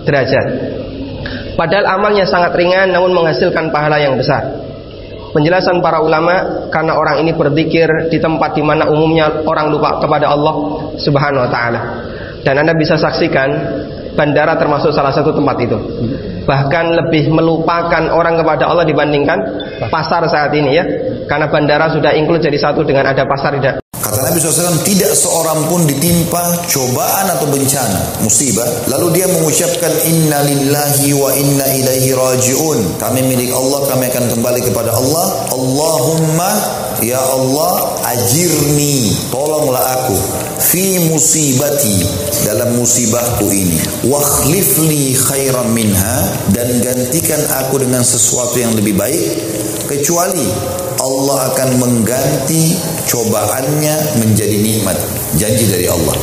derajat. 0.03 0.45
Padahal 1.55 1.99
amalnya 1.99 2.27
sangat 2.27 2.55
ringan 2.55 2.91
namun 2.91 3.15
menghasilkan 3.15 3.71
pahala 3.71 3.99
yang 3.99 4.15
besar. 4.19 4.59
Penjelasan 5.31 5.79
para 5.79 6.03
ulama 6.03 6.67
karena 6.67 6.91
orang 6.99 7.23
ini 7.23 7.31
berzikir 7.31 7.87
di 8.11 8.19
tempat 8.19 8.51
di 8.51 8.63
mana 8.63 8.91
umumnya 8.91 9.31
orang 9.47 9.71
lupa 9.71 9.95
kepada 10.03 10.27
Allah 10.27 10.55
Subhanahu 10.99 11.47
wa 11.47 11.51
taala. 11.51 11.81
Dan 12.43 12.59
Anda 12.59 12.75
bisa 12.75 12.99
saksikan 12.99 13.49
bandara 14.15 14.55
termasuk 14.57 14.95
salah 14.95 15.11
satu 15.11 15.35
tempat 15.35 15.55
itu. 15.61 15.77
Bahkan 16.47 16.85
lebih 17.05 17.29
melupakan 17.29 18.09
orang 18.11 18.39
kepada 18.41 18.67
Allah 18.71 18.87
dibandingkan 18.87 19.39
pasar 19.91 20.25
saat 20.31 20.51
ini 20.55 20.71
ya. 20.73 20.83
Karena 21.27 21.47
bandara 21.51 21.91
sudah 21.91 22.15
include 22.15 22.43
jadi 22.43 22.57
satu 22.57 22.81
dengan 22.87 23.11
ada 23.11 23.23
pasar 23.27 23.59
tidak. 23.59 23.90
Nabi 24.31 24.47
SAW, 24.47 24.87
tidak 24.87 25.11
seorang 25.11 25.67
pun 25.67 25.83
ditimpa 25.83 26.63
cobaan 26.71 27.35
atau 27.35 27.51
bencana, 27.51 28.23
musibah. 28.23 28.63
Lalu 28.87 29.19
dia 29.19 29.27
mengucapkan, 29.27 29.91
Inna 30.07 30.39
lillahi 30.47 31.11
wa 31.11 31.35
inna 31.35 31.67
ilaihi 31.75 32.15
raji'un. 32.15 32.95
Kami 32.95 33.27
milik 33.27 33.51
Allah, 33.51 33.91
kami 33.91 34.07
akan 34.07 34.31
kembali 34.31 34.71
kepada 34.71 34.95
Allah. 34.95 35.51
Allahumma, 35.51 36.47
ya 37.03 37.19
Allah, 37.19 37.99
ajirni. 38.07 39.11
Tolonglah 39.35 39.99
aku. 39.99 40.15
Fi 40.63 41.11
musibati. 41.11 41.99
Dalam 42.47 42.79
musibahku 42.79 43.51
ini. 43.51 44.07
Wakhlifli 44.07 45.11
khairan 45.11 45.75
minha. 45.75 46.47
Dan 46.55 46.79
gantikan 46.79 47.43
aku 47.67 47.83
dengan 47.83 48.07
sesuatu 48.07 48.55
yang 48.63 48.79
lebih 48.79 48.95
baik. 48.95 49.27
Kecuali 49.91 50.47
Allah 51.01 51.49
akan 51.49 51.69
mengganti 51.81 52.77
cobaannya 53.09 54.21
menjadi 54.21 54.57
nikmat. 54.61 54.97
Janji 55.33 55.65
dari 55.65 55.89
Allah. 55.89 56.13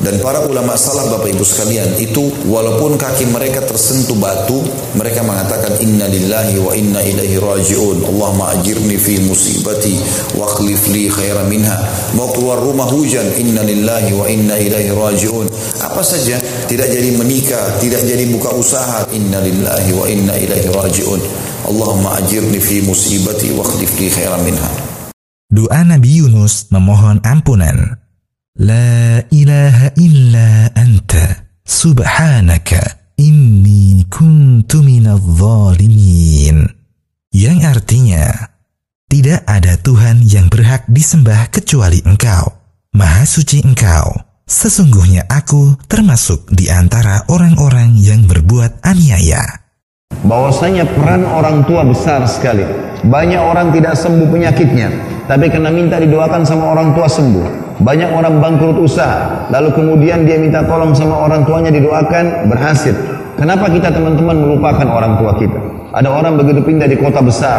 Dan 0.00 0.16
para 0.24 0.40
ulama 0.48 0.80
salaf 0.80 1.12
Bapak 1.12 1.28
Ibu 1.28 1.44
sekalian 1.44 2.00
itu 2.00 2.32
walaupun 2.48 2.96
kaki 2.96 3.28
mereka 3.28 3.60
tersentuh 3.60 4.16
batu, 4.16 4.64
mereka 4.96 5.20
mengatakan 5.20 5.76
inna 5.84 6.08
lillahi 6.08 6.56
wa 6.56 6.72
inna 6.72 7.04
ilaihi 7.04 7.36
raji'un. 7.36 8.08
Allahumma 8.08 8.56
ajirni 8.56 8.96
fi 8.96 9.20
musibati 9.20 10.00
wa 10.40 10.48
akhlif 10.48 10.88
li 10.88 11.12
khairan 11.12 11.52
minha. 11.52 11.76
Mau 12.16 12.32
keluar 12.32 12.60
rumah 12.64 12.88
hujan, 12.88 13.28
inna 13.36 13.60
lillahi 13.60 14.16
wa 14.16 14.24
inna 14.24 14.56
ilaihi 14.56 14.88
raji'un. 14.88 15.52
Apa 15.84 16.00
saja 16.00 16.40
tidak 16.64 16.88
jadi 16.88 17.20
menikah, 17.20 17.76
tidak 17.76 18.00
jadi 18.08 18.24
buka 18.32 18.56
usaha, 18.56 19.04
inna 19.12 19.44
lillahi 19.44 19.90
wa 19.92 20.04
inna 20.08 20.32
ilaihi 20.32 20.68
raji'un. 20.72 21.49
Allahumma 21.68 22.16
ajirni 22.20 22.60
fi 22.60 22.80
musibati 22.80 23.52
wa 23.52 23.64
akhlif 23.64 23.92
li 24.00 24.08
khairan 24.08 24.40
minha. 24.44 24.70
Doa 25.50 25.82
Nabi 25.84 26.22
Yunus 26.22 26.70
memohon 26.70 27.20
ampunan. 27.26 27.98
La 28.60 29.20
ilaha 29.32 29.92
illa 29.98 30.70
anta 30.78 31.50
subhanaka 31.66 33.14
inni 33.20 34.06
kuntu 34.08 34.80
minadh 34.80 35.20
zalimin. 35.20 36.64
Yang 37.30 37.58
artinya, 37.66 38.24
tidak 39.10 39.42
ada 39.46 39.74
Tuhan 39.78 40.22
yang 40.22 40.46
berhak 40.46 40.86
disembah 40.86 41.50
kecuali 41.50 42.02
Engkau. 42.06 42.46
Maha 42.94 43.26
suci 43.26 43.62
Engkau. 43.62 44.14
Sesungguhnya 44.50 45.30
aku 45.30 45.78
termasuk 45.86 46.50
di 46.50 46.66
antara 46.66 47.22
orang-orang 47.30 47.94
yang 47.94 48.26
berbuat 48.26 48.82
aniaya. 48.82 49.59
Bahwasanya 50.30 50.86
peran 50.94 51.26
orang 51.26 51.66
tua 51.66 51.82
besar 51.82 52.22
sekali. 52.30 52.62
Banyak 53.00 53.40
orang 53.40 53.72
tidak 53.72 53.96
sembuh 53.96 54.28
penyakitnya, 54.28 54.88
tapi 55.24 55.48
karena 55.48 55.72
minta 55.72 55.96
didoakan 55.96 56.44
sama 56.44 56.76
orang 56.76 56.92
tua 56.92 57.08
sembuh. 57.08 57.72
Banyak 57.80 58.12
orang 58.12 58.44
bangkrut 58.44 58.76
usaha, 58.76 59.48
lalu 59.48 59.72
kemudian 59.72 60.28
dia 60.28 60.36
minta 60.36 60.60
tolong 60.68 60.92
sama 60.92 61.16
orang 61.24 61.48
tuanya 61.48 61.72
didoakan 61.72 62.52
berhasil. 62.52 62.92
Kenapa 63.40 63.72
kita 63.72 63.88
teman-teman 63.88 64.36
melupakan 64.36 64.84
orang 64.84 65.16
tua 65.16 65.32
kita? 65.40 65.56
Ada 65.96 66.12
orang 66.12 66.36
begitu 66.36 66.60
pindah 66.60 66.84
di 66.84 67.00
kota 67.00 67.24
besar, 67.24 67.58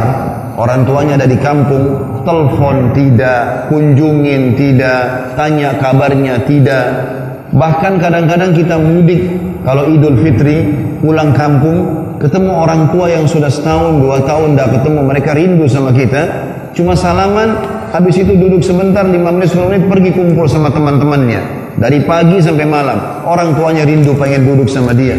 orang 0.62 0.86
tuanya 0.86 1.18
ada 1.18 1.26
di 1.26 1.42
kampung, 1.42 2.22
telepon 2.22 2.94
tidak, 2.94 3.66
kunjungin 3.74 4.54
tidak, 4.54 5.34
tanya 5.34 5.74
kabarnya 5.82 6.46
tidak. 6.46 6.86
Bahkan 7.52 7.98
kadang-kadang 7.98 8.54
kita 8.54 8.78
mudik 8.78 9.42
kalau 9.66 9.90
Idul 9.90 10.22
Fitri 10.22 10.70
pulang 11.02 11.34
kampung 11.34 12.01
ketemu 12.22 12.54
orang 12.54 12.94
tua 12.94 13.10
yang 13.10 13.26
sudah 13.26 13.50
setahun 13.50 13.98
dua 13.98 14.22
tahun 14.22 14.54
tidak 14.54 14.70
ketemu 14.78 15.00
mereka 15.02 15.34
rindu 15.34 15.66
sama 15.66 15.90
kita. 15.90 16.22
Cuma 16.78 16.94
salaman 16.94 17.58
habis 17.92 18.22
itu 18.22 18.38
duduk 18.38 18.62
sebentar 18.62 19.04
lima 19.04 19.34
menit 19.34 19.52
sepuluh 19.52 19.74
menit 19.74 19.90
pergi 19.90 20.12
kumpul 20.14 20.46
sama 20.46 20.70
teman-temannya. 20.70 21.42
Dari 21.82 22.06
pagi 22.06 22.38
sampai 22.38 22.64
malam 22.70 23.26
orang 23.26 23.58
tuanya 23.58 23.84
rindu 23.90 24.14
pengen 24.14 24.46
duduk 24.46 24.70
sama 24.70 24.94
dia. 24.94 25.18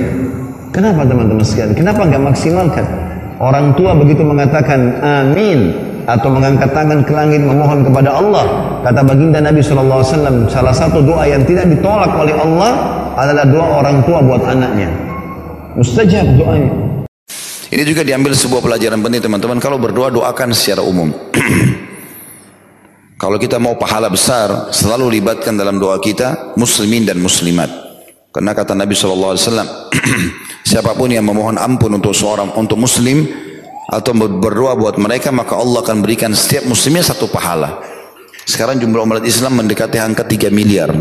Kenapa 0.71 1.03
teman-teman 1.03 1.43
sekalian? 1.43 1.75
Kenapa 1.75 2.07
nggak 2.07 2.23
maksimalkan? 2.23 2.87
Orang 3.43 3.75
tua 3.75 3.99
begitu 3.99 4.23
mengatakan 4.23 5.03
amin 5.03 5.75
atau 6.07 6.31
mengangkat 6.31 6.71
tangan 6.71 7.03
ke 7.03 7.13
langit 7.13 7.43
memohon 7.43 7.83
kepada 7.83 8.15
Allah. 8.15 8.47
Kata 8.87 9.03
baginda 9.03 9.43
Nabi 9.43 9.59
SAW 9.59 10.07
salah 10.47 10.75
satu 10.75 11.03
doa 11.03 11.27
yang 11.27 11.43
tidak 11.45 11.67
ditolak 11.67 12.15
oleh 12.15 12.33
Allah 12.39 12.73
adalah 13.19 13.45
doa 13.45 13.67
orang 13.83 13.99
tua 14.07 14.23
buat 14.23 14.43
anaknya. 14.47 14.89
Mustajab 15.77 16.25
doanya 16.41 16.82
Ini 17.73 17.89
juga 17.89 18.05
diambil 18.05 18.37
sebuah 18.37 18.61
pelajaran 18.61 19.01
penting 19.01 19.25
teman-teman. 19.25 19.57
Kalau 19.57 19.81
berdoa 19.81 20.13
doakan 20.13 20.53
secara 20.53 20.85
umum. 20.85 21.09
Kalau 23.23 23.41
kita 23.41 23.57
mau 23.57 23.81
pahala 23.81 24.13
besar, 24.13 24.69
selalu 24.77 25.17
libatkan 25.17 25.57
dalam 25.57 25.81
doa 25.81 25.97
kita 25.97 26.53
muslimin 26.61 27.09
dan 27.09 27.17
muslimat. 27.17 27.73
Karena 28.29 28.53
kata 28.53 28.77
Nabi 28.77 28.93
SAW, 28.93 29.41
siapa 30.69 30.93
pun 30.93 31.09
yang 31.17 31.25
memohon 31.25 31.57
ampun 31.57 31.97
untuk 31.97 32.13
seorang 32.13 32.53
untuk 32.61 32.77
muslim 32.77 33.25
atau 33.89 34.13
berdoa 34.21 34.77
buat 34.77 35.01
mereka, 35.01 35.33
maka 35.33 35.57
Allah 35.57 35.81
akan 35.81 36.05
berikan 36.05 36.37
setiap 36.37 36.69
muslimnya 36.69 37.09
satu 37.09 37.25
pahala. 37.33 37.81
Sekarang 38.45 38.77
jumlah 38.85 39.01
umat 39.01 39.25
Islam 39.25 39.65
mendekati 39.65 39.97
angka 39.97 40.29
3 40.29 40.53
miliar. 40.53 40.93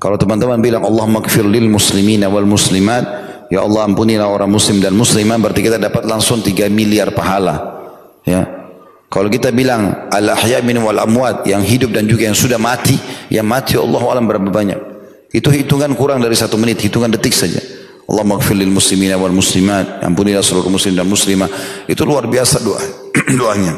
Kalau 0.00 0.16
teman-teman 0.16 0.64
bilang 0.64 0.80
Allah 0.80 1.04
magfir 1.04 1.44
lil 1.44 1.68
muslimin 1.68 2.24
wal 2.24 2.48
muslimat, 2.48 3.04
ya 3.50 3.66
Allah 3.66 3.90
ampunilah 3.90 4.30
orang 4.30 4.48
muslim 4.48 4.78
dan 4.78 4.94
muslimah, 4.94 5.36
berarti 5.36 5.60
kita 5.60 5.76
dapat 5.76 6.06
langsung 6.06 6.40
3 6.40 6.70
miliar 6.70 7.10
pahala. 7.12 7.82
Ya, 8.24 8.46
kalau 9.10 9.26
kita 9.26 9.50
bilang 9.50 10.06
al 10.14 10.26
ahya 10.30 10.62
min 10.62 10.78
wal 10.78 11.02
amwat 11.02 11.42
yang 11.42 11.66
hidup 11.66 11.90
dan 11.90 12.06
juga 12.06 12.30
yang 12.30 12.38
sudah 12.38 12.62
mati, 12.62 12.94
yang 13.26 13.42
mati 13.42 13.74
Allah 13.74 13.98
alam 14.06 14.24
berapa 14.30 14.46
banyak? 14.46 14.78
Itu 15.34 15.50
hitungan 15.50 15.98
kurang 15.98 16.22
dari 16.22 16.38
satu 16.38 16.54
menit, 16.54 16.78
hitungan 16.78 17.10
detik 17.10 17.34
saja. 17.34 17.58
Allah 18.06 18.22
maghfir 18.22 18.54
lil 18.54 18.70
muslimina 18.70 19.18
wal 19.18 19.34
muslimat, 19.34 20.02
ampunilah 20.02 20.46
seluruh 20.46 20.70
muslim 20.70 20.94
dan 20.94 21.10
muslimah. 21.10 21.50
Itu 21.90 22.06
luar 22.06 22.30
biasa 22.30 22.62
doa 22.62 22.78
doanya. 23.40 23.74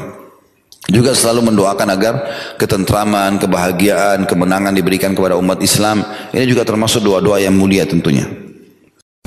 Juga 0.92 1.16
selalu 1.16 1.48
mendoakan 1.52 1.88
agar 1.88 2.14
ketentraman, 2.60 3.40
kebahagiaan, 3.40 4.28
kemenangan 4.28 4.76
diberikan 4.76 5.16
kepada 5.16 5.40
umat 5.40 5.64
Islam. 5.64 6.04
Ini 6.28 6.44
juga 6.44 6.68
termasuk 6.68 7.00
doa-doa 7.00 7.40
yang 7.40 7.56
mulia 7.56 7.88
tentunya. 7.88 8.28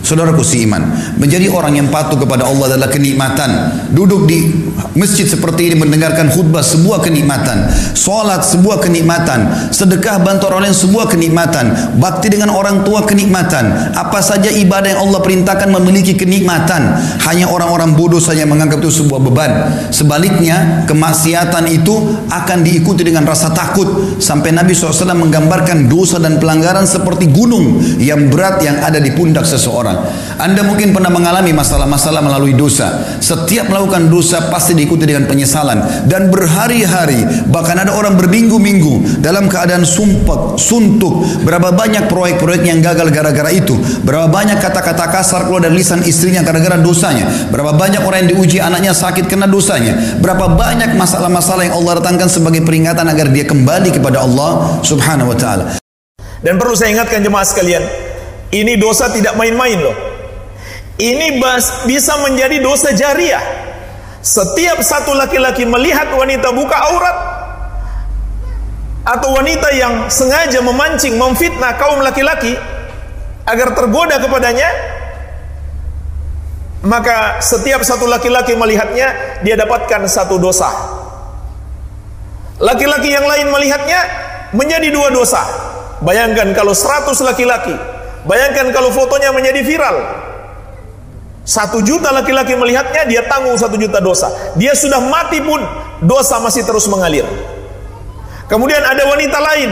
Saudaraku 0.06 0.46
iman, 0.70 0.86
menjadi 1.18 1.50
orang 1.50 1.82
yang 1.82 1.90
patuh 1.90 2.14
kepada 2.22 2.46
Allah 2.46 2.78
adalah 2.78 2.94
kenikmatan. 2.94 3.50
Duduk 3.90 4.30
di 4.30 4.54
masjid 4.94 5.26
seperti 5.26 5.74
ini 5.74 5.82
mendengarkan 5.82 6.30
khutbah 6.30 6.62
sebuah 6.62 7.02
kenikmatan. 7.02 7.74
Salat 7.98 8.46
sebuah 8.46 8.86
kenikmatan. 8.86 9.74
Sedekah 9.74 10.22
bantu 10.22 10.54
orang 10.54 10.70
lain 10.70 10.78
sebuah 10.78 11.10
kenikmatan. 11.10 11.98
Bakti 11.98 12.38
dengan 12.38 12.54
orang 12.54 12.86
tua 12.86 13.02
kenikmatan. 13.02 13.98
Apa 13.98 14.22
saja 14.22 14.54
ibadah 14.54 14.94
yang 14.94 15.10
Allah 15.10 15.26
perintahkan 15.26 15.74
memiliki 15.74 16.14
kenikmatan. 16.14 16.86
Hanya 17.26 17.50
orang-orang 17.50 17.98
bodoh 17.98 18.22
saja 18.22 18.46
menganggap 18.46 18.86
itu 18.86 19.02
sebuah 19.02 19.18
beban. 19.26 19.52
Sebaliknya, 19.90 20.86
kemaksiatan 20.86 21.66
itu 21.74 22.22
akan 22.30 22.62
diikuti 22.62 23.02
dengan 23.02 23.26
rasa 23.26 23.50
takut. 23.50 24.22
Sampai 24.22 24.54
Nabi 24.54 24.78
SAW 24.78 25.18
menggambarkan 25.18 25.90
dosa 25.90 26.22
dan 26.22 26.38
pelanggaran 26.38 26.86
seperti 26.86 27.26
gunung 27.34 27.82
yang 27.98 28.30
berat 28.30 28.62
yang 28.62 28.78
ada 28.86 29.02
di 29.02 29.10
pundak 29.18 29.50
seseorang. 29.50 29.95
Anda 30.38 30.62
mungkin 30.64 30.92
pernah 30.92 31.12
mengalami 31.12 31.52
masalah-masalah 31.56 32.22
melalui 32.22 32.54
dosa. 32.54 33.18
Setiap 33.20 33.72
melakukan 33.72 34.08
dosa 34.12 34.52
pasti 34.52 34.76
diikuti 34.76 35.08
dengan 35.08 35.26
penyesalan 35.26 36.08
dan 36.08 36.30
berhari-hari 36.30 37.48
bahkan 37.50 37.80
ada 37.80 37.96
orang 37.96 38.20
berminggu-minggu 38.20 39.22
dalam 39.24 39.48
keadaan 39.48 39.88
sumpek, 39.88 40.60
suntuk. 40.60 41.24
Berapa 41.44 41.72
banyak 41.74 42.08
proyek-proyek 42.12 42.64
yang 42.68 42.80
gagal 42.84 43.10
gara-gara 43.12 43.50
itu? 43.52 43.76
Berapa 44.04 44.28
banyak 44.30 44.60
kata-kata 44.60 45.10
kasar 45.12 45.48
keluar 45.48 45.66
dari 45.66 45.80
lisan 45.80 46.04
istrinya 46.04 46.46
gara-gara 46.46 46.78
dosanya? 46.80 47.50
Berapa 47.50 47.76
banyak 47.76 48.02
orang 48.04 48.26
yang 48.26 48.30
diuji 48.38 48.58
anaknya 48.60 48.92
sakit 48.94 49.26
karena 49.26 49.48
dosanya? 49.48 50.20
Berapa 50.20 50.54
banyak 50.54 50.98
masalah-masalah 51.00 51.68
yang 51.68 51.76
Allah 51.80 52.04
datangkan 52.04 52.30
sebagai 52.30 52.62
peringatan 52.62 53.06
agar 53.08 53.30
dia 53.32 53.46
kembali 53.48 53.90
kepada 53.96 54.24
Allah 54.24 54.82
Subhanahu 54.84 55.32
wa 55.32 55.38
taala. 55.38 55.66
Dan 56.46 56.62
perlu 56.62 56.78
saya 56.78 56.94
ingatkan 56.94 57.26
jemaah 57.26 57.42
sekalian, 57.42 57.82
ini 58.56 58.80
dosa 58.80 59.12
tidak 59.12 59.36
main-main 59.36 59.80
loh. 59.84 59.98
Ini 60.96 61.44
bisa 61.84 62.16
menjadi 62.24 62.64
dosa 62.64 62.96
jariah. 62.96 63.44
Setiap 64.24 64.80
satu 64.80 65.12
laki-laki 65.12 65.68
melihat 65.68 66.10
wanita 66.16 66.56
buka 66.56 66.78
aurat 66.88 67.18
atau 69.06 69.38
wanita 69.38 69.70
yang 69.76 70.10
sengaja 70.10 70.64
memancing, 70.66 71.20
memfitnah 71.20 71.78
kaum 71.78 72.02
laki-laki 72.02 72.58
agar 73.46 73.78
tergoda 73.78 74.18
kepadanya, 74.18 74.66
maka 76.82 77.38
setiap 77.44 77.86
satu 77.86 78.10
laki-laki 78.10 78.58
melihatnya 78.58 79.42
dia 79.46 79.56
dapatkan 79.60 80.10
satu 80.10 80.42
dosa. 80.42 80.72
Laki-laki 82.58 83.12
yang 83.14 83.28
lain 83.28 83.52
melihatnya 83.52 84.00
menjadi 84.56 84.90
dua 84.90 85.12
dosa. 85.12 85.44
Bayangkan 86.02 86.56
kalau 86.56 86.72
seratus 86.72 87.20
laki-laki 87.22 87.76
Bayangkan 88.26 88.74
kalau 88.74 88.90
fotonya 88.90 89.30
menjadi 89.30 89.62
viral. 89.62 89.98
Satu 91.46 91.78
juta 91.86 92.10
laki-laki 92.10 92.58
melihatnya, 92.58 93.06
dia 93.06 93.22
tanggung 93.30 93.54
satu 93.54 93.78
juta 93.78 94.02
dosa. 94.02 94.34
Dia 94.58 94.74
sudah 94.74 94.98
mati 94.98 95.38
pun, 95.46 95.62
dosa 96.02 96.42
masih 96.42 96.66
terus 96.66 96.90
mengalir. 96.90 97.26
Kemudian 98.50 98.82
ada 98.82 99.06
wanita 99.06 99.38
lain, 99.38 99.72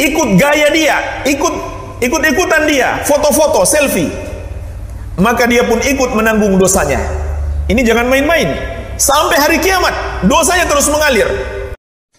ikut 0.00 0.28
gaya 0.40 0.72
dia, 0.72 0.96
ikut 1.28 1.54
ikut-ikutan 2.00 2.64
dia, 2.64 3.04
foto-foto, 3.04 3.68
selfie. 3.68 4.08
Maka 5.20 5.44
dia 5.44 5.68
pun 5.68 5.76
ikut 5.78 6.16
menanggung 6.16 6.56
dosanya. 6.56 6.98
Ini 7.68 7.80
jangan 7.84 8.08
main-main. 8.08 8.48
Sampai 8.96 9.36
hari 9.36 9.56
kiamat, 9.60 10.24
dosanya 10.24 10.64
terus 10.64 10.88
mengalir. 10.88 11.28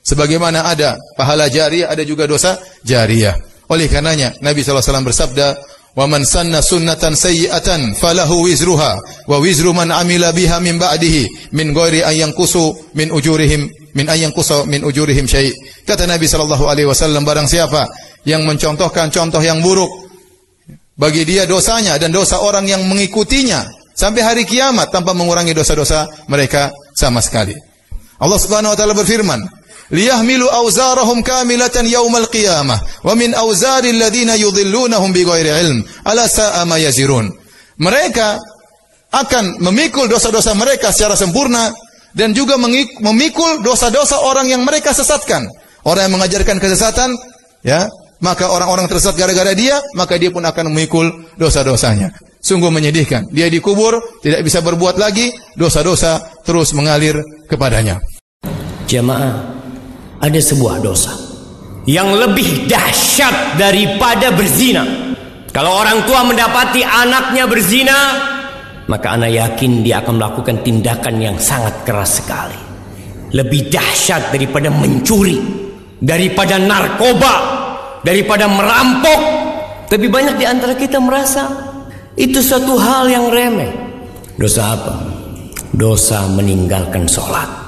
Sebagaimana 0.05 0.69
ada 0.69 0.93
pahala 1.17 1.49
jariah, 1.49 1.89
ada 1.89 2.05
juga 2.05 2.29
dosa 2.29 2.61
jariah. 2.85 3.33
Oleh 3.69 3.89
karenanya 3.89 4.33
Nabi 4.45 4.61
SAW 4.61 5.01
bersabda, 5.01 5.57
"Wa 5.95 6.05
man 6.05 6.21
sanna 6.27 6.61
sunnatan 6.61 7.17
sayyi'atan 7.17 7.97
falahu 7.97 8.45
wizruha 8.45 8.99
wa 9.25 9.37
wizru 9.41 9.73
man 9.73 9.89
amila 9.89 10.29
biha 10.35 10.59
min 10.61 10.77
ba'dihi 10.77 11.53
min 11.55 11.73
ghairi 11.73 12.03
an 12.05 12.13
yanqusu 12.13 12.75
min 12.93 13.09
ujurihim 13.09 13.65
min 13.95 14.05
an 14.05 14.17
yanqusu 14.19 14.67
min 14.69 14.85
ujurihim 14.85 15.25
syai'." 15.25 15.53
Kata 15.87 16.05
Nabi 16.05 16.27
wasallam 16.85 17.23
barang 17.25 17.47
siapa 17.49 17.89
yang 18.25 18.45
mencontohkan 18.45 19.09
contoh 19.09 19.41
yang 19.41 19.61
buruk 19.61 19.89
bagi 20.95 21.25
dia 21.25 21.43
dosanya 21.45 21.97
dan 21.99 22.11
dosa 22.11 22.39
orang 22.39 22.65
yang 22.69 22.81
mengikutinya 22.87 23.65
sampai 23.95 24.21
hari 24.21 24.43
kiamat 24.43 24.91
tanpa 24.91 25.15
mengurangi 25.15 25.55
dosa-dosa 25.55 26.07
mereka 26.27 26.69
sama 26.95 27.19
sekali. 27.23 27.55
Allah 28.19 28.39
Subhanahu 28.39 28.71
wa 28.71 28.77
taala 28.79 28.95
berfirman, 28.95 29.39
liyahmilu 29.91 30.49
awzarahum 30.49 31.21
kamilatan 31.21 31.85
yaumal 31.85 32.27
qiyamah 32.29 32.79
wa 33.03 33.13
min 33.13 33.33
awzari 33.33 33.93
alladhina 33.93 34.35
yudhillunahum 34.35 35.13
bighairi 35.13 35.51
ilm 35.61 35.83
ala 36.05 36.25
sa'a 36.29 36.65
ma 36.65 36.77
yazirun 36.81 37.29
mereka 37.77 38.39
akan 39.15 39.63
memikul 39.63 40.11
dosa-dosa 40.11 40.51
mereka 40.55 40.91
secara 40.91 41.15
sempurna 41.15 41.71
dan 42.15 42.31
juga 42.31 42.55
memikul 42.59 43.59
dosa-dosa 43.63 44.23
orang 44.23 44.47
yang 44.47 44.63
mereka 44.63 44.95
sesatkan. 44.95 45.47
Orang 45.85 46.09
yang 46.09 46.13
mengajarkan 46.17 46.57
kesesatan 46.57 47.13
ya 47.61 47.85
maka 48.23 48.49
orang-orang 48.49 48.87
tersesat 48.87 49.19
gara-gara 49.19 49.51
dia 49.53 49.77
maka 49.93 50.15
dia 50.15 50.31
pun 50.31 50.41
akan 50.43 50.71
memikul 50.71 51.07
dosa-dosanya. 51.39 52.11
Sungguh 52.39 52.71
menyedihkan. 52.71 53.27
Dia 53.31 53.51
dikubur 53.51 53.99
tidak 54.23 54.41
bisa 54.47 54.63
berbuat 54.63 54.95
lagi 54.99 55.31
dosa-dosa 55.59 56.41
terus 56.43 56.71
mengalir 56.73 57.19
kepadanya. 57.47 57.99
Jamaah 58.85 59.54
ada 60.25 60.41
sebuah 60.41 60.81
dosa 60.81 61.13
yang 61.85 62.09
lebih 62.17 62.65
dahsyat 62.65 63.61
daripada 63.61 64.33
berzina. 64.33 64.81
Kalau 65.53 65.71
orang 65.71 66.03
tua 66.09 66.25
mendapati 66.25 66.81
anaknya 66.81 67.45
berzina, 67.45 67.97
maka 68.89 69.15
anak 69.15 69.31
yakin 69.31 69.85
dia 69.85 70.01
akan 70.01 70.17
melakukan 70.17 70.65
tindakan 70.65 71.15
yang 71.21 71.37
sangat 71.37 71.85
keras 71.85 72.25
sekali. 72.25 72.57
Lebih 73.37 73.69
dahsyat 73.69 74.33
daripada 74.33 74.73
mencuri, 74.73 75.37
daripada 76.01 76.57
narkoba, 76.57 77.33
daripada 78.01 78.49
merampok. 78.49 79.21
Tapi 79.85 80.05
banyak 80.09 80.35
di 80.41 80.45
antara 80.49 80.73
kita 80.73 80.97
merasa 80.97 81.45
itu 82.17 82.41
suatu 82.41 82.75
hal 82.81 83.07
yang 83.07 83.29
remeh. 83.29 83.71
Dosa 84.35 84.73
apa? 84.73 84.93
Dosa 85.71 86.27
meninggalkan 86.27 87.07
sholat 87.07 87.64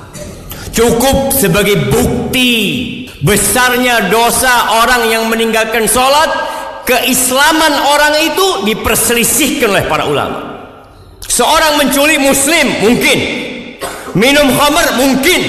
cukup 0.78 1.34
sebagai 1.34 1.90
bukti 1.90 2.54
besarnya 3.26 4.14
dosa 4.14 4.78
orang 4.86 5.10
yang 5.10 5.26
meninggalkan 5.26 5.90
sholat 5.90 6.30
keislaman 6.86 7.74
orang 7.90 8.14
itu 8.22 8.48
diperselisihkan 8.70 9.74
oleh 9.74 9.86
para 9.90 10.06
ulama. 10.06 10.40
Seorang 11.26 11.82
menculik 11.82 12.22
muslim 12.22 12.66
mungkin. 12.86 13.18
Minum 14.14 14.54
khamar 14.54 14.96
mungkin. 15.02 15.42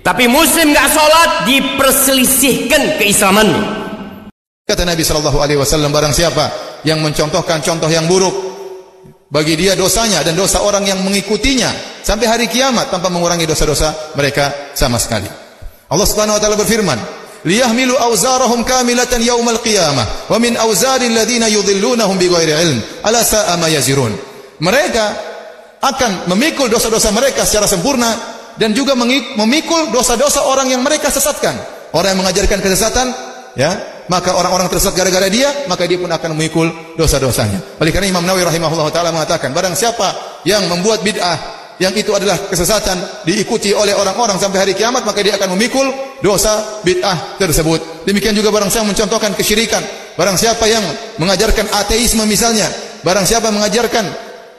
Tapi 0.00 0.30
muslim 0.30 0.70
gak 0.70 0.94
sholat 0.94 1.30
diperselisihkan 1.50 3.02
keislamannya. 3.02 3.62
Kata 4.62 4.82
Nabi 4.86 5.02
Shallallahu 5.02 5.38
Alaihi 5.42 5.58
Wasallam 5.58 5.90
barang 5.90 6.14
siapa 6.14 6.50
yang 6.86 7.02
mencontohkan 7.02 7.62
contoh 7.62 7.90
yang 7.90 8.06
buruk 8.06 8.55
bagi 9.26 9.58
dia 9.58 9.74
dosanya 9.74 10.22
dan 10.22 10.38
dosa 10.38 10.62
orang 10.62 10.86
yang 10.86 11.02
mengikutinya 11.02 12.00
sampai 12.02 12.26
hari 12.30 12.46
kiamat 12.46 12.90
tanpa 12.94 13.10
mengurangi 13.10 13.42
dosa-dosa 13.46 14.14
mereka 14.14 14.74
sama 14.78 15.02
sekali. 15.02 15.26
Allah 15.90 16.06
Subhanahu 16.06 16.38
wa 16.38 16.42
taala 16.42 16.56
berfirman, 16.58 16.98
"Liyahmilu 17.46 17.94
awzarahum 17.98 18.62
kamilatan 18.62 19.22
yaumal 19.22 19.58
qiyamah 19.62 20.30
wa 20.30 20.38
min 20.38 20.54
awzaril 20.54 21.10
ladzina 21.10 21.50
yudhillunahum 21.50 22.14
bighairi 22.18 22.54
ilm, 22.54 22.78
ala 23.02 23.22
sa'a 23.22 23.58
ma 23.58 23.66
yazirun." 23.66 24.14
Mereka 24.62 25.04
akan 25.82 26.30
memikul 26.32 26.70
dosa-dosa 26.70 27.10
mereka 27.12 27.44
secara 27.46 27.66
sempurna 27.68 28.08
dan 28.56 28.72
juga 28.72 28.96
memikul 29.36 29.92
dosa-dosa 29.92 30.48
orang 30.48 30.72
yang 30.72 30.82
mereka 30.82 31.12
sesatkan. 31.12 31.54
Orang 31.94 32.16
yang 32.16 32.20
mengajarkan 32.24 32.58
kesesatan, 32.60 33.06
ya, 33.56 34.04
maka 34.06 34.36
orang-orang 34.38 34.70
tersesat 34.70 34.94
gara-gara 34.94 35.26
dia, 35.26 35.66
maka 35.66 35.88
dia 35.88 35.98
pun 35.98 36.12
akan 36.12 36.30
memikul 36.36 36.68
dosa-dosanya. 36.94 37.80
Oleh 37.82 37.90
karena 37.90 38.12
Imam 38.12 38.22
Nawawi 38.22 38.46
rahimahullah 38.46 38.92
taala 38.94 39.10
mengatakan, 39.10 39.50
barang 39.50 39.74
siapa 39.74 40.40
yang 40.46 40.68
membuat 40.70 41.02
bid'ah 41.02 41.56
yang 41.76 41.92
itu 41.92 42.08
adalah 42.16 42.40
kesesatan 42.48 43.24
diikuti 43.28 43.76
oleh 43.76 43.92
orang-orang 43.92 44.40
sampai 44.40 44.64
hari 44.64 44.72
kiamat 44.72 45.04
maka 45.04 45.20
dia 45.20 45.36
akan 45.36 45.60
memikul 45.60 45.84
dosa 46.24 46.80
bid'ah 46.80 47.36
tersebut. 47.36 48.06
Demikian 48.08 48.32
juga 48.32 48.48
barang 48.48 48.72
siapa 48.72 48.86
mencontohkan 48.88 49.36
kesyirikan, 49.36 49.82
barang 50.16 50.36
siapa 50.40 50.64
yang 50.70 50.84
mengajarkan 51.20 51.68
ateisme 51.76 52.24
misalnya, 52.24 52.70
barang 53.04 53.26
siapa 53.28 53.52
mengajarkan 53.52 54.08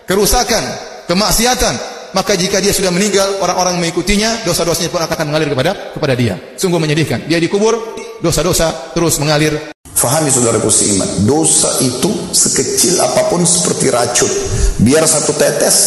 kerusakan, 0.06 0.62
kemaksiatan, 1.10 1.74
maka 2.14 2.38
jika 2.38 2.62
dia 2.62 2.72
sudah 2.72 2.94
meninggal 2.94 3.42
orang-orang 3.42 3.82
mengikutinya 3.82 4.46
dosa-dosanya 4.46 4.94
pun 4.94 5.02
akan 5.02 5.26
mengalir 5.26 5.50
kepada 5.52 5.72
kepada 5.98 6.14
dia. 6.14 6.36
Sungguh 6.54 6.78
menyedihkan. 6.78 7.26
Dia 7.26 7.42
dikubur 7.42 7.98
dosa-dosa 8.22 8.94
terus 8.94 9.18
mengalir. 9.22 9.56
Fahami 9.98 10.30
saudaraku 10.30 10.70
seiman, 10.70 11.26
dosa 11.26 11.74
itu 11.82 12.30
sekecil 12.30 13.02
apa 13.02 13.34
pun 13.34 13.42
seperti 13.42 13.90
racun. 13.90 14.30
Biar 14.86 15.02
satu 15.10 15.34
tetes, 15.34 15.78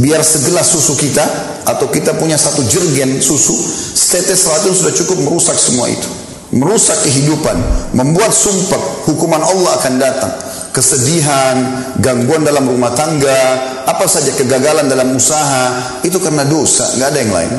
biar 0.00 0.24
segelas 0.24 0.64
susu 0.64 0.96
kita, 0.96 1.20
atau 1.68 1.92
kita 1.92 2.16
punya 2.16 2.40
satu 2.40 2.64
jergen 2.64 3.20
susu, 3.20 3.52
setetes 3.92 4.48
racun 4.48 4.72
sudah 4.72 4.96
cukup 4.96 5.28
merusak 5.28 5.60
semua 5.60 5.92
itu. 5.92 6.08
Merusak 6.56 7.04
kehidupan, 7.04 7.52
membuat 7.92 8.32
sumpah, 8.32 8.80
hukuman 9.04 9.44
Allah 9.44 9.76
akan 9.76 9.94
datang. 10.00 10.32
Kesedihan, 10.72 11.56
gangguan 12.00 12.40
dalam 12.48 12.64
rumah 12.64 12.96
tangga, 12.96 13.60
apa 13.84 14.08
saja 14.08 14.32
kegagalan 14.40 14.88
dalam 14.88 15.12
usaha, 15.12 16.00
itu 16.00 16.16
karena 16.16 16.48
dosa, 16.48 16.96
nggak 16.96 17.08
ada 17.12 17.18
yang 17.20 17.32
lain. 17.36 17.52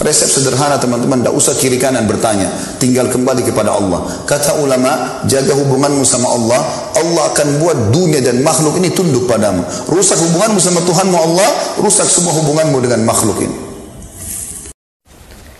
Resep 0.00 0.32
sederhana 0.32 0.80
teman-teman, 0.80 1.20
tidak 1.20 1.36
usah 1.36 1.52
kiri 1.60 1.76
kanan 1.76 2.08
bertanya, 2.08 2.48
tinggal 2.80 3.12
kembali 3.12 3.44
kepada 3.44 3.76
Allah. 3.76 4.24
Kata 4.24 4.56
ulama, 4.56 5.20
jaga 5.28 5.52
hubunganmu 5.52 6.00
sama 6.08 6.24
Allah, 6.24 6.60
Allah 6.96 7.28
akan 7.36 7.60
buat 7.60 7.92
dunia 7.92 8.24
dan 8.24 8.40
makhluk 8.40 8.80
ini 8.80 8.88
tunduk 8.96 9.28
padamu. 9.28 9.60
Rusak 9.92 10.16
hubunganmu 10.16 10.56
sama 10.56 10.80
Tuhanmu 10.88 11.16
Allah, 11.20 11.48
rusak 11.84 12.08
semua 12.08 12.32
hubunganmu 12.32 12.80
dengan 12.80 13.04
makhluk 13.04 13.44
ini. 13.44 13.56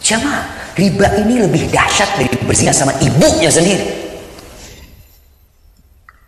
Jamaah, 0.00 0.72
riba 0.72 1.20
ini 1.20 1.44
lebih 1.44 1.68
dahsyat 1.68 2.08
dari 2.16 2.32
berzina 2.40 2.72
sama 2.72 2.96
ibunya 3.04 3.52
sendiri. 3.52 3.84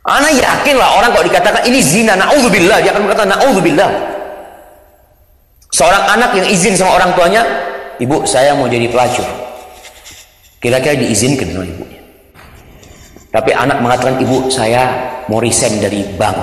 Anak 0.05 0.37
yakinlah 0.37 1.01
orang 1.01 1.17
kalau 1.17 1.25
dikatakan 1.25 1.65
ini 1.65 1.81
zina, 1.81 2.13
naudzubillah, 2.21 2.77
dia 2.85 2.93
akan 2.93 3.09
berkata 3.09 3.25
naudzubillah. 3.25 3.91
Seorang 5.73 6.05
anak 6.13 6.37
yang 6.37 6.45
izin 6.53 6.77
sama 6.77 7.01
orang 7.01 7.17
tuanya, 7.17 7.72
ibu 8.03 8.27
saya 8.27 8.59
mau 8.59 8.67
jadi 8.67 8.91
pelacur. 8.91 9.27
Kira-kira 10.59 10.99
diizinkan 10.99 11.55
oleh 11.55 11.71
ibunya 11.71 12.03
tapi 13.33 13.51
anak 13.57 13.81
mengatakan 13.81 14.21
ibu 14.21 14.53
saya 14.53 14.93
mau 15.27 15.41
resign 15.41 15.81
dari 15.81 16.05
bank. 16.21 16.37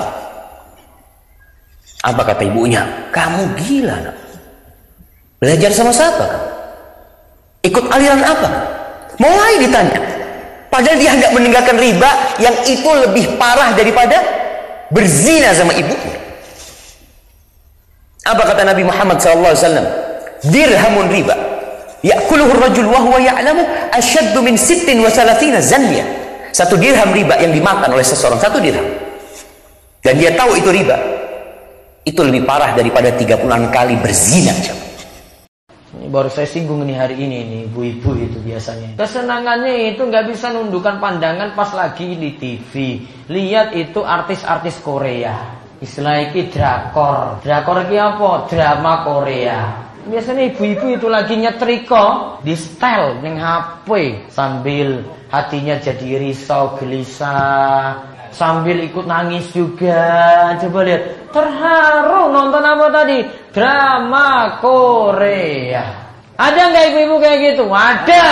Apa 2.02 2.34
kata 2.34 2.42
ibunya? 2.42 2.82
Kamu 3.14 3.54
gila 3.54 3.94
nak. 4.02 4.16
Belajar 5.38 5.70
sama 5.72 5.94
siapa 5.94 6.26
ikut 7.60 7.84
aliran 7.92 8.20
apa 8.24 8.50
mulai 9.22 9.62
ditanya. 9.62 10.00
Padahal 10.70 10.98
dia 11.02 11.10
hendak 11.14 11.32
meninggalkan 11.34 11.76
riba 11.78 12.10
yang 12.38 12.54
itu 12.62 12.90
lebih 13.06 13.34
parah 13.38 13.74
daripada 13.74 14.22
berzina 14.90 15.50
sama 15.50 15.74
ibunya 15.74 16.18
apa 18.22 18.42
kata 18.54 18.62
Nabi 18.62 18.86
Muhammad 18.86 19.18
SAW 19.18 19.82
dirhamun 20.46 21.10
riba 21.10 21.34
Ya'kuluhu 22.00 22.56
rajul 22.56 22.88
wa 22.88 23.00
huwa 23.04 23.20
ya'lamu 23.20 23.60
asyaddu 23.92 24.40
min 24.40 24.56
sittin 24.56 25.04
wa 25.04 25.12
salatina 25.12 25.60
zanya. 25.60 26.04
Satu 26.50 26.80
dirham 26.80 27.12
riba 27.12 27.36
yang 27.38 27.52
dimakan 27.52 27.92
oleh 27.92 28.02
seseorang, 28.02 28.40
satu 28.40 28.58
dirham. 28.58 28.82
Dan 30.00 30.16
dia 30.16 30.32
tahu 30.32 30.56
itu 30.56 30.72
riba. 30.72 30.96
Itu 32.00 32.24
lebih 32.24 32.48
parah 32.48 32.72
daripada 32.72 33.12
36 33.12 33.68
kali 33.68 33.94
berzina. 34.00 34.56
baru 36.10 36.26
saya 36.26 36.48
singgung 36.50 36.82
ini 36.82 36.98
hari 36.98 37.22
ini 37.22 37.38
nih 37.46 37.60
ibu-ibu 37.70 38.18
itu 38.18 38.38
biasanya. 38.42 38.98
Kesenangannya 38.98 39.94
itu 39.94 40.02
nggak 40.02 40.26
bisa 40.26 40.50
nundukkan 40.50 40.98
pandangan 40.98 41.54
pas 41.54 41.70
lagi 41.70 42.18
di 42.18 42.34
TV. 42.34 42.98
Lihat 43.30 43.78
itu 43.78 44.02
artis-artis 44.02 44.82
Korea. 44.82 45.54
Istilah 45.78 46.28
iki 46.28 46.50
drakor. 46.50 47.38
Drakor 47.46 47.86
iki 47.86 47.96
apa? 47.96 48.30
Drama 48.50 48.92
Korea. 49.06 49.89
Biasanya 50.10 50.50
ibu-ibu 50.50 50.98
itu 50.98 51.06
lagi 51.06 51.38
nyetrika 51.38 52.36
di 52.42 52.58
setel 52.58 53.22
yang 53.22 53.38
HP 53.38 54.18
sambil 54.26 55.06
hatinya 55.30 55.78
jadi 55.78 56.18
risau 56.18 56.74
gelisah 56.74 57.94
sambil 58.34 58.82
ikut 58.82 59.06
nangis 59.06 59.46
juga. 59.54 60.50
Coba 60.58 60.82
lihat, 60.82 61.30
terharu 61.30 62.34
nonton 62.34 62.62
apa 62.62 62.86
tadi? 62.90 63.18
Drama 63.54 64.58
Korea. 64.58 65.86
Ada 66.40 66.60
nggak 66.72 66.84
ibu-ibu 66.90 67.16
kayak 67.22 67.38
gitu? 67.52 67.64
Ada. 67.70 68.26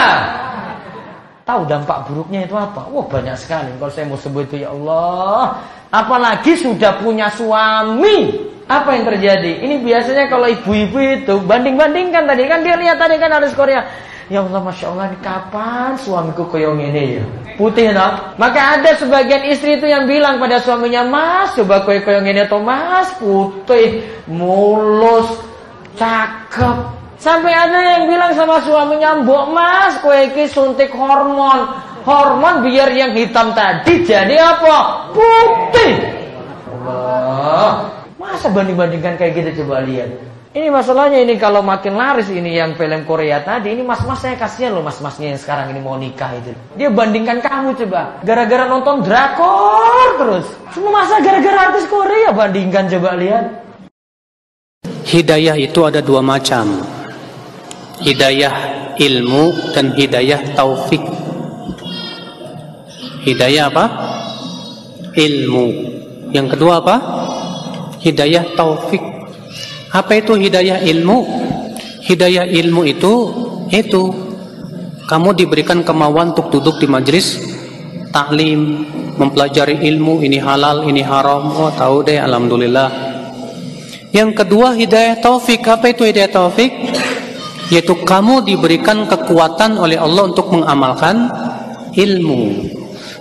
Tahu 1.48 1.64
dampak 1.64 2.04
buruknya 2.04 2.44
itu 2.44 2.52
apa? 2.52 2.84
Wah 2.92 3.08
banyak 3.08 3.32
sekali. 3.40 3.72
Kalau 3.80 3.88
saya 3.88 4.04
mau 4.04 4.20
sebut 4.20 4.44
itu 4.52 4.68
ya 4.68 4.68
Allah. 4.68 5.64
Apalagi 5.88 6.52
sudah 6.60 7.00
punya 7.00 7.32
suami. 7.32 8.44
Apa 8.68 8.92
yang 8.92 9.08
terjadi? 9.08 9.64
Ini 9.64 9.80
biasanya 9.80 10.28
kalau 10.28 10.44
ibu-ibu 10.44 11.00
itu 11.00 11.40
banding-bandingkan 11.48 12.28
tadi 12.28 12.44
kan 12.44 12.60
dia 12.60 12.76
lihat 12.76 13.00
tadi 13.00 13.16
kan 13.16 13.32
harus 13.32 13.56
Korea. 13.56 13.80
Ya 14.28 14.44
Allah 14.44 14.60
Masya 14.60 14.92
Allah 14.92 15.08
ini 15.08 15.18
kapan 15.24 15.96
suamiku 15.96 16.44
koyong 16.52 16.76
ini 16.84 17.16
ya 17.16 17.24
Putih 17.56 17.96
no? 17.96 18.36
Maka 18.36 18.76
ada 18.76 18.92
sebagian 19.00 19.40
istri 19.48 19.80
itu 19.80 19.88
yang 19.88 20.04
bilang 20.04 20.36
pada 20.36 20.60
suaminya 20.60 21.00
Mas 21.08 21.56
coba 21.56 21.80
koyong 21.88 22.04
koyong 22.04 22.28
ini 22.28 22.44
atau 22.44 22.60
Mas 22.60 23.08
putih 23.16 24.04
Mulus 24.28 25.32
Cakep 25.96 26.97
Sampai 27.18 27.50
ada 27.50 27.98
yang 27.98 28.06
bilang 28.06 28.30
sama 28.38 28.62
suaminya 28.62 29.18
Mbok 29.26 29.44
mas 29.50 29.98
kue 29.98 30.30
iki 30.30 30.46
suntik 30.46 30.94
hormon 30.94 31.66
Hormon 32.06 32.62
biar 32.62 32.94
yang 32.94 33.10
hitam 33.12 33.52
tadi 33.58 34.06
jadi 34.06 34.38
apa? 34.38 35.10
Putih 35.10 35.92
Allah 36.86 37.90
Masa 38.16 38.46
banding-bandingkan 38.54 39.18
kayak 39.18 39.34
gitu 39.34 39.66
coba 39.66 39.82
lihat 39.82 40.28
ini 40.56 40.72
masalahnya 40.72 41.20
ini 41.20 41.36
kalau 41.36 41.60
makin 41.60 41.92
laris 41.92 42.32
ini 42.32 42.56
yang 42.56 42.72
film 42.72 43.04
Korea 43.04 43.44
tadi 43.44 43.76
ini 43.76 43.84
mas-mas 43.84 44.24
saya 44.24 44.32
kasihan 44.32 44.72
loh 44.72 44.80
mas-masnya 44.80 45.36
yang 45.36 45.40
sekarang 45.44 45.76
ini 45.76 45.80
mau 45.84 46.00
nikah 46.00 46.32
itu. 46.40 46.56
Dia 46.72 46.88
bandingkan 46.88 47.44
kamu 47.44 47.76
coba 47.84 48.16
gara-gara 48.24 48.64
nonton 48.64 49.04
drakor 49.04 50.08
terus. 50.16 50.48
Cuma 50.72 51.04
masa 51.04 51.20
gara-gara 51.20 51.68
artis 51.68 51.84
Korea 51.84 52.32
bandingkan 52.32 52.88
coba 52.88 53.12
lihat. 53.20 53.44
Hidayah 55.04 55.60
itu 55.60 55.84
ada 55.84 56.00
dua 56.00 56.24
macam. 56.24 56.87
Hidayah 57.98 58.54
ilmu 58.98 59.74
dan 59.74 59.94
hidayah 59.94 60.54
taufik. 60.54 61.02
Hidayah 63.26 63.70
apa? 63.70 63.84
Ilmu. 65.14 65.66
Yang 66.34 66.46
kedua 66.54 66.82
apa? 66.82 66.96
Hidayah 68.02 68.54
taufik. 68.54 69.02
Apa 69.90 70.20
itu 70.20 70.36
hidayah 70.36 70.84
ilmu? 70.84 71.26
Hidayah 72.04 72.46
ilmu 72.46 72.86
itu 72.88 73.12
itu 73.68 74.02
kamu 75.08 75.32
diberikan 75.36 75.80
kemauan 75.84 76.36
untuk 76.36 76.52
duduk 76.52 76.80
di 76.80 76.86
majelis 76.88 77.40
taklim, 78.12 78.84
mempelajari 79.16 79.80
ilmu 79.88 80.20
ini 80.24 80.40
halal, 80.40 80.84
ini 80.84 81.00
haram. 81.04 81.48
Oh, 81.52 81.72
tahu 81.72 82.04
deh 82.04 82.20
alhamdulillah. 82.20 82.88
Yang 84.12 84.44
kedua 84.44 84.72
hidayah 84.72 85.20
taufik. 85.20 85.60
Apa 85.68 85.92
itu 85.92 86.08
hidayah 86.08 86.32
taufik? 86.32 86.72
Yaitu 87.68 88.00
kamu 88.00 88.48
diberikan 88.48 89.04
kekuatan 89.04 89.76
oleh 89.76 90.00
Allah 90.00 90.32
untuk 90.32 90.48
mengamalkan 90.52 91.28
ilmu. 91.92 92.72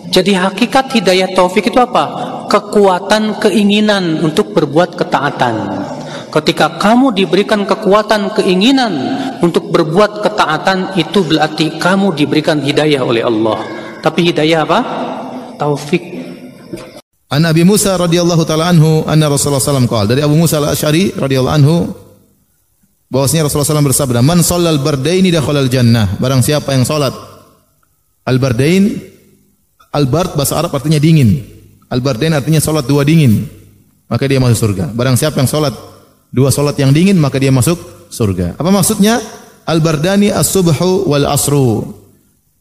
Jadi 0.07 0.31
hakikat 0.39 0.95
hidayah 0.95 1.36
taufik 1.36 1.67
itu 1.67 1.79
apa? 1.79 2.05
Kekuatan 2.47 3.43
keinginan 3.43 4.23
untuk 4.23 4.55
berbuat 4.55 4.95
ketaatan. 4.95 5.55
Ketika 6.31 6.79
kamu 6.79 7.12
diberikan 7.12 7.67
kekuatan 7.67 8.31
keinginan 8.39 8.93
untuk 9.43 9.67
berbuat 9.67 10.23
ketaatan 10.23 10.95
itu 10.95 11.27
berarti 11.27 11.75
kamu 11.75 12.15
diberikan 12.15 12.63
hidayah 12.63 13.03
oleh 13.03 13.23
Allah. 13.27 13.60
Tapi 13.99 14.31
hidayah 14.31 14.63
apa? 14.63 14.79
Taufik. 15.60 16.03
An 17.27 17.43
Abi 17.43 17.67
Musa 17.67 17.99
radhiyallahu 17.99 18.47
taala 18.47 18.71
anhu 18.71 19.03
anna 19.03 19.27
Rasulullah 19.27 19.60
sallallahu 19.60 19.91
alaihi 19.91 20.12
dari 20.15 20.21
Abu 20.23 20.36
Musa 20.39 20.63
al-Asy'ari 20.63 21.19
radhiyallahu 21.19 21.57
anhu 21.60 21.75
bahwasanya 23.08 23.48
Rasulullah 23.48 23.67
SAW 23.67 23.89
bersabda, 23.91 24.20
"Man 24.24 24.43
shallal 24.43 24.80
bardaini 24.80 25.32
dakhalal 25.32 25.72
jannah." 25.72 26.20
Barang 26.20 26.43
siapa 26.43 26.76
yang 26.76 26.84
salat 26.84 27.15
al-bardain 28.28 29.00
al-bard 29.96 30.36
bahasa 30.36 30.60
Arab 30.60 30.76
artinya 30.76 31.00
dingin. 31.00 31.43
Al-bardain 31.88 32.36
artinya 32.36 32.60
salat 32.60 32.84
dua 32.84 33.08
dingin, 33.08 33.48
maka 34.12 34.28
dia 34.28 34.43
masuk 34.43 34.60
surga. 34.60 34.91
Barang 34.91 35.15
siapa 35.15 35.39
yang 35.39 35.48
salat 35.48 35.76
dua 36.32 36.52
solat 36.52 36.76
yang 36.76 36.91
dingin 36.91 37.15
maka 37.15 37.39
dia 37.39 37.52
masuk 37.52 37.80
surga. 38.12 38.60
Apa 38.60 38.70
maksudnya? 38.72 39.20
Al-bardani 39.67 40.32
as-subhu 40.32 41.12
wal 41.12 41.28
asru. 41.28 41.84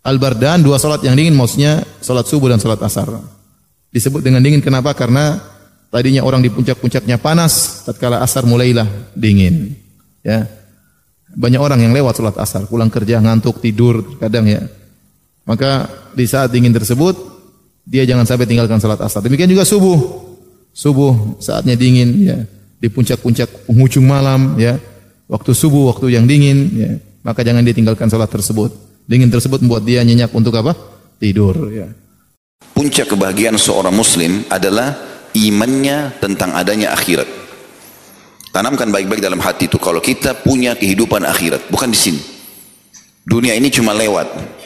Al-bardan 0.03 0.63
dua 0.63 0.79
solat 0.79 1.03
yang 1.07 1.15
dingin 1.15 1.35
maksudnya 1.35 1.83
solat 2.03 2.27
subuh 2.27 2.51
dan 2.51 2.59
solat 2.59 2.83
asar. 2.83 3.11
Disebut 3.95 4.23
dengan 4.23 4.43
dingin 4.43 4.63
kenapa? 4.63 4.91
Karena 4.95 5.39
tadinya 5.91 6.27
orang 6.27 6.43
di 6.43 6.51
puncak-puncaknya 6.51 7.19
panas, 7.23 7.83
tatkala 7.87 8.23
asar 8.23 8.43
mulailah 8.43 8.87
dingin. 9.15 9.86
Ya. 10.27 10.51
Banyak 11.37 11.62
orang 11.62 11.79
yang 11.87 11.95
lewat 11.95 12.19
solat 12.19 12.37
asar, 12.43 12.67
pulang 12.67 12.91
kerja 12.91 13.23
ngantuk, 13.23 13.62
tidur 13.62 14.19
kadang 14.19 14.51
ya. 14.51 14.67
Maka 15.47 15.87
di 16.19 16.27
saat 16.27 16.51
dingin 16.51 16.75
tersebut 16.75 17.15
dia 17.87 18.03
jangan 18.03 18.27
sampai 18.27 18.51
tinggalkan 18.51 18.83
salat 18.83 18.99
asar. 18.99 19.23
Demikian 19.23 19.47
juga 19.47 19.62
subuh. 19.62 20.27
Subuh 20.75 21.39
saatnya 21.39 21.79
dingin 21.79 22.11
ya 22.27 22.39
di 22.77 22.89
puncak-puncak 22.93 23.69
penghujung 23.69 24.05
malam 24.05 24.61
ya 24.61 24.77
waktu 25.27 25.57
subuh 25.57 25.97
waktu 25.97 26.12
yang 26.12 26.29
dingin 26.29 26.59
ya 26.77 26.93
maka 27.25 27.41
jangan 27.41 27.65
ditinggalkan 27.65 28.07
salat 28.12 28.29
tersebut 28.29 28.71
dingin 29.09 29.33
tersebut 29.33 29.65
membuat 29.65 29.89
dia 29.89 30.05
nyenyak 30.05 30.31
untuk 30.37 30.53
apa 30.61 30.77
tidur 31.17 31.73
ya 31.73 31.89
puncak 32.77 33.09
kebahagiaan 33.09 33.57
seorang 33.57 33.97
muslim 33.97 34.45
adalah 34.53 34.93
imannya 35.33 36.21
tentang 36.21 36.53
adanya 36.53 36.93
akhirat 36.93 37.27
tanamkan 38.57 38.88
baik-baik 38.88 39.21
dalam 39.21 39.37
hati 39.45 39.69
itu 39.69 39.77
kalau 39.77 40.01
kita 40.01 40.33
punya 40.40 40.73
kehidupan 40.73 41.29
akhirat 41.29 41.69
bukan 41.69 41.92
di 41.92 41.99
sini 42.01 42.21
dunia 43.29 43.53
ini 43.53 43.69
cuma 43.69 43.92
lewat 43.92 44.57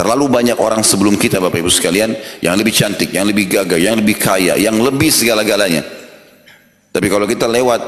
Terlalu 0.00 0.32
banyak 0.32 0.56
orang 0.56 0.80
sebelum 0.80 1.20
kita 1.20 1.36
Bapak 1.44 1.60
Ibu 1.60 1.68
sekalian 1.68 2.16
yang 2.40 2.56
lebih 2.56 2.72
cantik, 2.72 3.12
yang 3.12 3.28
lebih 3.28 3.52
gagah, 3.52 3.76
yang 3.76 4.00
lebih 4.00 4.16
kaya, 4.16 4.56
yang 4.56 4.80
lebih 4.80 5.12
segala-galanya. 5.12 5.84
Tapi 6.88 7.04
kalau 7.12 7.28
kita 7.28 7.44
lewat 7.44 7.82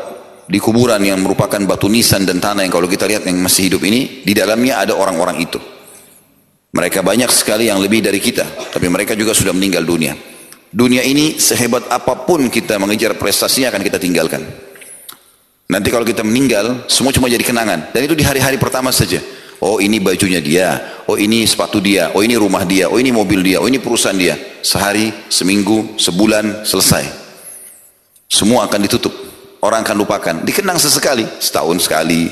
di 0.45 0.61
kuburan 0.61 1.01
yang 1.01 1.17
merupakan 1.25 1.57
batu 1.65 1.89
nisan 1.89 2.29
dan 2.29 2.37
tanah 2.37 2.69
yang 2.69 2.75
kalau 2.75 2.85
kita 2.85 3.09
lihat 3.09 3.25
yang 3.25 3.41
masih 3.41 3.73
hidup 3.73 3.81
ini, 3.89 4.21
di 4.29 4.37
dalamnya 4.37 4.85
ada 4.85 4.93
orang-orang 4.93 5.41
itu. 5.41 5.57
Mereka 6.77 7.01
banyak 7.01 7.33
sekali 7.33 7.73
yang 7.73 7.81
lebih 7.81 8.05
dari 8.05 8.21
kita, 8.21 8.45
tapi 8.77 8.93
mereka 8.93 9.17
juga 9.17 9.33
sudah 9.33 9.57
meninggal 9.57 9.81
dunia. 9.81 10.13
Dunia 10.69 11.01
ini 11.09 11.41
sehebat 11.41 11.89
apa 11.89 12.29
pun 12.29 12.53
kita 12.53 12.77
mengejar 12.77 13.17
prestasinya 13.17 13.73
akan 13.73 13.83
kita 13.89 13.97
tinggalkan. 13.97 14.45
Nanti 15.73 15.89
kalau 15.89 16.05
kita 16.05 16.21
meninggal, 16.21 16.85
semua 16.85 17.17
cuma 17.17 17.33
jadi 17.33 17.41
kenangan. 17.41 17.97
Dan 17.97 18.05
itu 18.05 18.13
di 18.13 18.21
hari-hari 18.21 18.61
pertama 18.61 18.93
saja. 18.93 19.25
Oh 19.57 19.81
ini 19.81 19.97
bajunya 19.97 20.37
dia, 20.37 21.01
oh 21.09 21.17
ini 21.17 21.49
sepatu 21.49 21.81
dia, 21.81 22.13
oh 22.13 22.21
ini 22.21 22.37
rumah 22.37 22.67
dia, 22.69 22.93
oh 22.93 23.01
ini 23.01 23.09
mobil 23.09 23.41
dia, 23.41 23.57
oh 23.57 23.65
ini 23.65 23.81
perusahaan 23.81 24.13
dia. 24.13 24.37
Sehari, 24.61 25.09
seminggu, 25.33 25.97
sebulan, 25.97 26.69
selesai. 26.69 27.09
Semua 28.29 28.69
akan 28.69 28.85
ditutup. 28.85 29.15
Orang 29.63 29.81
akan 29.87 29.97
lupakan. 29.97 30.35
Dikenang 30.45 30.77
sesekali, 30.77 31.25
setahun 31.41 31.89
sekali. 31.89 32.29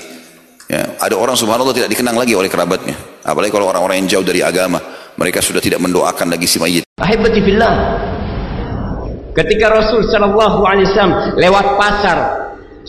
Ya, 0.66 0.98
ada 1.00 1.16
orang 1.16 1.38
subhanallah 1.38 1.72
tidak 1.72 1.94
dikenang 1.94 2.18
lagi 2.18 2.34
oleh 2.34 2.50
kerabatnya. 2.50 2.98
Apalagi 3.24 3.54
kalau 3.54 3.70
orang-orang 3.70 4.04
yang 4.04 4.18
jauh 4.18 4.26
dari 4.26 4.44
agama. 4.44 4.82
Mereka 5.14 5.38
sudah 5.38 5.62
tidak 5.62 5.78
mendoakan 5.78 6.32
lagi 6.32 6.50
si 6.50 6.58
mayit. 6.58 6.82
Ahibati. 6.98 7.40
Ketika 9.30 9.66
Rasul 9.70 10.02
sallallahu 10.10 10.66
alaihi 10.66 10.90
wasallam 10.90 11.38
lewat 11.38 11.66
pasar 11.78 12.18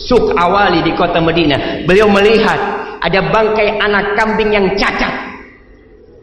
Suk 0.08 0.34
Awali 0.34 0.82
di 0.82 0.92
kota 0.98 1.22
Madinah, 1.22 1.86
beliau 1.86 2.10
melihat 2.10 2.58
ada 3.02 3.20
bangkai 3.30 3.78
anak 3.78 4.18
kambing 4.18 4.50
yang 4.54 4.66
cacat. 4.78 5.10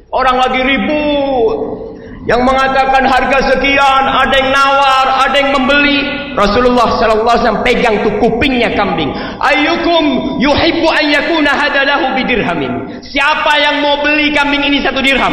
Orang 0.10 0.42
lagi 0.42 0.62
ribut, 0.66 1.90
yang 2.30 2.46
mengatakan 2.46 3.10
harga 3.10 3.56
sekian, 3.56 4.04
ada 4.06 4.36
yang 4.38 4.52
nawar, 4.54 5.06
ada 5.26 5.36
yang 5.40 5.50
membeli. 5.56 6.00
Rasulullah 6.38 7.00
sallallahu 7.00 7.26
alaihi 7.26 7.42
wasallam 7.42 7.64
pegang 7.66 7.96
tuh 8.06 8.14
kupingnya 8.22 8.70
kambing. 8.78 9.10
Ayyukum 9.42 10.38
yuhibbu 10.38 10.88
an 10.94 11.06
yakuna 11.10 11.52
hadalahu 11.58 12.14
bidirhamin. 12.20 13.02
Siapa 13.02 13.54
yang 13.58 13.82
mau 13.82 13.98
beli 14.06 14.30
kambing 14.30 14.62
ini 14.62 14.78
satu 14.84 15.02
dirham? 15.02 15.32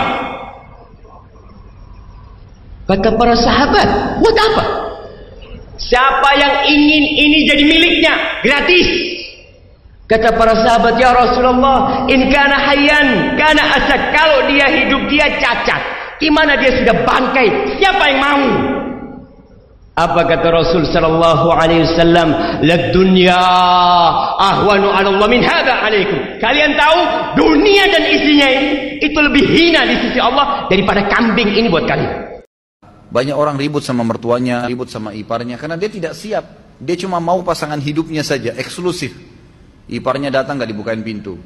Kata 2.87 3.09
para 3.19 3.35
sahabat, 3.35 3.89
buat 4.23 4.37
apa? 4.39 4.65
Siapa 5.87 6.31
yang 6.35 6.55
ingin 6.67 7.05
ini 7.15 7.39
jadi 7.47 7.63
miliknya 7.63 8.15
gratis? 8.43 8.89
Kata 10.07 10.39
para 10.39 10.55
sahabat, 10.55 11.03
Ya 11.03 11.11
Rasulullah, 11.11 12.07
in 12.07 12.31
kana 12.31 12.55
hayyan, 12.59 13.35
kana 13.35 13.63
asad. 13.75 14.15
Kalau 14.15 14.47
dia 14.47 14.71
hidup, 14.71 15.03
dia 15.11 15.27
cacat. 15.43 15.83
Gimana 16.23 16.55
dia 16.59 16.75
sudah 16.79 16.95
bangkai? 17.03 17.79
Siapa 17.79 18.03
yang 18.07 18.21
mau? 18.23 18.45
Apa 19.97 20.29
kata 20.29 20.53
Rasul 20.53 20.85
sallallahu 20.93 21.49
alaihi 21.57 21.89
wasallam? 21.89 22.29
La 22.69 22.93
dunya 22.93 23.41
ahwanu 24.37 24.93
'ala 24.93 25.09
Allah 25.09 25.29
min 25.33 25.41
hadha 25.41 25.89
alaikum. 25.89 26.21
Kalian 26.37 26.77
tahu 26.77 26.99
dunia 27.41 27.89
dan 27.89 28.05
isinya 28.05 28.45
ini 28.45 29.01
itu 29.01 29.17
lebih 29.17 29.41
hina 29.49 29.89
di 29.89 29.97
sisi 30.05 30.21
Allah 30.21 30.69
daripada 30.69 31.01
kambing 31.09 31.49
ini 31.49 31.73
buat 31.73 31.89
kalian. 31.89 32.26
Banyak 33.07 33.37
orang 33.39 33.55
ribut 33.55 33.87
sama 33.87 34.03
mertuanya, 34.03 34.67
ribut 34.67 34.91
sama 34.91 35.15
iparnya 35.15 35.57
karena 35.57 35.79
dia 35.79 35.91
tidak 35.91 36.15
siap. 36.19 36.45
Dia 36.77 36.97
cuma 36.99 37.23
mau 37.23 37.41
pasangan 37.41 37.81
hidupnya 37.81 38.21
saja, 38.21 38.53
eksklusif. 38.53 39.17
Iparnya 39.87 40.29
datang 40.29 40.59
gak 40.59 40.69
dibukain 40.69 41.01
pintu. 41.01 41.39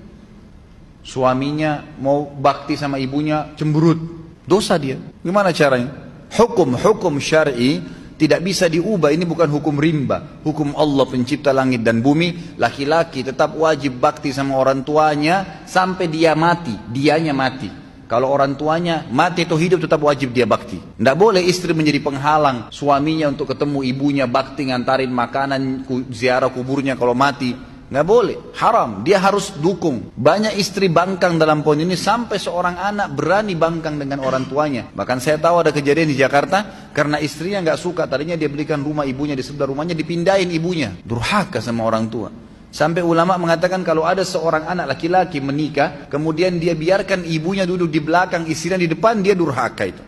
Suaminya 1.05 1.85
mau 2.01 2.27
bakti 2.27 2.75
sama 2.75 2.99
ibunya, 2.99 3.53
cemberut. 3.55 4.01
Dosa 4.45 4.81
dia. 4.81 4.99
Gimana 5.23 5.55
caranya? 5.55 6.11
Hukum-hukum 6.35 7.21
syar'i 7.23 7.79
tidak 8.21 8.45
bisa 8.45 8.69
diubah, 8.69 9.09
ini 9.17 9.25
bukan 9.25 9.49
hukum 9.49 9.81
rimba. 9.81 10.45
Hukum 10.45 10.77
Allah 10.77 11.09
pencipta 11.09 11.57
langit 11.57 11.81
dan 11.81 12.05
bumi, 12.05 12.57
laki-laki 12.61 13.25
tetap 13.25 13.57
wajib 13.57 13.97
bakti 13.97 14.29
sama 14.29 14.61
orang 14.61 14.85
tuanya 14.85 15.65
sampai 15.65 16.05
dia 16.05 16.37
mati, 16.37 16.77
dianya 16.93 17.33
mati. 17.33 17.73
Kalau 18.11 18.27
orang 18.27 18.59
tuanya 18.59 19.07
mati 19.07 19.47
atau 19.47 19.55
hidup 19.55 19.87
tetap 19.87 20.03
wajib 20.03 20.35
dia 20.35 20.43
bakti. 20.43 20.83
Tidak 20.83 21.15
boleh 21.15 21.47
istri 21.47 21.71
menjadi 21.71 22.03
penghalang 22.03 22.67
suaminya 22.75 23.31
untuk 23.31 23.55
ketemu 23.55 23.87
ibunya 23.87 24.27
bakti 24.27 24.67
ngantarin 24.67 25.15
makanan 25.15 25.87
ziarah 26.11 26.51
kuburnya 26.51 26.99
kalau 26.99 27.15
mati. 27.15 27.55
Nggak 27.91 28.07
boleh, 28.07 28.39
haram. 28.59 29.07
Dia 29.07 29.23
harus 29.23 29.55
dukung. 29.59 30.11
Banyak 30.15 30.59
istri 30.59 30.91
bangkang 30.91 31.39
dalam 31.39 31.63
poin 31.63 31.79
ini 31.79 31.95
sampai 31.95 32.39
seorang 32.39 32.79
anak 32.83 33.15
berani 33.15 33.55
bangkang 33.55 33.99
dengan 33.99 34.27
orang 34.27 34.47
tuanya. 34.51 34.91
Bahkan 34.91 35.19
saya 35.23 35.39
tahu 35.39 35.63
ada 35.63 35.71
kejadian 35.71 36.11
di 36.11 36.19
Jakarta 36.19 36.91
karena 36.91 37.23
istrinya 37.23 37.63
nggak 37.63 37.79
suka. 37.79 38.11
Tadinya 38.11 38.35
dia 38.35 38.51
belikan 38.51 38.83
rumah 38.83 39.07
ibunya 39.07 39.39
di 39.39 39.43
sebelah 39.47 39.71
rumahnya 39.71 39.95
dipindahin 39.95 40.51
ibunya. 40.51 40.99
Durhaka 41.03 41.63
sama 41.63 41.87
orang 41.87 42.07
tua. 42.11 42.50
Sampai 42.71 43.03
ulama 43.03 43.35
mengatakan 43.35 43.83
kalau 43.83 44.07
ada 44.07 44.23
seorang 44.23 44.71
anak 44.71 44.95
laki-laki 44.95 45.43
menikah, 45.43 46.07
kemudian 46.07 46.63
dia 46.63 46.79
biarkan 46.79 47.27
ibunya 47.27 47.67
duduk 47.67 47.91
di 47.91 47.99
belakang, 47.99 48.47
istrinya 48.47 48.79
di 48.79 48.87
depan, 48.87 49.19
dia 49.27 49.35
durhaka 49.35 49.85
itu. 49.91 50.03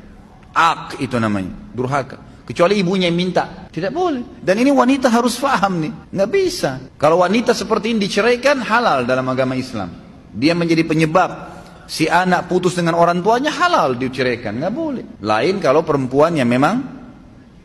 Ak 0.54 1.02
itu 1.02 1.18
namanya, 1.18 1.50
durhaka. 1.74 2.32
Kecuali 2.46 2.78
ibunya 2.78 3.10
yang 3.10 3.18
minta. 3.18 3.70
Tidak 3.70 3.90
boleh. 3.94 4.42
Dan 4.42 4.58
ini 4.62 4.70
wanita 4.74 5.10
harus 5.10 5.38
faham 5.38 5.78
nih. 5.78 5.92
Nggak 6.10 6.30
bisa. 6.30 6.70
Kalau 6.98 7.22
wanita 7.22 7.54
seperti 7.54 7.94
ini 7.94 8.06
diceraikan 8.06 8.62
halal 8.62 9.06
dalam 9.06 9.26
agama 9.30 9.54
Islam. 9.54 9.88
Dia 10.34 10.52
menjadi 10.52 10.82
penyebab 10.82 11.30
si 11.86 12.10
anak 12.10 12.50
putus 12.50 12.74
dengan 12.74 12.98
orang 12.98 13.22
tuanya 13.22 13.54
halal 13.54 13.94
diceraikan. 13.94 14.58
Nggak 14.58 14.74
boleh. 14.74 15.04
Lain 15.22 15.62
kalau 15.62 15.86
perempuan 15.86 16.34
yang 16.34 16.50
memang 16.50 16.82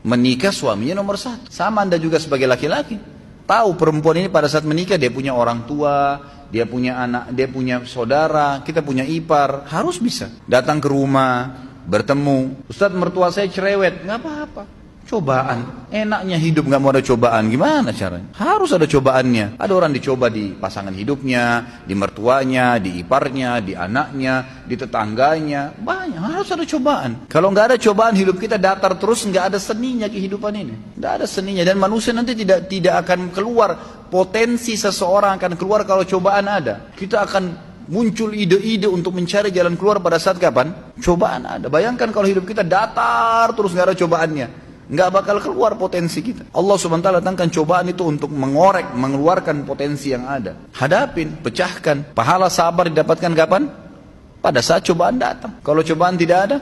menikah 0.06 0.54
suaminya 0.54 1.02
nomor 1.02 1.18
satu. 1.18 1.50
Sama 1.50 1.84
anda 1.84 1.98
juga 1.98 2.22
sebagai 2.22 2.46
laki-laki. 2.46 3.17
Tahu 3.48 3.80
perempuan 3.80 4.20
ini 4.20 4.28
pada 4.28 4.52
saat 4.52 4.68
menikah 4.68 5.00
dia 5.00 5.08
punya 5.08 5.32
orang 5.32 5.64
tua, 5.64 6.20
dia 6.52 6.68
punya 6.68 7.00
anak, 7.00 7.32
dia 7.32 7.48
punya 7.48 7.80
saudara, 7.88 8.60
kita 8.60 8.84
punya 8.84 9.08
ipar, 9.08 9.64
harus 9.72 10.04
bisa 10.04 10.28
datang 10.44 10.84
ke 10.84 10.92
rumah, 10.92 11.56
bertemu. 11.88 12.68
Ustaz 12.68 12.92
mertua 12.92 13.32
saya 13.32 13.48
cerewet, 13.48 14.04
nggak 14.04 14.20
apa-apa. 14.20 14.64
Cobaan, 15.08 15.88
enaknya 15.88 16.36
hidup 16.36 16.68
nggak 16.68 16.82
mau 16.84 16.92
ada 16.92 17.00
cobaan, 17.00 17.48
gimana 17.48 17.96
caranya? 17.96 18.28
Harus 18.36 18.76
ada 18.76 18.84
cobaannya. 18.84 19.56
Ada 19.56 19.72
orang 19.72 19.96
dicoba 19.96 20.28
di 20.28 20.52
pasangan 20.52 20.92
hidupnya, 20.92 21.64
di 21.88 21.96
mertuanya, 21.96 22.76
di 22.76 23.00
iparnya, 23.00 23.64
di 23.64 23.72
anaknya, 23.72 24.68
di 24.68 24.76
tetangganya, 24.76 25.72
banyak. 25.80 26.20
Harus 26.20 26.52
ada 26.52 26.68
cobaan. 26.68 27.24
Kalau 27.32 27.56
nggak 27.56 27.66
ada 27.72 27.78
cobaan 27.80 28.20
hidup 28.20 28.36
kita 28.36 28.60
datar 28.60 29.00
terus, 29.00 29.24
nggak 29.24 29.56
ada 29.56 29.60
seninya 29.64 30.12
kehidupan 30.12 30.52
ini. 30.60 30.76
Nggak 31.00 31.24
ada 31.24 31.26
seninya 31.26 31.64
dan 31.64 31.80
manusia 31.80 32.12
nanti 32.12 32.36
tidak 32.36 32.68
tidak 32.68 33.08
akan 33.08 33.32
keluar 33.32 33.80
potensi 34.12 34.76
seseorang 34.76 35.40
akan 35.40 35.56
keluar 35.56 35.88
kalau 35.88 36.04
cobaan 36.04 36.52
ada. 36.52 36.92
Kita 36.92 37.24
akan 37.24 37.44
muncul 37.88 38.36
ide-ide 38.36 38.92
untuk 38.92 39.16
mencari 39.16 39.56
jalan 39.56 39.80
keluar 39.80 40.04
pada 40.04 40.20
saat 40.20 40.36
kapan? 40.36 40.76
Cobaan 41.00 41.48
ada. 41.48 41.72
Bayangkan 41.72 42.12
kalau 42.12 42.28
hidup 42.28 42.44
kita 42.44 42.68
datar 42.68 43.56
terus 43.56 43.72
nggak 43.72 43.96
ada 43.96 43.96
cobaannya. 43.96 44.67
Nggak 44.88 45.10
bakal 45.12 45.38
keluar 45.44 45.76
potensi 45.76 46.24
kita. 46.24 46.48
Allah 46.56 46.76
subhanahu 46.80 47.04
wa 47.12 47.20
datangkan 47.20 47.52
cobaan 47.52 47.92
itu 47.92 48.08
untuk 48.08 48.32
mengorek, 48.32 48.96
mengeluarkan 48.96 49.68
potensi 49.68 50.16
yang 50.16 50.24
ada. 50.24 50.56
Hadapin, 50.72 51.44
pecahkan. 51.44 52.16
Pahala 52.16 52.48
sabar 52.48 52.88
didapatkan 52.88 53.32
kapan? 53.36 53.68
Pada 54.40 54.64
saat 54.64 54.88
cobaan 54.88 55.20
datang. 55.20 55.60
Kalau 55.60 55.84
cobaan 55.84 56.16
tidak 56.16 56.40
ada, 56.48 56.58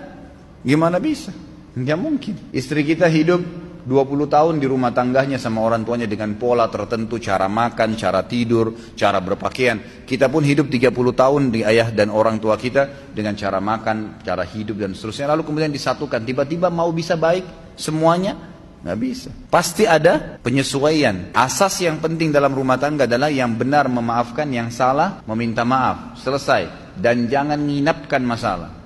gimana 0.65 0.97
bisa? 0.97 1.30
Nggak 1.78 1.99
mungkin. 2.01 2.34
Istri 2.49 2.82
kita 2.97 3.05
hidup 3.05 3.45
20 3.86 4.26
tahun 4.26 4.57
di 4.57 4.65
rumah 4.65 4.89
tangganya 4.89 5.38
sama 5.38 5.61
orang 5.61 5.86
tuanya 5.86 6.09
dengan 6.09 6.34
pola 6.41 6.65
tertentu, 6.65 7.21
cara 7.21 7.45
makan, 7.45 7.93
cara 7.93 8.26
tidur, 8.26 8.73
cara 8.97 9.21
berpakaian. 9.21 10.01
Kita 10.01 10.34
pun 10.34 10.41
hidup 10.41 10.65
30 10.65 10.89
tahun 11.13 11.53
di 11.53 11.61
ayah 11.61 11.93
dan 11.93 12.09
orang 12.09 12.41
tua 12.41 12.57
kita 12.57 13.13
dengan 13.13 13.38
cara 13.38 13.61
makan, 13.61 14.26
cara 14.26 14.41
hidup 14.41 14.82
dan 14.82 14.97
seterusnya. 14.97 15.30
Lalu 15.30 15.45
kemudian 15.45 15.69
disatukan, 15.69 16.26
tiba-tiba 16.26 16.73
mau 16.73 16.89
bisa 16.89 17.13
baik 17.13 17.64
semuanya? 17.78 18.55
Nggak 18.86 18.99
bisa. 19.01 19.30
Pasti 19.49 19.89
ada 19.89 20.38
penyesuaian. 20.45 21.34
Asas 21.34 21.82
yang 21.82 21.97
penting 21.97 22.30
dalam 22.30 22.53
rumah 22.53 22.78
tangga 22.78 23.09
adalah 23.09 23.34
yang 23.34 23.57
benar 23.57 23.89
memaafkan, 23.89 24.45
yang 24.53 24.69
salah 24.69 25.26
meminta 25.26 25.65
maaf. 25.65 26.21
Selesai. 26.21 26.93
Dan 26.93 27.26
jangan 27.26 27.57
nginapkan 27.57 28.21
masalah. 28.21 28.86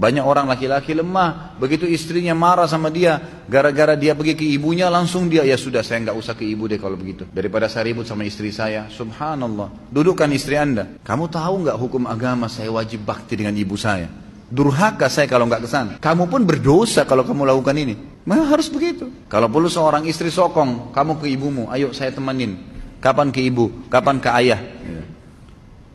Banyak 0.00 0.24
orang 0.24 0.48
laki-laki 0.48 0.96
lemah, 0.96 1.60
begitu 1.60 1.84
istrinya 1.84 2.32
marah 2.32 2.64
sama 2.64 2.88
dia, 2.88 3.20
gara-gara 3.44 3.92
dia 4.00 4.16
pergi 4.16 4.32
ke 4.32 4.48
ibunya, 4.48 4.88
langsung 4.88 5.28
dia, 5.28 5.44
ya 5.44 5.60
sudah 5.60 5.84
saya 5.84 6.08
nggak 6.08 6.16
usah 6.16 6.32
ke 6.32 6.46
ibu 6.48 6.64
deh 6.64 6.80
kalau 6.80 6.96
begitu. 6.96 7.28
Daripada 7.28 7.68
saya 7.68 7.92
ribut 7.92 8.08
sama 8.08 8.24
istri 8.24 8.48
saya, 8.48 8.88
subhanallah. 8.88 9.92
Dudukkan 9.92 10.32
istri 10.32 10.56
anda, 10.56 10.88
kamu 11.04 11.28
tahu 11.28 11.68
nggak 11.68 11.76
hukum 11.76 12.08
agama 12.08 12.48
saya 12.48 12.72
wajib 12.72 13.04
bakti 13.04 13.36
dengan 13.36 13.52
ibu 13.52 13.76
saya? 13.76 14.08
Durhaka 14.50 15.06
saya 15.06 15.30
kalau 15.30 15.46
nggak 15.46 15.62
ke 15.62 15.68
sana. 15.70 15.92
Kamu 16.02 16.26
pun 16.26 16.42
berdosa 16.42 17.06
kalau 17.06 17.22
kamu 17.22 17.46
lakukan 17.46 17.76
ini. 17.78 17.94
Memang 18.26 18.50
harus 18.50 18.66
begitu. 18.66 19.06
Kalau 19.30 19.46
perlu 19.46 19.70
seorang 19.70 20.02
istri 20.10 20.26
sokong, 20.26 20.90
kamu 20.90 21.22
ke 21.22 21.26
ibumu, 21.30 21.70
ayo 21.70 21.94
saya 21.94 22.10
temenin. 22.10 22.58
Kapan 22.98 23.30
ke 23.30 23.38
ibu, 23.46 23.70
kapan 23.86 24.18
ke 24.18 24.28
ayah. 24.42 24.60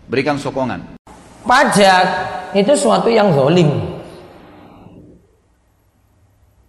Berikan 0.07 0.39
sokongan. 0.39 0.95
Pajak 1.43 2.05
itu 2.55 2.73
suatu 2.79 3.11
yang 3.11 3.35
zolim. 3.35 3.99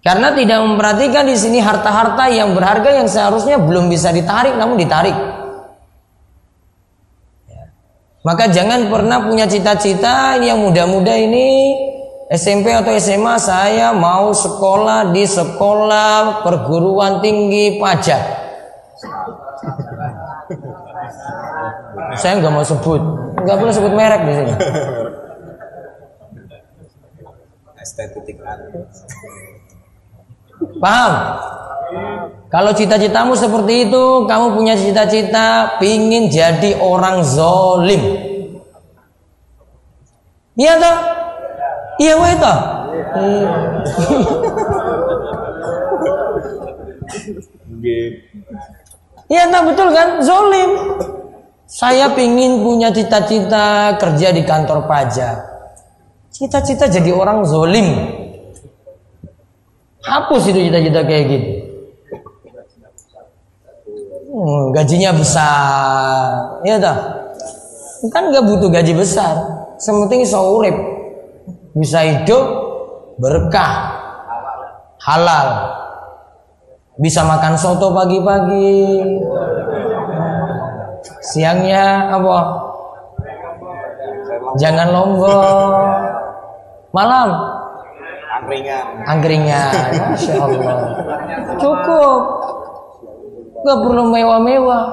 Karena 0.03 0.34
tidak 0.34 0.59
memperhatikan 0.62 1.26
di 1.26 1.34
sini 1.39 1.59
harta-harta 1.62 2.30
yang 2.30 2.55
berharga 2.55 2.95
yang 2.95 3.09
seharusnya 3.11 3.59
belum 3.62 3.91
bisa 3.91 4.11
ditarik 4.11 4.59
namun 4.59 4.78
ditarik. 4.78 5.14
Maka 8.27 8.51
jangan 8.51 8.91
pernah 8.91 9.22
punya 9.22 9.47
cita-cita 9.47 10.35
ini 10.35 10.51
yang 10.51 10.59
muda-muda 10.59 11.14
ini 11.14 11.79
SMP 12.27 12.74
atau 12.74 12.91
SMA 12.99 13.39
saya 13.39 13.95
mau 13.95 14.35
sekolah 14.35 15.14
di 15.14 15.22
sekolah 15.22 16.43
perguruan 16.43 17.22
tinggi 17.22 17.79
pajak. 17.79 18.22
saya 22.18 22.43
nggak 22.43 22.51
mau 22.51 22.66
sebut, 22.66 22.99
nggak 23.47 23.57
perlu 23.62 23.70
sebut 23.70 23.93
merek 23.95 24.22
di 24.27 24.33
sini. 24.35 24.55
Estetik 27.79 28.37
Paham? 30.83 31.12
Kalau 32.57 32.72
cita-citamu 32.72 33.36
seperti 33.36 33.84
itu, 33.84 34.24
kamu 34.24 34.57
punya 34.57 34.72
cita-cita 34.80 35.76
pingin 35.76 36.32
jadi 36.32 36.80
orang 36.80 37.20
zolim. 37.20 38.00
Iya 40.57 40.80
toh? 40.80 40.96
Iya 42.00 42.12
wah 42.16 42.30
itu. 42.32 42.54
Iya 49.28 49.42
toh 49.52 49.62
betul 49.68 49.88
kan? 49.92 50.09
Zolim. 50.24 50.70
Saya 51.68 52.09
pingin 52.16 52.64
punya 52.64 52.88
cita-cita 52.88 54.00
kerja 54.00 54.32
di 54.32 54.48
kantor 54.48 54.88
pajak. 54.88 55.44
Cita-cita 56.32 56.88
jadi 56.88 57.12
orang 57.12 57.44
zolim. 57.44 58.00
Hapus 60.00 60.57
itu 60.57 60.72
cita-cita 60.72 61.04
kayak 61.04 61.24
gitu. 61.28 61.66
Hmm, 64.37 64.68
gajinya 64.76 65.16
besar, 65.16 66.61
ya 66.61 66.76
dah. 66.76 67.24
Kan 68.12 68.28
nggak 68.28 68.45
butuh 68.45 68.68
gaji 68.68 68.93
besar. 68.93 69.32
Sementing 69.80 70.28
iso 70.28 70.37
urip. 70.61 70.76
Bisa 71.72 72.05
hidup 72.05 72.45
berkah. 73.16 73.97
Halal. 75.01 75.49
Bisa 77.01 77.24
makan 77.24 77.57
soto 77.57 77.97
pagi-pagi. 77.97 79.09
Siangnya 81.32 82.12
apa? 82.12 82.39
Jangan 84.61 84.89
lombok. 84.93 85.72
Malam 86.93 87.28
Angkringan. 88.37 88.84
angkringan. 89.09 89.72
Masya 90.12 90.34
Allah. 90.45 90.76
Cukup. 91.57 92.20
Gak 93.67 93.79
perlu 93.83 94.14
mewah-mewah. 94.14 94.85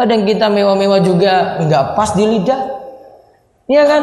Kadang 0.00 0.24
kita 0.24 0.48
mewah-mewah 0.48 1.00
juga 1.04 1.60
nggak 1.60 1.94
pas 1.94 2.16
di 2.16 2.24
lidah. 2.24 2.60
Iya 3.68 3.84
kan? 3.84 4.02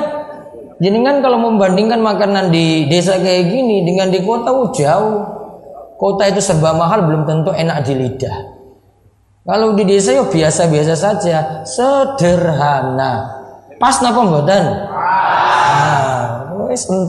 Jadi 0.81 0.97
kan 1.05 1.21
kalau 1.21 1.37
membandingkan 1.41 2.01
makanan 2.01 2.49
di 2.49 2.89
desa 2.89 3.17
kayak 3.17 3.53
gini 3.53 3.85
dengan 3.85 4.13
di 4.13 4.21
kota 4.21 4.53
oh 4.53 4.69
jauh. 4.71 5.25
Kota 5.97 6.25
itu 6.25 6.41
serba 6.41 6.73
mahal 6.73 7.05
belum 7.05 7.29
tentu 7.29 7.53
enak 7.53 7.85
di 7.85 7.93
lidah. 7.93 8.37
Kalau 9.41 9.73
di 9.73 9.83
desa 9.89 10.13
ya 10.13 10.25
biasa-biasa 10.25 10.93
saja, 10.93 11.37
sederhana. 11.65 13.41
Pas 13.81 13.97
napa 14.05 14.21
mboten? 14.21 14.63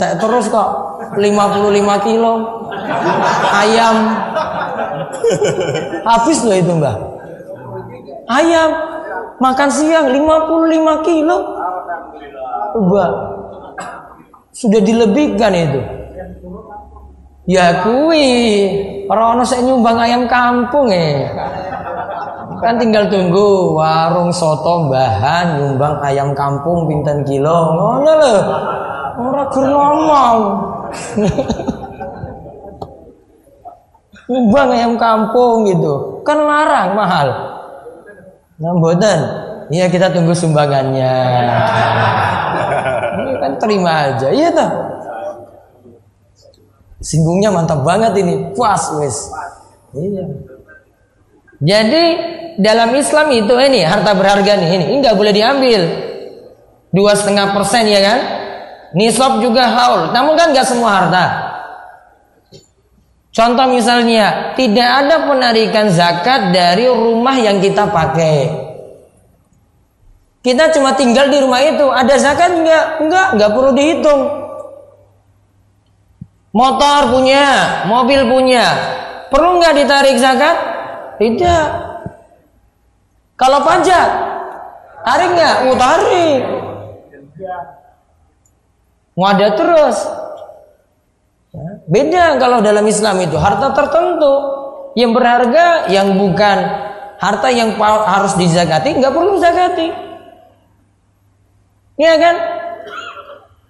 Nah, 0.01 0.17
terus 0.17 0.49
kok. 0.49 0.69
55 1.13 2.09
kilo 2.09 2.33
ayam. 3.53 3.97
Habis 6.09 6.39
loh 6.45 6.57
itu, 6.57 6.73
Mbak. 6.77 6.97
Ayam 8.31 8.71
makan 9.43 9.69
siang 9.69 10.07
55 10.09 11.09
kilo. 11.09 11.37
Coba. 12.73 13.05
Sudah 14.53 14.81
dilebihkan 14.85 15.53
itu. 15.53 15.81
Ya 17.51 17.83
kui, 17.83 18.23
orang 19.11 19.43
saya 19.43 19.67
nyumbang 19.67 19.99
ayam 19.99 20.31
kampung 20.31 20.87
eh. 20.95 21.27
Kan 22.63 22.79
tinggal 22.79 23.11
tunggu 23.11 23.75
warung 23.75 24.31
soto 24.31 24.87
bahan 24.87 25.59
nyumbang 25.59 25.99
ayam 25.99 26.31
kampung 26.39 26.87
pinten 26.87 27.27
kilo. 27.27 27.75
Ngono 27.75 28.13
lho. 28.23 28.37
Ora 29.19 29.45
gur 29.51 29.67
ngomong. 29.67 30.39
nyumbang 34.33 34.73
ayam 34.73 34.97
kampung 34.97 35.69
gitu. 35.69 36.25
Kan 36.25 36.41
larang 36.41 36.97
mahal. 36.97 37.29
Nah, 38.57 38.73
mboten. 38.73 39.21
Iya 39.69 39.93
kita 39.93 40.13
tunggu 40.13 40.33
sumbangannya. 40.33 41.13
Ini 43.21 43.33
kan 43.39 43.53
terima 43.61 43.93
aja. 44.11 44.29
Iya 44.33 44.49
toh. 44.53 44.71
Singgungnya 47.03 47.51
mantap 47.51 47.83
banget 47.83 48.15
ini. 48.23 48.55
Puas 48.55 48.95
wes. 48.97 49.29
Iya. 49.93 50.25
Jadi 51.63 52.05
dalam 52.59 52.91
Islam 52.99 53.31
itu 53.31 53.55
ini 53.55 53.87
harta 53.87 54.19
berharga 54.19 54.59
nih 54.59 54.69
ini, 54.77 54.85
ini 54.93 54.97
nggak 54.99 55.15
boleh 55.15 55.31
diambil 55.31 55.81
dua 56.91 57.15
setengah 57.15 57.55
persen 57.55 57.87
ya 57.87 58.03
kan? 58.03 58.19
Nisab 58.93 59.41
juga 59.41 59.73
haul, 59.73 60.13
namun 60.13 60.37
kan 60.37 60.53
nggak 60.53 60.69
semua 60.69 60.91
harta. 60.91 61.25
Contoh 63.33 63.65
misalnya 63.73 64.53
tidak 64.53 64.85
ada 64.85 65.25
penarikan 65.25 65.89
zakat 65.89 66.53
dari 66.53 66.85
rumah 66.85 67.33
yang 67.41 67.65
kita 67.65 67.89
pakai. 67.89 68.53
Kita 70.45 70.69
cuma 70.77 70.93
tinggal 70.93 71.33
di 71.33 71.41
rumah 71.41 71.65
itu, 71.65 71.89
ada 71.89 72.13
zakat 72.21 72.53
nggak? 72.53 73.09
Nggak, 73.09 73.27
nggak 73.41 73.51
perlu 73.57 73.71
dihitung. 73.73 74.23
Motor 76.53 77.09
punya, 77.09 77.47
mobil 77.89 78.29
punya, 78.29 78.67
perlu 79.33 79.57
nggak 79.57 79.81
ditarik 79.81 80.21
zakat? 80.21 80.57
Tidak. 81.17 81.67
Kalau 83.41 83.65
pajak, 83.65 84.09
tarik 85.09 85.31
nggak? 85.33 85.57
Mau 85.65 85.75
tarik. 85.81 86.41
Mau 89.17 89.25
ada 89.25 89.49
terus. 89.57 89.97
Beda 91.93 92.41
kalau 92.41 92.65
dalam 92.65 92.89
Islam 92.89 93.21
itu 93.21 93.37
harta 93.37 93.77
tertentu 93.77 94.33
yang 94.97 95.13
berharga, 95.13 95.93
yang 95.93 96.17
bukan 96.17 96.59
harta 97.21 97.53
yang 97.53 97.77
harus 97.77 98.33
dizakati, 98.41 98.97
nggak 98.97 99.13
perlu 99.13 99.37
zakati. 99.37 99.93
Iya 102.01 102.15
kan? 102.17 102.37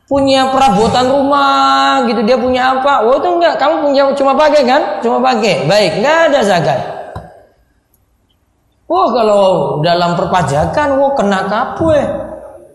Punya 0.06 0.54
perabotan 0.54 1.10
rumah 1.10 2.06
gitu, 2.06 2.22
dia 2.22 2.38
punya 2.38 2.78
apa? 2.78 3.02
Oh 3.02 3.18
itu 3.18 3.26
enggak, 3.26 3.58
kamu 3.58 3.90
punya 3.90 4.02
cuma 4.14 4.38
pakai 4.38 4.62
kan? 4.70 4.82
Cuma 5.02 5.18
pakai. 5.18 5.66
Baik, 5.66 5.98
nggak 5.98 6.18
ada 6.30 6.40
zakat. 6.46 6.80
Wah 8.86 9.08
kalau 9.10 9.44
dalam 9.82 10.14
perpajakan, 10.14 10.88
wah 11.00 11.12
kena 11.18 11.40
kapue. 11.50 12.02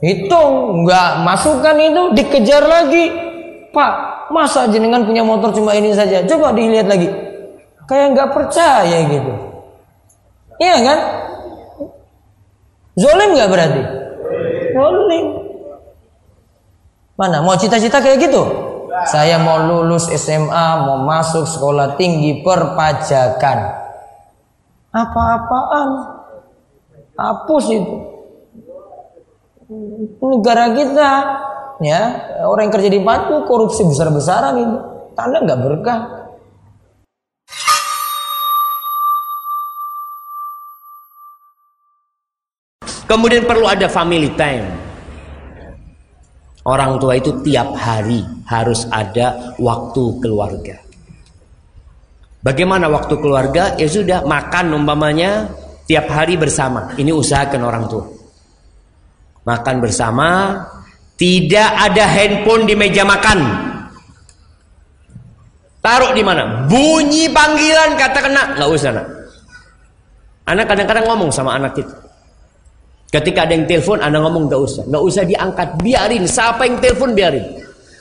Hitung, 0.03 0.83
nggak 0.83 1.23
masukkan 1.23 1.77
itu, 1.79 2.03
dikejar 2.19 2.67
lagi. 2.67 3.26
Pak, 3.77 3.93
masa 4.33 4.65
jenengan 4.73 5.05
punya 5.05 5.21
motor 5.21 5.53
cuma 5.53 5.77
ini 5.77 5.93
saja? 5.93 6.25
Coba 6.25 6.49
dilihat 6.57 6.89
lagi. 6.89 7.05
Kayak 7.85 8.17
nggak 8.17 8.29
percaya 8.33 8.97
gitu. 9.05 9.33
Iya 10.57 10.77
kan? 10.81 10.99
Zolim 12.97 13.37
nggak 13.37 13.49
berarti? 13.53 13.83
Zolim. 14.73 15.25
Mana? 17.21 17.45
Mau 17.45 17.53
cita-cita 17.53 18.01
kayak 18.01 18.17
gitu? 18.25 18.41
Saya 19.05 19.37
mau 19.37 19.61
lulus 19.61 20.09
SMA, 20.09 20.67
mau 20.81 21.05
masuk 21.05 21.45
sekolah 21.45 21.93
tinggi 22.01 22.41
perpajakan 22.41 23.85
apa-apaan 24.97 25.89
hapus 27.17 27.65
itu 27.69 27.97
negara 30.23 30.73
kita 30.73 31.11
ya 31.81 32.01
orang 32.45 32.69
yang 32.69 32.75
kerja 32.75 32.89
di 32.89 32.99
Batu 33.01 33.45
korupsi 33.45 33.85
besar-besaran 33.85 34.55
itu 34.57 34.77
tanda 35.13 35.37
nggak 35.41 35.61
berkah 35.61 35.99
Kemudian 43.07 43.47
perlu 43.47 43.63
ada 43.63 43.87
family 43.87 44.35
time. 44.35 44.67
Orang 46.67 46.99
tua 46.99 47.15
itu 47.15 47.39
tiap 47.39 47.71
hari 47.79 48.19
harus 48.43 48.83
ada 48.91 49.55
waktu 49.55 50.19
keluarga. 50.19 50.75
Bagaimana 52.43 52.91
waktu 52.91 53.15
keluarga? 53.15 53.79
Ya 53.79 53.87
sudah 53.87 54.27
makan 54.27 54.75
umpamanya 54.75 55.47
tiap 55.87 56.11
hari 56.11 56.35
bersama. 56.35 56.91
Ini 56.99 57.15
usahakan 57.15 57.61
orang 57.63 57.87
tua. 57.87 58.05
Makan 59.47 59.75
bersama, 59.79 60.27
tidak 61.17 61.69
ada 61.73 62.05
handphone 62.05 62.69
di 62.69 62.77
meja 62.77 63.01
makan. 63.01 63.41
Taruh 65.81 66.13
di 66.13 66.21
mana? 66.21 66.69
Bunyi 66.69 67.25
panggilan 67.33 67.97
kata 67.97 68.19
kena, 68.21 68.43
nggak 68.55 68.69
usah 68.69 68.91
nak. 68.93 69.07
Anak 70.47 70.65
kadang-kadang 70.69 71.05
ngomong 71.09 71.33
sama 71.33 71.57
anak 71.57 71.75
itu. 71.75 71.95
Ketika 73.07 73.47
ada 73.47 73.55
yang 73.55 73.65
telepon, 73.65 73.99
anda 74.03 74.19
ngomong 74.19 74.51
nggak 74.51 74.61
usah, 74.61 74.83
nggak 74.87 75.03
usah 75.03 75.23
diangkat, 75.23 75.67
biarin. 75.79 76.23
Siapa 76.27 76.67
yang 76.67 76.77
telepon 76.77 77.15
biarin. 77.15 77.45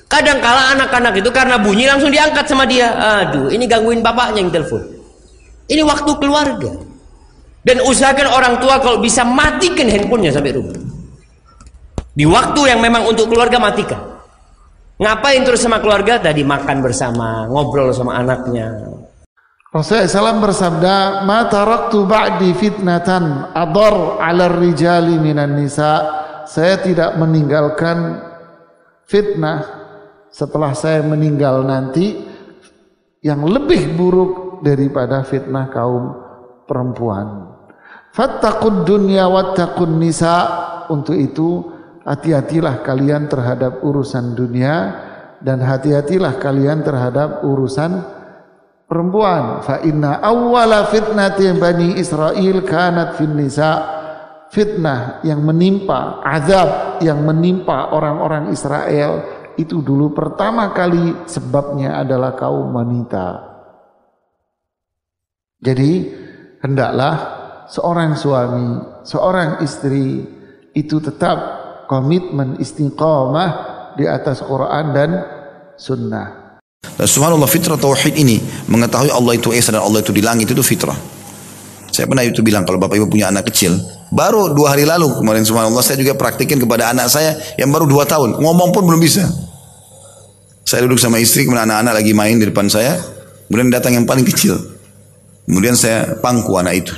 Kadang 0.07 0.39
kala 0.39 0.79
anak-anak 0.79 1.19
itu 1.19 1.31
karena 1.35 1.59
bunyi 1.59 1.91
langsung 1.91 2.11
diangkat 2.14 2.47
sama 2.47 2.62
dia. 2.67 2.91
Aduh, 3.27 3.51
ini 3.51 3.67
gangguin 3.67 4.03
bapaknya 4.03 4.47
yang 4.47 4.51
telepon. 4.55 4.83
Ini 5.67 5.83
waktu 5.83 6.11
keluarga. 6.23 6.73
Dan 7.67 7.83
usahakan 7.83 8.31
orang 8.31 8.55
tua 8.62 8.79
kalau 8.79 9.03
bisa 9.03 9.27
matikan 9.27 9.91
handphonenya 9.91 10.31
sampai 10.31 10.55
rumah. 10.55 10.75
Di 12.17 12.25
waktu 12.25 12.73
yang 12.73 12.81
memang 12.81 13.05
untuk 13.12 13.29
keluarga 13.29 13.61
matikan. 13.61 14.01
Ngapain 14.97 15.45
terus 15.45 15.61
sama 15.61 15.85
keluarga? 15.85 16.17
Tadi 16.17 16.41
makan 16.41 16.81
bersama, 16.81 17.45
ngobrol 17.45 17.93
sama 17.93 18.17
anaknya. 18.17 18.73
Rasulullah 19.69 20.33
SAW 20.33 20.41
bersabda, 20.41 20.95
"Ma 21.29 21.45
taraktu 21.45 22.09
ba'di 22.09 22.57
fitnatan 22.57 23.53
adar 23.53 24.17
'ala 24.17 24.49
rijali 24.49 25.21
minan 25.21 25.61
nisa." 25.61 26.25
Saya 26.49 26.81
tidak 26.81 27.21
meninggalkan 27.21 28.25
fitnah 29.05 29.61
setelah 30.33 30.73
saya 30.73 31.05
meninggal 31.05 31.61
nanti 31.69 32.17
yang 33.21 33.45
lebih 33.45 33.93
buruk 33.93 34.64
daripada 34.64 35.21
fitnah 35.29 35.69
kaum 35.69 36.17
perempuan. 36.64 37.53
Fattaqud 38.17 38.89
dunya 38.89 39.29
wattaqun 39.29 40.01
nisa. 40.01 40.64
Untuk 40.87 41.19
itu 41.19 41.76
hati-hatilah 42.07 42.86
kalian 42.86 43.26
terhadap 43.26 43.82
urusan 43.82 44.38
dunia 44.38 44.74
dan 45.42 45.59
hati-hatilah 45.59 46.38
kalian 46.38 46.86
terhadap 46.86 47.42
urusan 47.42 47.98
perempuan. 48.86 49.66
Fa 49.66 49.82
inna 49.82 50.22
awwala 50.22 50.86
fitnati 50.88 51.50
bani 51.59 51.98
Israel 51.98 52.62
kanat 52.62 53.18
fin 53.18 53.34
nisa. 53.34 53.98
Fitnah 54.46 55.26
yang 55.26 55.42
menimpa 55.42 56.22
azab 56.22 57.02
yang 57.02 57.18
menimpa 57.26 57.90
orang-orang 57.90 58.54
Israel 58.54 59.26
itu 59.59 59.82
dulu 59.82 60.14
pertama 60.14 60.70
kali 60.70 61.26
sebabnya 61.26 61.98
adalah 61.98 62.38
kaum 62.38 62.70
wanita. 62.70 63.42
Jadi 65.59 65.92
hendaklah 66.62 67.14
seorang 67.66 68.14
suami, 68.14 69.02
seorang 69.02 69.66
istri 69.66 70.22
itu 70.78 71.02
tetap 71.02 71.66
komitmen 71.87 72.61
istiqamah 72.61 73.49
di 73.97 74.05
atas 74.05 74.45
Quran 74.45 74.84
dan 74.93 75.11
sunnah. 75.80 76.59
Dan 76.87 77.07
subhanallah 77.09 77.51
fitrah 77.51 77.80
tauhid 77.80 78.14
ini 78.14 78.39
mengetahui 78.70 79.11
Allah 79.11 79.34
itu 79.34 79.51
esa 79.51 79.74
dan 79.74 79.82
Allah 79.82 80.05
itu 80.05 80.14
di 80.14 80.22
langit 80.22 80.53
itu 80.53 80.62
fitrah. 80.62 80.97
Saya 81.91 82.05
pernah 82.05 82.22
itu 82.22 82.45
bilang 82.45 82.68
kalau 82.68 82.76
bapak 82.76 83.01
ibu 83.01 83.09
punya 83.09 83.32
anak 83.32 83.49
kecil, 83.49 83.72
baru 84.12 84.53
dua 84.53 84.76
hari 84.76 84.84
lalu 84.84 85.16
kemarin 85.16 85.49
subhanallah 85.49 85.80
saya 85.80 85.97
juga 85.97 86.12
praktikin 86.12 86.61
kepada 86.61 86.93
anak 86.93 87.09
saya 87.09 87.41
yang 87.57 87.72
baru 87.72 87.89
dua 87.89 88.05
tahun, 88.05 88.37
ngomong 88.37 88.70
pun 88.70 88.84
belum 88.84 89.01
bisa. 89.01 89.24
Saya 90.66 90.84
duduk 90.84 90.99
sama 90.99 91.22
istri, 91.22 91.47
kemudian 91.47 91.70
anak-anak 91.70 92.03
lagi 92.03 92.12
main 92.12 92.37
di 92.37 92.47
depan 92.51 92.66
saya, 92.66 92.99
kemudian 93.49 93.70
datang 93.70 93.97
yang 93.97 94.05
paling 94.05 94.26
kecil. 94.26 94.59
Kemudian 95.47 95.78
saya 95.78 96.18
pangku 96.18 96.59
anak 96.59 96.74
itu. 96.82 96.95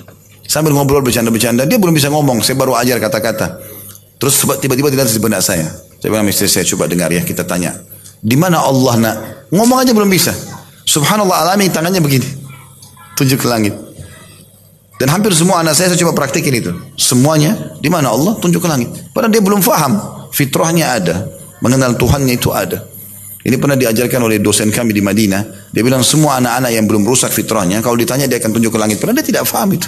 Sambil 0.48 0.72
ngobrol 0.72 1.04
bercanda-bercanda, 1.04 1.68
dia 1.68 1.76
belum 1.76 1.92
bisa 1.92 2.08
ngomong, 2.08 2.40
saya 2.40 2.56
baru 2.56 2.72
ajar 2.80 2.96
kata-kata. 2.96 3.60
Terus 4.18 4.34
tiba-tiba 4.58 4.90
tidak 4.90 5.06
di 5.06 5.22
benak 5.22 5.42
saya. 5.42 5.70
Saya 5.98 6.08
bilang 6.10 6.26
istri 6.30 6.50
saya 6.50 6.66
coba 6.66 6.90
dengar 6.90 7.10
ya, 7.10 7.22
kita 7.22 7.46
tanya. 7.46 7.74
Di 8.18 8.34
mana 8.34 8.62
Allah 8.62 8.94
nak? 8.98 9.16
Ngomong 9.54 9.78
aja 9.82 9.94
belum 9.94 10.10
bisa. 10.10 10.34
Subhanallah 10.82 11.46
alami 11.46 11.70
tangannya 11.70 12.02
begini. 12.02 12.26
Tunjuk 13.14 13.38
ke 13.42 13.46
langit. 13.46 13.74
Dan 14.98 15.14
hampir 15.14 15.30
semua 15.30 15.62
anak 15.62 15.78
saya 15.78 15.94
saya 15.94 16.02
coba 16.02 16.26
praktikin 16.26 16.58
itu. 16.58 16.74
Semuanya 16.98 17.78
di 17.78 17.86
mana 17.86 18.10
Allah 18.10 18.34
tunjuk 18.42 18.58
ke 18.58 18.68
langit. 18.68 18.90
Padahal 19.14 19.30
dia 19.30 19.42
belum 19.42 19.62
faham. 19.62 19.94
Fitrahnya 20.34 20.98
ada. 20.98 21.16
Mengenal 21.62 21.94
Tuhannya 21.94 22.34
itu 22.34 22.50
ada. 22.50 22.82
Ini 23.46 23.54
pernah 23.56 23.78
diajarkan 23.78 24.18
oleh 24.26 24.42
dosen 24.42 24.74
kami 24.74 24.90
di 24.90 25.02
Madinah. 25.02 25.70
Dia 25.70 25.82
bilang 25.86 26.02
semua 26.02 26.42
anak-anak 26.42 26.70
yang 26.74 26.84
belum 26.90 27.06
rusak 27.06 27.30
fitrahnya, 27.30 27.78
kalau 27.78 27.94
ditanya 27.94 28.26
dia 28.26 28.42
akan 28.42 28.50
tunjuk 28.50 28.74
ke 28.74 28.78
langit. 28.78 28.98
Padahal 28.98 29.22
dia 29.22 29.26
tidak 29.30 29.46
faham 29.46 29.70
itu. 29.78 29.86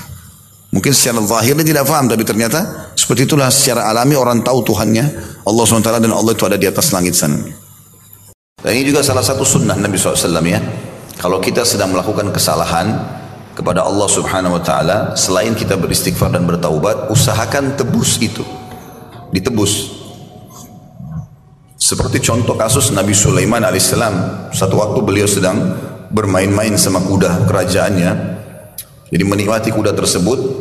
Mungkin 0.71 0.95
secara 0.95 1.19
zahir 1.27 1.59
dia 1.59 1.75
tidak 1.75 1.91
faham, 1.91 2.07
tapi 2.07 2.23
ternyata 2.23 2.91
seperti 2.95 3.27
itulah 3.27 3.51
secara 3.51 3.91
alami 3.91 4.15
orang 4.15 4.39
tahu 4.47 4.63
Tuhannya, 4.63 5.05
Allah 5.43 5.65
SWT 5.67 5.91
dan 5.99 6.13
Allah 6.15 6.31
itu 6.31 6.47
ada 6.47 6.55
di 6.55 6.71
atas 6.71 6.95
langit 6.95 7.19
sana. 7.19 7.43
Dan 8.63 8.73
ini 8.79 8.95
juga 8.95 9.03
salah 9.03 9.25
satu 9.25 9.43
sunnah 9.43 9.75
Nabi 9.75 9.99
SAW 9.99 10.31
ya. 10.47 10.63
Kalau 11.19 11.43
kita 11.43 11.67
sedang 11.67 11.91
melakukan 11.91 12.31
kesalahan 12.31 12.87
kepada 13.59 13.83
Allah 13.83 14.07
Subhanahu 14.07 14.61
Wa 14.61 14.63
Taala, 14.63 14.97
selain 15.19 15.59
kita 15.59 15.75
beristighfar 15.75 16.31
dan 16.31 16.47
bertaubat, 16.47 17.11
usahakan 17.11 17.75
tebus 17.75 18.23
itu, 18.23 18.47
ditebus. 19.35 19.99
Seperti 21.81 22.23
contoh 22.23 22.55
kasus 22.55 22.95
Nabi 22.95 23.11
Sulaiman 23.11 23.67
alaihissalam, 23.67 24.49
satu 24.55 24.79
waktu 24.79 25.03
beliau 25.03 25.27
sedang 25.27 25.57
bermain-main 26.15 26.79
sama 26.79 27.03
kuda 27.03 27.49
kerajaannya, 27.51 28.11
jadi 29.11 29.25
menikmati 29.27 29.75
kuda 29.75 29.97
tersebut 29.97 30.60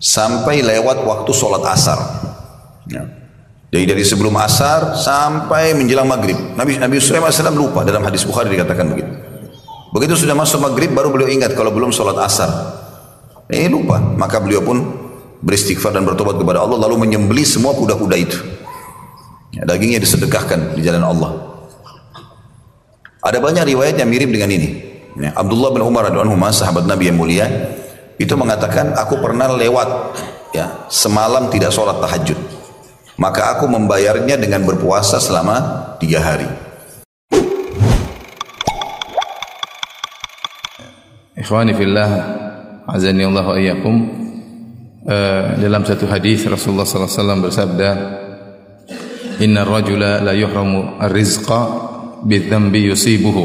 sampai 0.00 0.60
lewat 0.60 1.04
waktu 1.04 1.30
sholat 1.32 1.62
asar. 1.72 1.98
Ya. 2.88 3.02
Jadi 3.72 3.84
dari 3.92 4.04
sebelum 4.06 4.32
asar 4.38 4.94
sampai 4.94 5.74
menjelang 5.74 6.06
maghrib. 6.06 6.38
Nabi 6.54 6.78
Nabi 6.78 6.96
AS 7.02 7.40
lupa 7.52 7.82
dalam 7.82 8.00
hadis 8.06 8.22
Bukhari 8.22 8.48
dikatakan 8.54 8.86
begitu. 8.88 9.10
Begitu 9.90 10.14
sudah 10.26 10.36
masuk 10.36 10.62
maghrib 10.62 10.92
baru 10.92 11.10
beliau 11.10 11.28
ingat 11.28 11.56
kalau 11.56 11.72
belum 11.72 11.90
sholat 11.90 12.16
asar. 12.20 12.48
Ini 13.50 13.70
lupa. 13.70 13.98
Maka 13.98 14.38
beliau 14.42 14.62
pun 14.62 14.82
beristighfar 15.42 15.94
dan 15.94 16.06
bertobat 16.06 16.38
kepada 16.38 16.62
Allah 16.62 16.78
lalu 16.88 17.06
menyembeli 17.06 17.42
semua 17.46 17.74
kuda-kuda 17.74 18.16
itu. 18.18 18.38
Ya, 19.54 19.64
dagingnya 19.64 20.02
disedekahkan 20.02 20.76
di 20.76 20.84
jalan 20.84 21.06
Allah. 21.06 21.30
Ada 23.24 23.42
banyak 23.42 23.66
riwayat 23.66 23.96
yang 23.98 24.10
mirip 24.10 24.30
dengan 24.30 24.52
ini. 24.52 24.68
Ya, 25.16 25.32
Abdullah 25.32 25.72
bin 25.72 25.80
Umar 25.80 26.12
radhiyallahu 26.12 26.36
sahabat 26.52 26.84
Nabi 26.84 27.08
yang 27.08 27.16
mulia 27.16 27.48
itu 28.16 28.34
mengatakan 28.36 28.96
aku 28.96 29.20
pernah 29.20 29.52
lewat 29.52 29.88
ya 30.56 30.88
semalam 30.88 31.52
tidak 31.52 31.72
sholat 31.72 32.00
tahajud 32.00 32.56
maka 33.16 33.56
aku 33.56 33.64
membayarnya 33.68 34.36
dengan 34.36 34.62
berpuasa 34.64 35.16
selama 35.16 35.56
tiga 35.96 36.20
hari. 36.20 36.48
Ikhwani 41.36 41.72
fillah, 41.76 42.10
azani 42.88 43.24
Allah 43.24 43.44
wa 43.44 43.56
iyyakum. 43.56 43.96
Uh, 45.06 45.54
dalam 45.62 45.86
satu 45.86 46.10
hadis 46.10 46.42
Rasulullah 46.50 46.82
sallallahu 46.82 47.06
alaihi 47.06 47.20
wasallam 47.20 47.40
bersabda, 47.44 47.90
"Inna 49.44 49.62
rajula 49.62 50.18
la 50.24 50.34
yuhramu 50.34 50.98
ar-rizqa 50.98 51.60
bi-dhanbi 52.26 52.90
yusibuhu." 52.90 53.44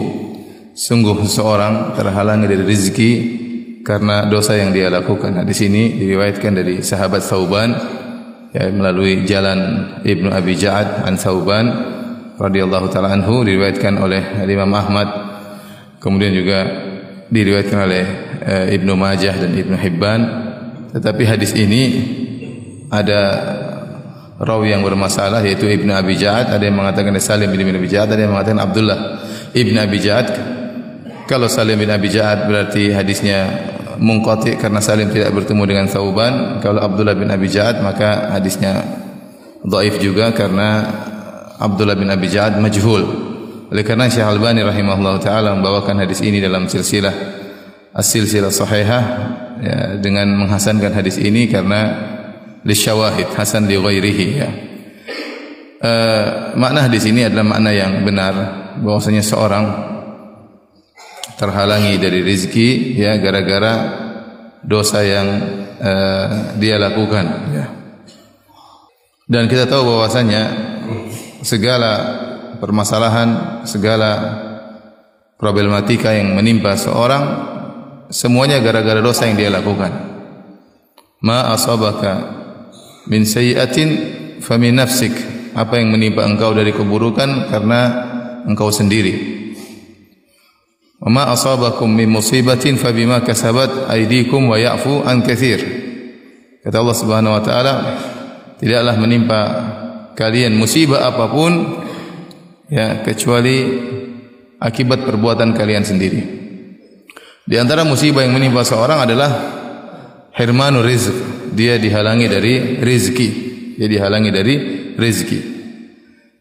Sungguh 0.71 1.19
seseorang 1.27 1.93
terhalangi 1.93 2.47
dari 2.47 2.63
rezeki 2.63 3.11
karena 3.81 4.29
dosa 4.29 4.57
yang 4.57 4.73
dia 4.73 4.89
lakukan. 4.89 5.33
Nah, 5.33 5.45
di 5.45 5.53
sini 5.53 5.97
diriwayatkan 5.97 6.51
dari 6.53 6.85
sahabat 6.85 7.21
Thauban 7.25 7.69
ya, 8.53 8.69
melalui 8.69 9.25
jalan 9.25 9.59
Ibnu 10.05 10.29
Abi 10.29 10.53
Ja'ad 10.57 11.05
an 11.05 11.17
Thauban 11.17 11.65
radhiyallahu 12.37 12.89
taala 12.89 13.13
anhu 13.13 13.45
diriwayatkan 13.45 13.93
oleh 13.97 14.45
Imam 14.45 14.71
Ahmad. 14.73 15.09
Kemudian 16.01 16.33
juga 16.33 16.59
diriwayatkan 17.29 17.79
oleh 17.81 18.03
e, 18.41 18.53
Ibnu 18.77 18.93
Majah 18.97 19.37
dan 19.37 19.51
Ibnu 19.53 19.77
Hibban. 19.77 20.21
Tetapi 20.91 21.23
hadis 21.23 21.53
ini 21.53 21.81
ada 22.89 23.21
rawi 24.41 24.73
yang 24.73 24.81
bermasalah 24.81 25.45
yaitu 25.45 25.69
Ibnu 25.69 25.93
Abi 25.93 26.17
Ja'ad. 26.17 26.49
Ada 26.53 26.63
yang 26.65 26.77
mengatakan 26.77 27.13
Salim 27.21 27.53
bin 27.53 27.69
Abi 27.69 27.89
Ja'ad 27.89 28.09
ada 28.13 28.21
yang 28.21 28.33
mengatakan 28.33 28.61
Abdullah 28.61 28.99
Ibnu 29.53 29.77
Abi 29.77 29.97
Ja'ad 30.01 30.27
kalau 31.31 31.47
Salim 31.47 31.79
bin 31.79 31.87
Abi 31.87 32.11
Ja'ad 32.11 32.51
berarti 32.51 32.91
hadisnya 32.91 33.47
mungqati 33.95 34.59
karena 34.59 34.83
Salim 34.83 35.07
tidak 35.15 35.31
bertemu 35.31 35.63
dengan 35.63 35.85
Thauban. 35.87 36.59
Kalau 36.59 36.83
Abdullah 36.83 37.15
bin 37.15 37.31
Abi 37.31 37.47
Ja'ad 37.47 37.79
maka 37.79 38.35
hadisnya 38.35 38.83
dhaif 39.63 39.95
juga 40.03 40.35
karena 40.35 40.83
Abdullah 41.55 41.95
bin 41.95 42.11
Abi 42.11 42.27
Ja'ad 42.27 42.59
majhul. 42.59 43.31
Oleh 43.71 43.87
karena 43.87 44.11
Syekh 44.11 44.27
Albani 44.27 44.59
rahimahullah 44.67 45.23
taala 45.23 45.55
membawakan 45.55 46.03
hadis 46.03 46.19
ini 46.19 46.43
dalam 46.43 46.67
silsilah 46.67 47.15
as-silsilah 47.95 48.51
sahihah 48.51 49.03
ya, 49.63 49.77
dengan 50.03 50.35
menghasankan 50.35 50.91
hadis 50.91 51.15
ini 51.15 51.47
karena 51.47 51.79
li 52.67 52.75
syawahid 52.75 53.31
hasan 53.39 53.71
li 53.71 53.79
ghairihi 53.79 54.27
ya. 54.35 54.49
Uh, 55.81 56.25
makna 56.59 56.91
hadis 56.91 57.07
ini 57.07 57.23
adalah 57.23 57.47
makna 57.47 57.71
yang 57.71 58.03
benar 58.03 58.33
bahwasanya 58.83 59.23
seorang 59.23 59.65
terhalangi 61.41 61.97
dari 61.97 62.21
rizki 62.21 62.93
ya 62.93 63.17
gara-gara 63.17 63.73
dosa 64.61 65.01
yang 65.01 65.27
uh, 65.81 66.53
dia 66.61 66.77
lakukan 66.77 67.25
ya. 67.49 67.65
Dan 69.25 69.49
kita 69.49 69.65
tahu 69.65 69.89
bahwasanya 69.89 70.43
segala 71.41 71.93
permasalahan, 72.61 73.63
segala 73.65 74.11
problematika 75.39 76.13
yang 76.13 76.37
menimpa 76.37 76.77
seorang 76.77 77.23
semuanya 78.11 78.59
gara-gara 78.59 78.99
dosa 78.99 79.25
yang 79.25 79.39
dia 79.39 79.49
lakukan. 79.49 79.89
Ma 81.23 81.49
asabaka 81.55 82.13
min 83.07 83.23
sayyi'atin 83.23 83.89
famin 84.43 84.77
nafsik. 84.77 85.15
Apa 85.55 85.79
yang 85.79 85.95
menimpa 85.95 86.27
engkau 86.27 86.51
dari 86.51 86.75
keburukan 86.75 87.47
karena 87.47 87.81
engkau 88.47 88.67
sendiri. 88.67 89.30
Wa 91.01 91.09
ma 91.09 91.23
asabakum 91.33 91.89
min 91.89 92.13
musibatin 92.13 92.77
fa 92.77 92.93
bima 92.93 93.25
kasabat 93.25 93.89
aydikum 93.89 94.53
wa 94.53 94.57
ya'fu 94.61 95.01
an 95.01 95.25
katsir. 95.25 95.57
Kata 96.61 96.77
Allah 96.77 96.97
Subhanahu 96.97 97.33
wa 97.33 97.41
taala, 97.41 97.73
tidaklah 98.61 98.95
menimpa 99.01 99.41
kalian 100.13 100.53
musibah 100.53 101.09
apa 101.09 101.25
pun 101.33 101.81
ya 102.69 103.01
kecuali 103.01 103.65
akibat 104.61 105.01
perbuatan 105.01 105.57
kalian 105.57 105.81
sendiri. 105.81 106.21
Di 107.49 107.57
antara 107.57 107.81
musibah 107.81 108.21
yang 108.21 108.37
menimpa 108.37 108.61
seorang 108.61 109.09
adalah 109.09 109.31
hirmanu 110.37 110.85
rizq. 110.85 111.09
Dia 111.57 111.81
dihalangi 111.81 112.29
dari 112.29 112.53
rezeki. 112.77 113.29
Dia 113.81 113.89
dihalangi 113.89 114.29
dari 114.29 114.55
rezeki. 114.93 115.39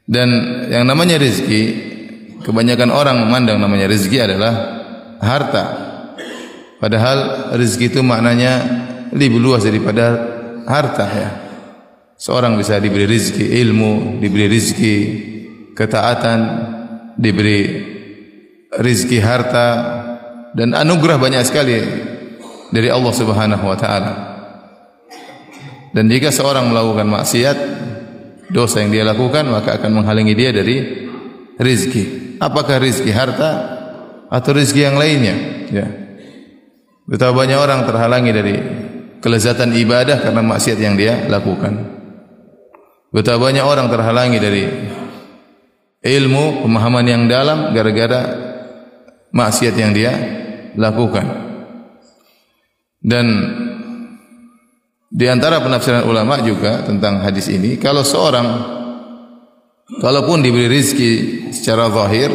Dan 0.04 0.28
yang 0.68 0.84
namanya 0.84 1.16
rezeki 1.16 1.89
Kebanyakan 2.40 2.88
orang 2.88 3.16
memandang 3.20 3.60
namanya 3.60 3.90
rezeki 3.90 4.18
adalah 4.24 4.52
harta. 5.20 5.64
Padahal 6.80 7.52
rezeki 7.60 7.92
itu 7.92 8.00
maknanya 8.00 8.52
lebih 9.12 9.36
luas 9.36 9.68
daripada 9.68 10.16
harta 10.64 11.06
ya. 11.12 11.30
Seorang 12.16 12.56
bisa 12.56 12.80
diberi 12.80 13.04
rezeki 13.04 13.60
ilmu, 13.64 14.20
diberi 14.20 14.48
rezeki 14.48 14.96
ketaatan, 15.76 16.40
diberi 17.16 17.60
rezeki 18.72 19.18
harta 19.20 19.68
dan 20.56 20.72
anugerah 20.72 21.20
banyak 21.20 21.44
sekali 21.44 21.76
dari 22.72 22.88
Allah 22.88 23.12
Subhanahu 23.12 23.64
wa 23.64 23.76
taala. 23.76 24.12
Dan 25.90 26.06
jika 26.06 26.30
seorang 26.30 26.70
melakukan 26.70 27.08
maksiat, 27.08 27.58
dosa 28.48 28.80
yang 28.80 28.94
dia 28.94 29.04
lakukan 29.04 29.44
maka 29.50 29.76
akan 29.76 30.00
menghalangi 30.00 30.34
dia 30.38 30.54
dari 30.54 30.76
rezeki. 31.58 32.29
Apakah 32.40 32.80
rizki 32.80 33.12
harta 33.12 33.50
atau 34.32 34.50
rizki 34.56 34.80
yang 34.80 34.96
lainnya? 34.96 35.36
Ya. 35.68 35.86
Betapa 37.04 37.36
banyak 37.36 37.58
orang 37.60 37.84
terhalangi 37.84 38.32
dari 38.32 38.54
kelezatan 39.20 39.76
ibadah 39.76 40.24
karena 40.24 40.40
maksiat 40.40 40.78
yang 40.80 40.96
dia 40.96 41.28
lakukan. 41.28 42.00
Betapa 43.12 43.52
banyak 43.52 43.60
orang 43.60 43.92
terhalangi 43.92 44.38
dari 44.40 44.64
ilmu, 46.00 46.64
pemahaman 46.64 47.04
yang 47.04 47.22
dalam 47.28 47.76
gara-gara 47.76 48.20
maksiat 49.36 49.74
yang 49.76 49.92
dia 49.92 50.12
lakukan. 50.80 51.26
Dan 53.00 53.26
di 55.10 55.26
antara 55.26 55.60
penafsiran 55.60 56.08
ulama 56.08 56.40
juga 56.40 56.86
tentang 56.88 57.20
hadis 57.20 57.50
ini, 57.52 57.76
kalau 57.76 58.00
seorang 58.00 58.79
kalaupun 59.98 60.38
diberi 60.46 60.70
rizki 60.70 61.10
secara 61.50 61.90
zahir, 61.90 62.30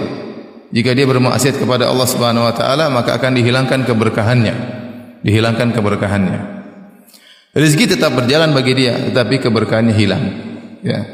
jika 0.76 0.92
dia 0.92 1.08
bermaksiat 1.08 1.56
kepada 1.56 1.88
Allah 1.88 2.08
Subhanahu 2.10 2.44
wa 2.44 2.52
taala, 2.52 2.92
maka 2.92 3.16
akan 3.16 3.32
dihilangkan 3.40 3.88
keberkahannya. 3.88 4.56
Dihilangkan 5.24 5.72
keberkahannya. 5.72 6.40
Rizki 7.56 7.88
tetap 7.88 8.12
berjalan 8.12 8.52
bagi 8.52 8.76
dia, 8.76 9.00
tetapi 9.00 9.40
keberkahannya 9.40 9.96
hilang. 9.96 10.24
Ya. 10.84 11.08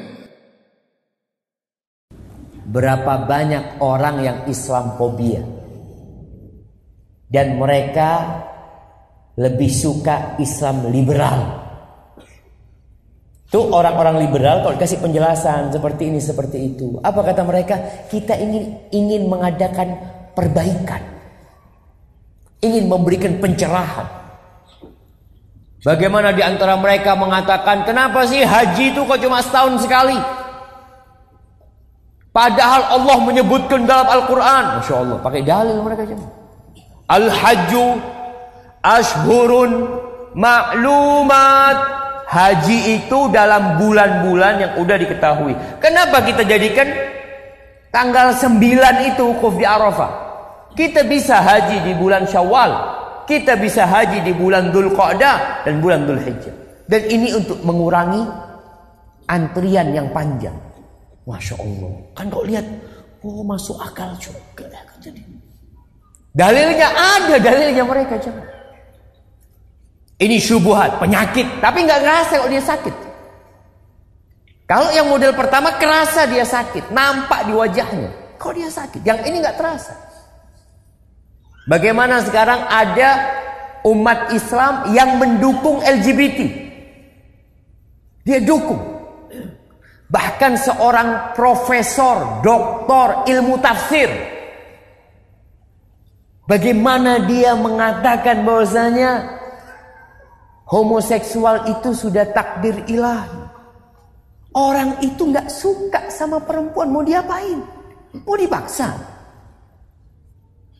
Berapa 2.65 3.29
banyak 3.29 3.77
orang 3.77 4.25
yang 4.25 4.37
Islamophobia 4.49 5.45
dan 7.29 7.61
mereka 7.61 8.41
lebih 9.37 9.69
suka 9.69 10.35
Islam 10.41 10.89
liberal. 10.89 11.60
Tuh 13.51 13.67
orang-orang 13.67 14.23
liberal 14.23 14.63
kalau 14.63 14.79
dikasih 14.79 15.03
penjelasan 15.03 15.75
seperti 15.75 16.07
ini 16.07 16.23
seperti 16.23 16.71
itu, 16.71 17.03
apa 17.03 17.19
kata 17.19 17.43
mereka? 17.43 17.75
Kita 18.07 18.31
ingin 18.39 18.87
ingin 18.95 19.27
mengadakan 19.27 19.99
perbaikan, 20.31 21.03
ingin 22.63 22.87
memberikan 22.87 23.43
pencerahan. 23.43 24.07
Bagaimana 25.83 26.31
di 26.31 26.39
antara 26.39 26.79
mereka 26.79 27.11
mengatakan, 27.19 27.83
kenapa 27.83 28.23
sih 28.23 28.39
haji 28.39 28.95
itu 28.95 29.03
kok 29.03 29.19
cuma 29.19 29.43
setahun 29.43 29.83
sekali? 29.83 30.15
Padahal 32.31 32.87
Allah 32.87 33.17
menyebutkan 33.19 33.83
dalam 33.83 34.07
Al-Quran. 34.07 34.79
Masya 34.79 34.95
Allah, 34.95 35.17
pakai 35.19 35.43
dalil 35.43 35.75
mereka 35.83 36.07
cuma. 36.07 36.23
Al-hajju 37.11 37.99
ashurun 38.79 39.71
maklumat. 40.39 42.00
Haji 42.31 42.95
itu 42.95 43.27
dalam 43.27 43.75
bulan-bulan 43.75 44.53
yang 44.63 44.71
udah 44.79 44.95
diketahui. 44.95 45.51
Kenapa 45.83 46.23
kita 46.23 46.47
jadikan 46.47 46.87
tanggal 47.91 48.31
9 48.31 49.11
itu 49.11 49.21
wukuf 49.35 49.59
di 49.59 49.67
Arafah? 49.67 50.31
Kita 50.71 51.03
bisa 51.03 51.43
haji 51.43 51.83
di 51.83 51.91
bulan 51.91 52.23
Syawal. 52.23 52.71
Kita 53.27 53.59
bisa 53.59 53.83
haji 53.83 54.23
di 54.23 54.31
bulan 54.31 54.71
Dhul 54.71 54.95
Qa'dah 54.95 55.67
dan 55.67 55.83
bulan 55.83 56.07
Dhul 56.07 56.23
Hijjah. 56.23 56.55
Dan 56.87 57.03
ini 57.11 57.35
untuk 57.35 57.59
mengurangi 57.67 58.23
antrian 59.27 59.91
yang 59.91 60.07
panjang. 60.15 60.55
Masya 61.27 61.59
Allah. 61.59 61.93
Kan 62.15 62.31
kau 62.31 62.47
lihat, 62.47 62.63
oh 63.27 63.43
masuk 63.43 63.75
akal 63.75 64.15
juga. 64.19 64.71
Jadi 65.03 65.19
dalilnya 66.31 66.87
ada, 66.95 67.35
dalilnya 67.39 67.83
mereka 67.83 68.15
jangan. 68.19 68.50
Ini 70.21 70.37
syubuhat, 70.37 71.01
penyakit, 71.01 71.57
tapi 71.65 71.81
nggak 71.81 72.01
ngerasa 72.05 72.33
kalau 72.37 72.51
dia 72.53 72.61
sakit. 72.61 72.95
Kalau 74.69 74.93
yang 74.93 75.09
model 75.09 75.33
pertama 75.33 75.81
kerasa 75.81 76.29
dia 76.29 76.45
sakit, 76.45 76.93
nampak 76.93 77.49
di 77.49 77.57
wajahnya. 77.57 78.37
Kalau 78.37 78.53
dia 78.53 78.69
sakit, 78.69 79.01
yang 79.01 79.17
ini 79.25 79.41
nggak 79.41 79.57
terasa. 79.57 79.97
Bagaimana 81.65 82.21
sekarang 82.21 82.61
ada 82.69 83.09
umat 83.81 84.29
Islam 84.29 84.93
yang 84.93 85.17
mendukung 85.17 85.81
LGBT? 85.81 86.39
Dia 88.21 88.45
dukung. 88.45 89.01
Bahkan 90.05 90.53
seorang 90.53 91.33
profesor, 91.33 92.45
doktor 92.45 93.25
ilmu 93.25 93.57
tafsir. 93.57 94.11
Bagaimana 96.45 97.25
dia 97.25 97.57
mengatakan 97.57 98.45
bahwasanya 98.45 99.40
Homoseksual 100.71 101.67
itu 101.67 101.91
sudah 101.91 102.31
takdir 102.31 102.87
ilahi. 102.87 103.43
Orang 104.55 105.03
itu 105.03 105.27
nggak 105.27 105.51
suka 105.51 106.07
sama 106.07 106.39
perempuan, 106.39 106.87
mau 106.87 107.03
diapain? 107.03 107.59
Mau 108.23 108.39
dipaksa. 108.39 108.95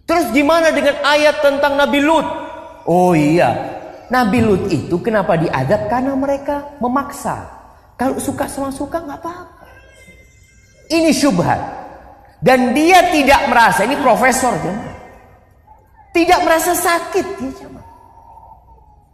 Terus 0.08 0.32
gimana 0.32 0.72
dengan 0.72 0.96
ayat 1.04 1.44
tentang 1.44 1.76
Nabi 1.76 2.00
Lut? 2.04 2.28
Oh 2.88 3.12
iya, 3.12 3.52
Nabi 4.08 4.40
Lut 4.40 4.72
itu 4.72 4.96
kenapa 5.04 5.36
diadab? 5.36 5.92
Karena 5.92 6.16
mereka 6.16 6.72
memaksa. 6.80 7.48
Kalau 8.00 8.16
suka 8.16 8.48
sama 8.48 8.72
suka 8.72 8.96
nggak 8.96 9.20
apa-apa. 9.20 9.68
Ini 10.88 11.12
syubhat. 11.12 11.60
Dan 12.42 12.72
dia 12.72 13.12
tidak 13.14 13.54
merasa, 13.54 13.86
ini 13.86 14.02
profesor 14.02 14.58
Tidak 16.10 16.40
merasa 16.42 16.74
sakit 16.74 17.26
dia 17.38 17.81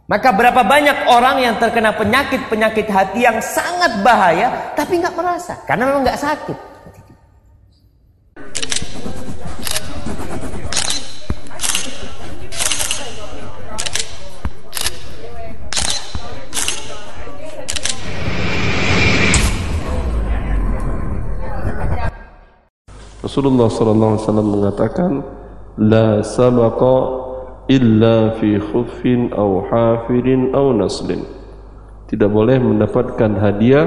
maka 0.08 0.32
berapa 0.32 0.64
banyak 0.64 1.04
orang 1.12 1.36
yang 1.44 1.54
terkena 1.60 1.92
penyakit-penyakit 1.92 2.88
hati 2.88 3.28
yang 3.28 3.44
sangat 3.44 4.00
bahaya 4.00 4.72
tapi 4.72 5.04
nggak 5.04 5.12
merasa 5.12 5.60
karena 5.68 5.84
memang 5.84 6.08
nggak 6.08 6.16
sakit. 6.16 6.58
Rasulullah 23.20 23.68
wasallam 23.68 24.48
mengatakan 24.56 25.20
la 25.76 26.24
sabaqa 26.24 27.27
illa 27.68 28.34
fi 28.40 28.56
khuffin 28.56 29.30
aw 29.36 29.68
hafirin 29.68 30.50
naslin. 30.52 31.22
Tidak 32.08 32.26
boleh 32.26 32.56
mendapatkan 32.56 33.36
hadiah 33.36 33.86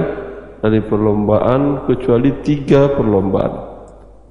dari 0.61 0.79
perlombaan 0.85 1.89
kecuali 1.89 2.29
tiga 2.45 2.93
perlombaan. 2.93 3.53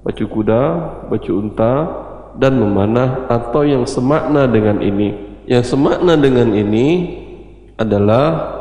Baca 0.01 0.24
kuda, 0.24 0.62
baca 1.11 1.30
unta 1.34 1.74
dan 2.38 2.57
memanah 2.57 3.26
atau 3.26 3.66
yang 3.66 3.84
semakna 3.84 4.46
dengan 4.46 4.78
ini. 4.78 5.42
Yang 5.51 5.74
semakna 5.74 6.14
dengan 6.14 6.55
ini 6.55 7.18
adalah 7.74 8.57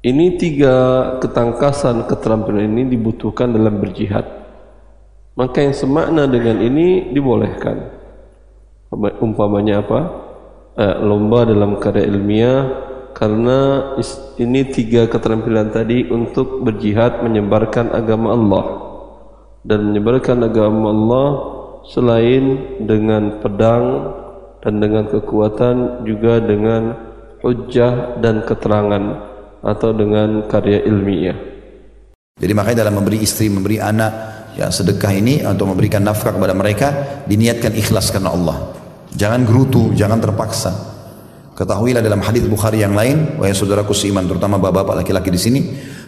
ini 0.00 0.40
tiga 0.40 0.74
ketangkasan 1.20 2.08
keterampilan 2.08 2.64
ini 2.64 2.88
dibutuhkan 2.88 3.52
dalam 3.52 3.76
berjihad. 3.76 4.24
Maka 5.36 5.60
yang 5.60 5.76
semakna 5.76 6.24
dengan 6.24 6.64
ini 6.64 7.12
dibolehkan 7.12 8.05
umpamanya 8.94 9.82
apa 9.82 10.00
eh, 10.78 10.96
lomba 11.02 11.48
dalam 11.48 11.78
karya 11.82 12.06
ilmiah 12.06 12.60
karena 13.16 13.92
ini 14.36 14.68
tiga 14.68 15.08
keterampilan 15.08 15.72
tadi 15.72 16.04
untuk 16.12 16.60
berjihad 16.60 17.24
menyebarkan 17.24 17.88
agama 17.96 18.36
Allah 18.36 18.64
dan 19.64 19.90
menyebarkan 19.90 20.44
agama 20.44 20.92
Allah 20.92 21.28
selain 21.88 22.76
dengan 22.84 23.40
pedang 23.40 24.14
dan 24.60 24.82
dengan 24.82 25.08
kekuatan 25.08 26.04
juga 26.04 26.44
dengan 26.44 26.92
hujjah 27.40 28.20
dan 28.20 28.44
keterangan 28.44 29.02
atau 29.64 29.90
dengan 29.96 30.44
karya 30.50 30.84
ilmiah. 30.84 31.38
Jadi 32.36 32.52
makanya 32.52 32.84
dalam 32.84 33.00
memberi 33.00 33.24
istri, 33.24 33.48
memberi 33.48 33.80
anak, 33.80 34.12
ya 34.60 34.68
sedekah 34.68 35.12
ini 35.16 35.40
atau 35.40 35.64
memberikan 35.64 36.04
nafkah 36.04 36.36
kepada 36.36 36.52
mereka 36.52 36.88
diniatkan 37.24 37.72
ikhlas 37.72 38.12
karena 38.12 38.36
Allah. 38.36 38.75
Jangan 39.16 39.48
gerutu, 39.48 39.96
jangan 39.96 40.20
terpaksa. 40.20 40.96
Ketahuilah 41.56 42.04
dalam 42.04 42.20
hadis 42.20 42.44
Bukhari 42.44 42.84
yang 42.84 42.92
lain, 42.92 43.40
wahai 43.40 43.56
saudaraku 43.56 43.96
seiman, 43.96 44.28
terutama 44.28 44.60
bapak-bapak 44.60 45.00
laki-laki 45.00 45.32
di 45.32 45.40
sini, 45.40 45.60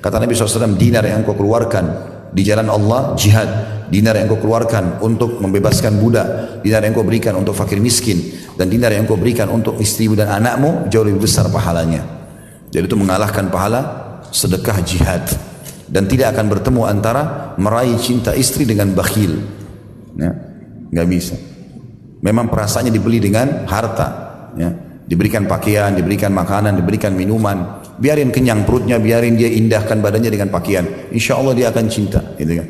kata 0.04 0.20
Nabi 0.20 0.36
SAW, 0.36 0.76
dinar 0.76 1.08
yang 1.08 1.24
kau 1.24 1.32
keluarkan 1.32 1.88
di 2.36 2.44
jalan 2.44 2.68
Allah, 2.68 3.16
jihad. 3.16 3.48
Dinar 3.88 4.20
yang 4.20 4.28
kau 4.28 4.36
keluarkan 4.36 5.00
untuk 5.00 5.40
membebaskan 5.40 5.96
budak, 5.96 6.60
dinar 6.60 6.84
yang 6.84 6.92
kau 6.92 7.00
berikan 7.00 7.32
untuk 7.40 7.56
fakir 7.56 7.80
miskin, 7.80 8.20
dan 8.60 8.68
dinar 8.68 8.92
yang 8.92 9.08
kau 9.08 9.16
berikan 9.16 9.48
untuk 9.48 9.80
istrimu 9.80 10.12
dan 10.12 10.28
anakmu, 10.28 10.92
jauh 10.92 11.08
lebih 11.08 11.24
besar 11.24 11.48
pahalanya. 11.48 12.04
Jadi 12.68 12.84
itu 12.84 13.00
mengalahkan 13.00 13.48
pahala 13.48 13.80
sedekah 14.28 14.84
jihad. 14.84 15.24
Dan 15.88 16.04
tidak 16.04 16.36
akan 16.36 16.52
bertemu 16.52 16.84
antara 16.84 17.56
meraih 17.56 17.96
cinta 17.96 18.36
istri 18.36 18.68
dengan 18.68 18.92
bakhil. 18.92 19.40
Ya, 20.20 20.36
nggak 20.92 21.08
bisa. 21.08 21.47
Memang 22.18 22.50
perasaannya 22.50 22.90
dibeli 22.90 23.22
dengan 23.22 23.66
harta. 23.66 24.08
Ya. 24.58 24.70
Diberikan 25.08 25.48
pakaian, 25.48 25.96
diberikan 25.96 26.34
makanan, 26.34 26.76
diberikan 26.76 27.16
minuman. 27.16 27.80
Biarin 27.98 28.28
kenyang 28.28 28.68
perutnya, 28.68 29.00
biarin 29.00 29.38
dia 29.38 29.48
indahkan 29.48 29.98
badannya 29.98 30.28
dengan 30.28 30.52
pakaian. 30.52 30.84
Insya 31.14 31.40
Allah 31.40 31.56
dia 31.56 31.66
akan 31.72 31.84
cinta. 31.88 32.20
Gitu 32.36 32.58
kan. 32.58 32.66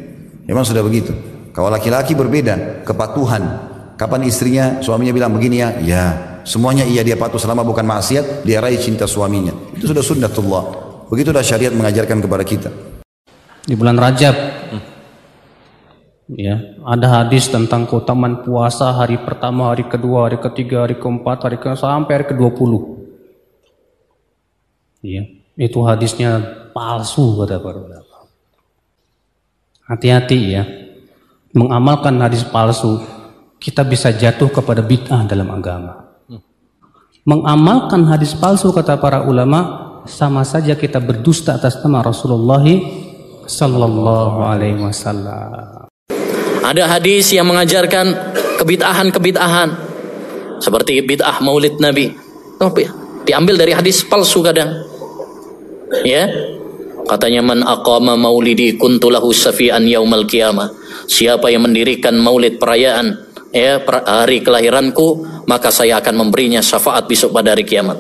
Memang 0.47 0.65
sudah 0.65 0.81
begitu. 0.81 1.13
Kalau 1.51 1.69
laki-laki 1.69 2.15
berbeda, 2.15 2.87
kepatuhan. 2.87 3.67
Kapan 3.99 4.23
istrinya, 4.31 4.79
suaminya 4.79 5.11
bilang 5.11 5.35
begini 5.35 5.57
ya, 5.59 5.69
ya. 5.83 6.05
Semuanya 6.47 6.87
iya 6.87 7.03
dia 7.03 7.19
patuh 7.19 7.37
selama 7.37 7.67
bukan 7.67 7.83
maksiat, 7.85 8.47
dia 8.47 8.63
raih 8.63 8.79
cinta 8.79 9.05
suaminya. 9.05 9.53
Itu 9.75 9.91
sudah 9.91 10.01
sunnatullah. 10.01 10.65
Begitulah 11.11 11.43
syariat 11.43 11.75
mengajarkan 11.75 12.23
kepada 12.23 12.45
kita. 12.47 12.71
Di 13.69 13.77
bulan 13.77 14.01
Rajab 14.01 14.58
Ya, 16.29 16.77
ada 16.85 17.25
hadis 17.25 17.49
tentang 17.49 17.89
keutamaan 17.89 18.45
puasa 18.45 18.93
hari 18.93 19.17
pertama, 19.17 19.73
hari 19.73 19.89
kedua, 19.89 20.29
hari 20.29 20.37
ketiga, 20.37 20.85
hari 20.85 21.01
keempat, 21.01 21.41
hari 21.41 21.57
ke 21.57 21.73
sampai 21.73 22.21
hari 22.21 22.27
ke-20. 22.29 22.73
Ya, 25.01 25.25
itu 25.57 25.79
hadisnya 25.89 26.45
palsu 26.77 27.33
kata 27.41 27.57
para 27.65 27.81
ulama. 27.81 28.17
Hati-hati 29.89 30.39
ya. 30.53 30.69
Mengamalkan 31.57 32.21
hadis 32.21 32.45
palsu, 32.45 33.01
kita 33.57 33.81
bisa 33.89 34.13
jatuh 34.13 34.53
kepada 34.53 34.85
bid'ah 34.85 35.25
dalam 35.25 35.49
agama. 35.49 36.13
Mengamalkan 37.25 38.05
hadis 38.05 38.37
palsu 38.37 38.69
kata 38.69 39.01
para 39.01 39.25
ulama 39.25 39.89
sama 40.05 40.45
saja 40.45 40.77
kita 40.77 41.01
berdusta 41.01 41.57
atas 41.57 41.81
nama 41.81 42.05
Rasulullah 42.05 42.65
sallallahu 43.49 44.45
alaihi 44.45 44.85
wasallam. 44.85 45.88
Ada 46.65 46.99
hadis 46.99 47.31
yang 47.33 47.47
mengajarkan 47.49 48.35
kebid'ahan-kebid'ahan 48.59 49.69
seperti 50.59 51.01
bid'ah 51.07 51.39
Maulid 51.43 51.79
Nabi. 51.79 52.11
Oh, 52.59 52.75
diambil 53.23 53.55
dari 53.55 53.73
hadis 53.75 54.03
palsu 54.03 54.43
kadang. 54.43 54.75
Ya. 56.03 56.27
Katanya 57.09 57.41
man 57.41 57.65
aqama 57.65 58.21
maulidi 58.21 58.77
kuntulahu 58.77 59.33
safian 59.33 59.89
yaumal 59.89 60.29
qiyamah. 60.29 60.69
Siapa 61.09 61.49
yang 61.49 61.65
mendirikan 61.65 62.21
maulid 62.21 62.61
perayaan 62.61 63.17
ya 63.49 63.81
hari 64.05 64.45
kelahiranku, 64.45 65.25
maka 65.49 65.73
saya 65.73 66.05
akan 66.05 66.29
memberinya 66.29 66.61
syafaat 66.61 67.09
besok 67.09 67.33
pada 67.33 67.57
hari 67.57 67.65
kiamat. 67.65 67.97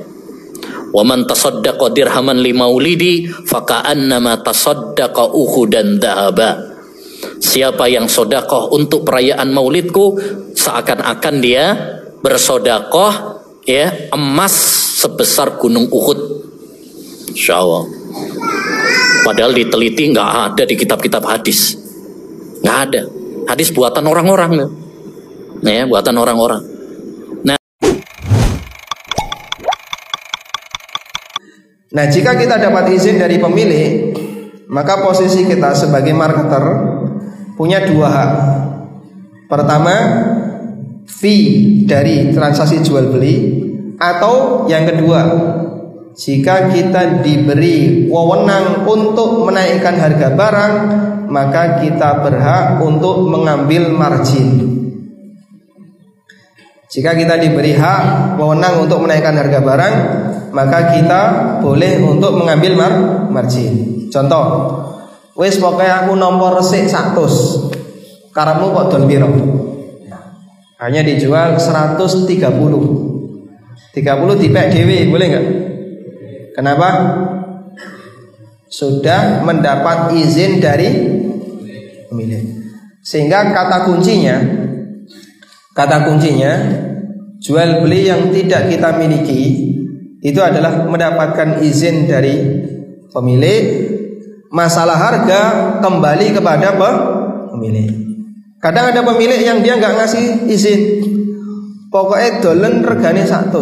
Wa 0.92 1.00
man 1.08 1.24
tasaddaqa 1.24 1.88
dirhaman 1.96 2.36
li 2.44 2.52
maulidi 2.52 3.32
faka'annama 3.32 4.44
tasaddaqa 4.44 5.32
uhudan 5.32 5.96
dhahaba. 5.96 6.77
Siapa 7.38 7.86
yang 7.86 8.10
sodakoh 8.10 8.74
untuk 8.74 9.06
perayaan 9.06 9.54
maulidku 9.54 10.18
seakan-akan 10.58 11.34
dia 11.38 11.64
bersodakoh 12.18 13.38
ya 13.62 14.10
emas 14.10 14.54
sebesar 14.98 15.54
gunung 15.60 15.86
Uhud. 15.86 16.18
Insya 17.30 17.62
Allah. 17.62 17.86
Padahal 19.22 19.52
diteliti 19.52 20.08
nggak 20.10 20.30
ada 20.50 20.62
di 20.64 20.74
kitab-kitab 20.74 21.22
hadis, 21.28 21.76
nggak 22.64 22.78
ada. 22.88 23.02
Hadis 23.48 23.70
buatan 23.70 24.04
orang-orang, 24.08 24.66
ya 25.62 25.84
buatan 25.84 26.16
orang-orang. 26.16 26.62
Nah, 27.44 27.58
Nah, 31.88 32.04
jika 32.08 32.36
kita 32.36 32.56
dapat 32.60 32.92
izin 32.92 33.20
dari 33.20 33.36
pemilik, 33.40 34.12
maka 34.68 35.00
posisi 35.00 35.44
kita 35.48 35.72
sebagai 35.72 36.12
marketer 36.12 36.64
punya 37.58 37.82
dua 37.82 38.06
hak. 38.06 38.30
Pertama, 39.50 39.94
fee 41.10 41.82
dari 41.82 42.30
transaksi 42.30 42.78
jual 42.86 43.10
beli 43.10 43.66
atau 43.98 44.64
yang 44.70 44.86
kedua, 44.86 45.20
jika 46.14 46.70
kita 46.70 47.26
diberi 47.26 48.06
wewenang 48.06 48.86
untuk 48.86 49.42
menaikkan 49.42 49.98
harga 49.98 50.38
barang, 50.38 50.74
maka 51.26 51.82
kita 51.82 52.22
berhak 52.22 52.78
untuk 52.78 53.26
mengambil 53.26 53.90
margin. 53.90 54.78
Jika 56.88 57.12
kita 57.18 57.36
diberi 57.42 57.74
hak 57.74 58.38
wewenang 58.38 58.86
untuk 58.86 59.02
menaikkan 59.02 59.34
harga 59.34 59.60
barang, 59.60 59.94
maka 60.54 60.94
kita 60.94 61.22
boleh 61.60 62.00
untuk 62.06 62.38
mengambil 62.38 62.72
mar 62.78 62.92
margin. 63.28 64.06
Contoh, 64.08 64.77
wis 65.38 65.62
pokoknya 65.62 66.04
aku 66.04 66.18
nomor 66.18 66.58
resik 66.58 66.90
100. 66.90 68.34
Karepmu 68.34 68.74
kok 68.74 68.86
don 68.90 69.06
piro? 69.06 69.30
Hanya 70.82 71.06
dijual 71.06 71.54
130. 71.54 72.26
30 72.28 74.42
dipek 74.42 74.66
dewe, 74.70 75.10
boleh 75.10 75.26
nggak? 75.26 75.46
Kenapa? 76.54 76.88
Sudah 78.68 79.42
mendapat 79.42 80.14
izin 80.18 80.58
dari 80.58 80.90
pemilik. 82.10 82.42
Sehingga 83.02 83.54
kata 83.54 83.88
kuncinya 83.88 84.36
kata 85.72 86.10
kuncinya 86.10 86.52
jual 87.38 87.86
beli 87.86 88.10
yang 88.10 88.34
tidak 88.34 88.66
kita 88.66 88.98
miliki 88.98 89.70
itu 90.18 90.40
adalah 90.42 90.90
mendapatkan 90.90 91.62
izin 91.62 92.10
dari 92.10 92.34
pemilik 93.14 93.64
masalah 94.52 94.96
harga 94.96 95.40
kembali 95.80 96.36
kepada 96.36 96.74
pemilik. 97.52 97.90
Kadang 98.58 98.90
ada 98.90 99.00
pemilik 99.06 99.38
yang 99.38 99.62
dia 99.62 99.78
nggak 99.78 99.94
ngasih 99.94 100.50
izin. 100.50 100.80
Pokoknya 101.88 102.42
dolen 102.44 102.84
regane 102.84 103.24
100 103.24 103.54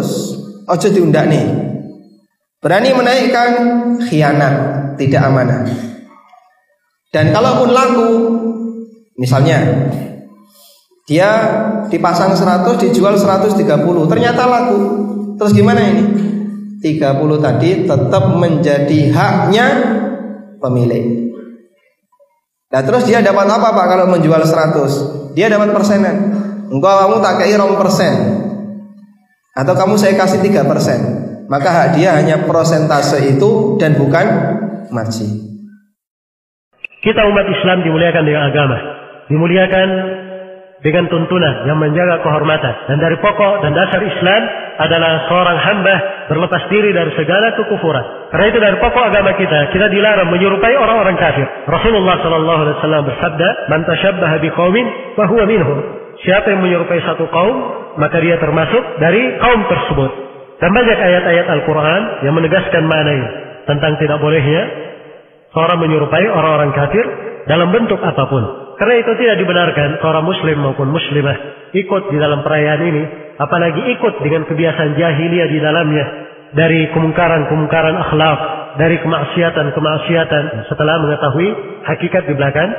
ojo 0.67 0.87
diundak 0.91 1.31
nih. 1.31 1.45
Berani 2.59 2.91
menaikkan 2.91 3.49
khianat 4.03 4.55
tidak 4.99 5.21
amanah. 5.23 5.63
Dan 7.13 7.31
kalaupun 7.31 7.69
laku 7.71 8.09
misalnya 9.15 9.87
dia 11.07 11.29
dipasang 11.87 12.35
100 12.35 12.83
dijual 12.83 13.15
130 13.15 13.63
ternyata 14.11 14.43
laku. 14.43 14.79
Terus 15.39 15.53
gimana 15.55 15.79
ini? 15.87 16.03
30 16.81 17.41
tadi 17.41 17.87
tetap 17.87 18.23
menjadi 18.37 18.99
haknya 19.13 19.67
pemilik. 20.59 21.33
Nah 22.67 22.81
terus 22.83 23.07
dia 23.07 23.23
dapat 23.23 23.47
apa 23.47 23.71
pak 23.71 23.85
kalau 23.87 24.05
menjual 24.11 24.43
100 24.43 25.33
dia 25.37 25.47
dapat 25.47 25.71
persenan. 25.71 26.15
Engkau 26.67 26.93
kamu 27.07 27.15
tak 27.23 27.33
kei 27.41 27.55
rom 27.55 27.79
persen. 27.79 28.13
Atau 29.55 29.73
kamu 29.73 29.95
saya 29.95 30.13
kasih 30.19 30.43
3 30.43 30.67
persen. 30.67 30.99
Maka 31.47 31.69
hak 31.71 31.87
dia 31.95 32.11
hanya 32.13 32.43
prosentase 32.43 33.23
itu 33.23 33.79
dan 33.79 33.95
bukan 33.95 34.25
margin 34.91 35.47
kita 37.07 37.23
umat 37.23 37.47
Islam 37.47 37.87
dimuliakan 37.87 38.23
dengan 38.27 38.43
agama. 38.51 38.77
Dimuliakan 39.31 39.89
dengan 40.83 41.07
tuntunan 41.07 41.63
yang 41.63 41.79
menjaga 41.79 42.19
kehormatan. 42.19 42.75
Dan 42.91 42.97
dari 42.99 43.15
pokok 43.23 43.63
dan 43.63 43.71
dasar 43.71 44.01
Islam 44.03 44.41
adalah 44.77 45.25
seorang 45.29 45.57
hamba 45.57 45.95
berlepas 46.29 46.69
diri 46.69 46.93
dari 46.93 47.09
segala 47.17 47.53
kekufuran. 47.57 48.29
Karena 48.29 48.45
itu 48.49 48.59
dari 48.61 48.77
pokok 48.77 49.03
agama 49.09 49.33
kita, 49.33 49.73
kita 49.73 49.87
dilarang 49.89 50.29
menyerupai 50.29 50.75
orang-orang 50.77 51.17
kafir. 51.17 51.47
Rasulullah 51.65 52.21
Shallallahu 52.21 52.61
Alaihi 52.61 52.75
Wasallam 52.77 53.03
bersabda, 53.09 53.47
"Man 53.73 53.81
tashabbaha 53.89 54.35
biqaumin 54.43 54.85
fahuwa 55.17 55.43
minhum." 55.49 55.77
Siapa 56.21 56.49
yang 56.49 56.61
menyerupai 56.65 57.01
satu 57.05 57.29
kaum, 57.29 57.57
maka 58.01 58.17
dia 58.21 58.41
termasuk 58.41 58.83
dari 58.97 59.37
kaum 59.37 59.61
tersebut. 59.69 60.11
Dan 60.57 60.73
banyak 60.73 60.97
ayat-ayat 60.97 61.45
Al-Quran 61.53 62.01
yang 62.25 62.33
menegaskan 62.33 62.83
mana 62.89 63.11
ini 63.13 63.29
tentang 63.69 64.01
tidak 64.01 64.17
bolehnya 64.17 64.61
seorang 65.53 65.77
menyerupai 65.77 66.25
orang-orang 66.25 66.73
kafir 66.73 67.05
dalam 67.45 67.69
bentuk 67.69 68.01
apa 68.01 68.25
pun. 68.25 68.66
Karena 68.77 68.95
itu 69.01 69.11
tidak 69.17 69.41
dibenarkan 69.41 69.97
seorang 69.99 70.25
muslim 70.25 70.57
maupun 70.61 70.93
muslimah 70.93 71.37
ikut 71.73 72.03
di 72.13 72.17
dalam 72.21 72.45
perayaan 72.45 72.81
ini, 72.85 73.03
apalagi 73.41 73.81
ikut 73.97 74.21
dengan 74.21 74.45
kebiasaan 74.45 74.93
jahiliyah 74.93 75.49
di 75.49 75.59
dalamnya 75.59 76.05
dari 76.53 76.87
kemungkaran-kemungkaran 76.93 77.97
akhlak, 77.97 78.39
dari 78.77 79.01
kemaksiatan-kemaksiatan 79.01 80.69
setelah 80.69 80.95
mengetahui 81.01 81.49
hakikat 81.89 82.23
di 82.29 82.33
belakang 82.37 82.69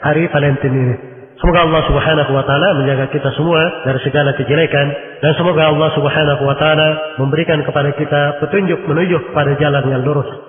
hari 0.00 0.30
Valentine 0.30 0.76
ini. 0.78 0.94
Semoga 1.38 1.70
Allah 1.70 1.82
Subhanahu 1.86 2.30
wa 2.34 2.44
taala 2.46 2.68
menjaga 2.82 3.14
kita 3.14 3.30
semua 3.38 3.86
dari 3.86 3.98
segala 4.02 4.34
kejelekan 4.34 4.86
dan 5.22 5.32
semoga 5.38 5.70
Allah 5.70 5.90
Subhanahu 5.94 6.42
wa 6.42 6.56
taala 6.58 7.18
memberikan 7.18 7.62
kepada 7.62 7.94
kita 7.94 8.42
petunjuk 8.42 8.82
menuju 8.86 9.34
pada 9.34 9.54
jalan 9.58 9.86
yang 9.86 10.02
lurus. 10.02 10.47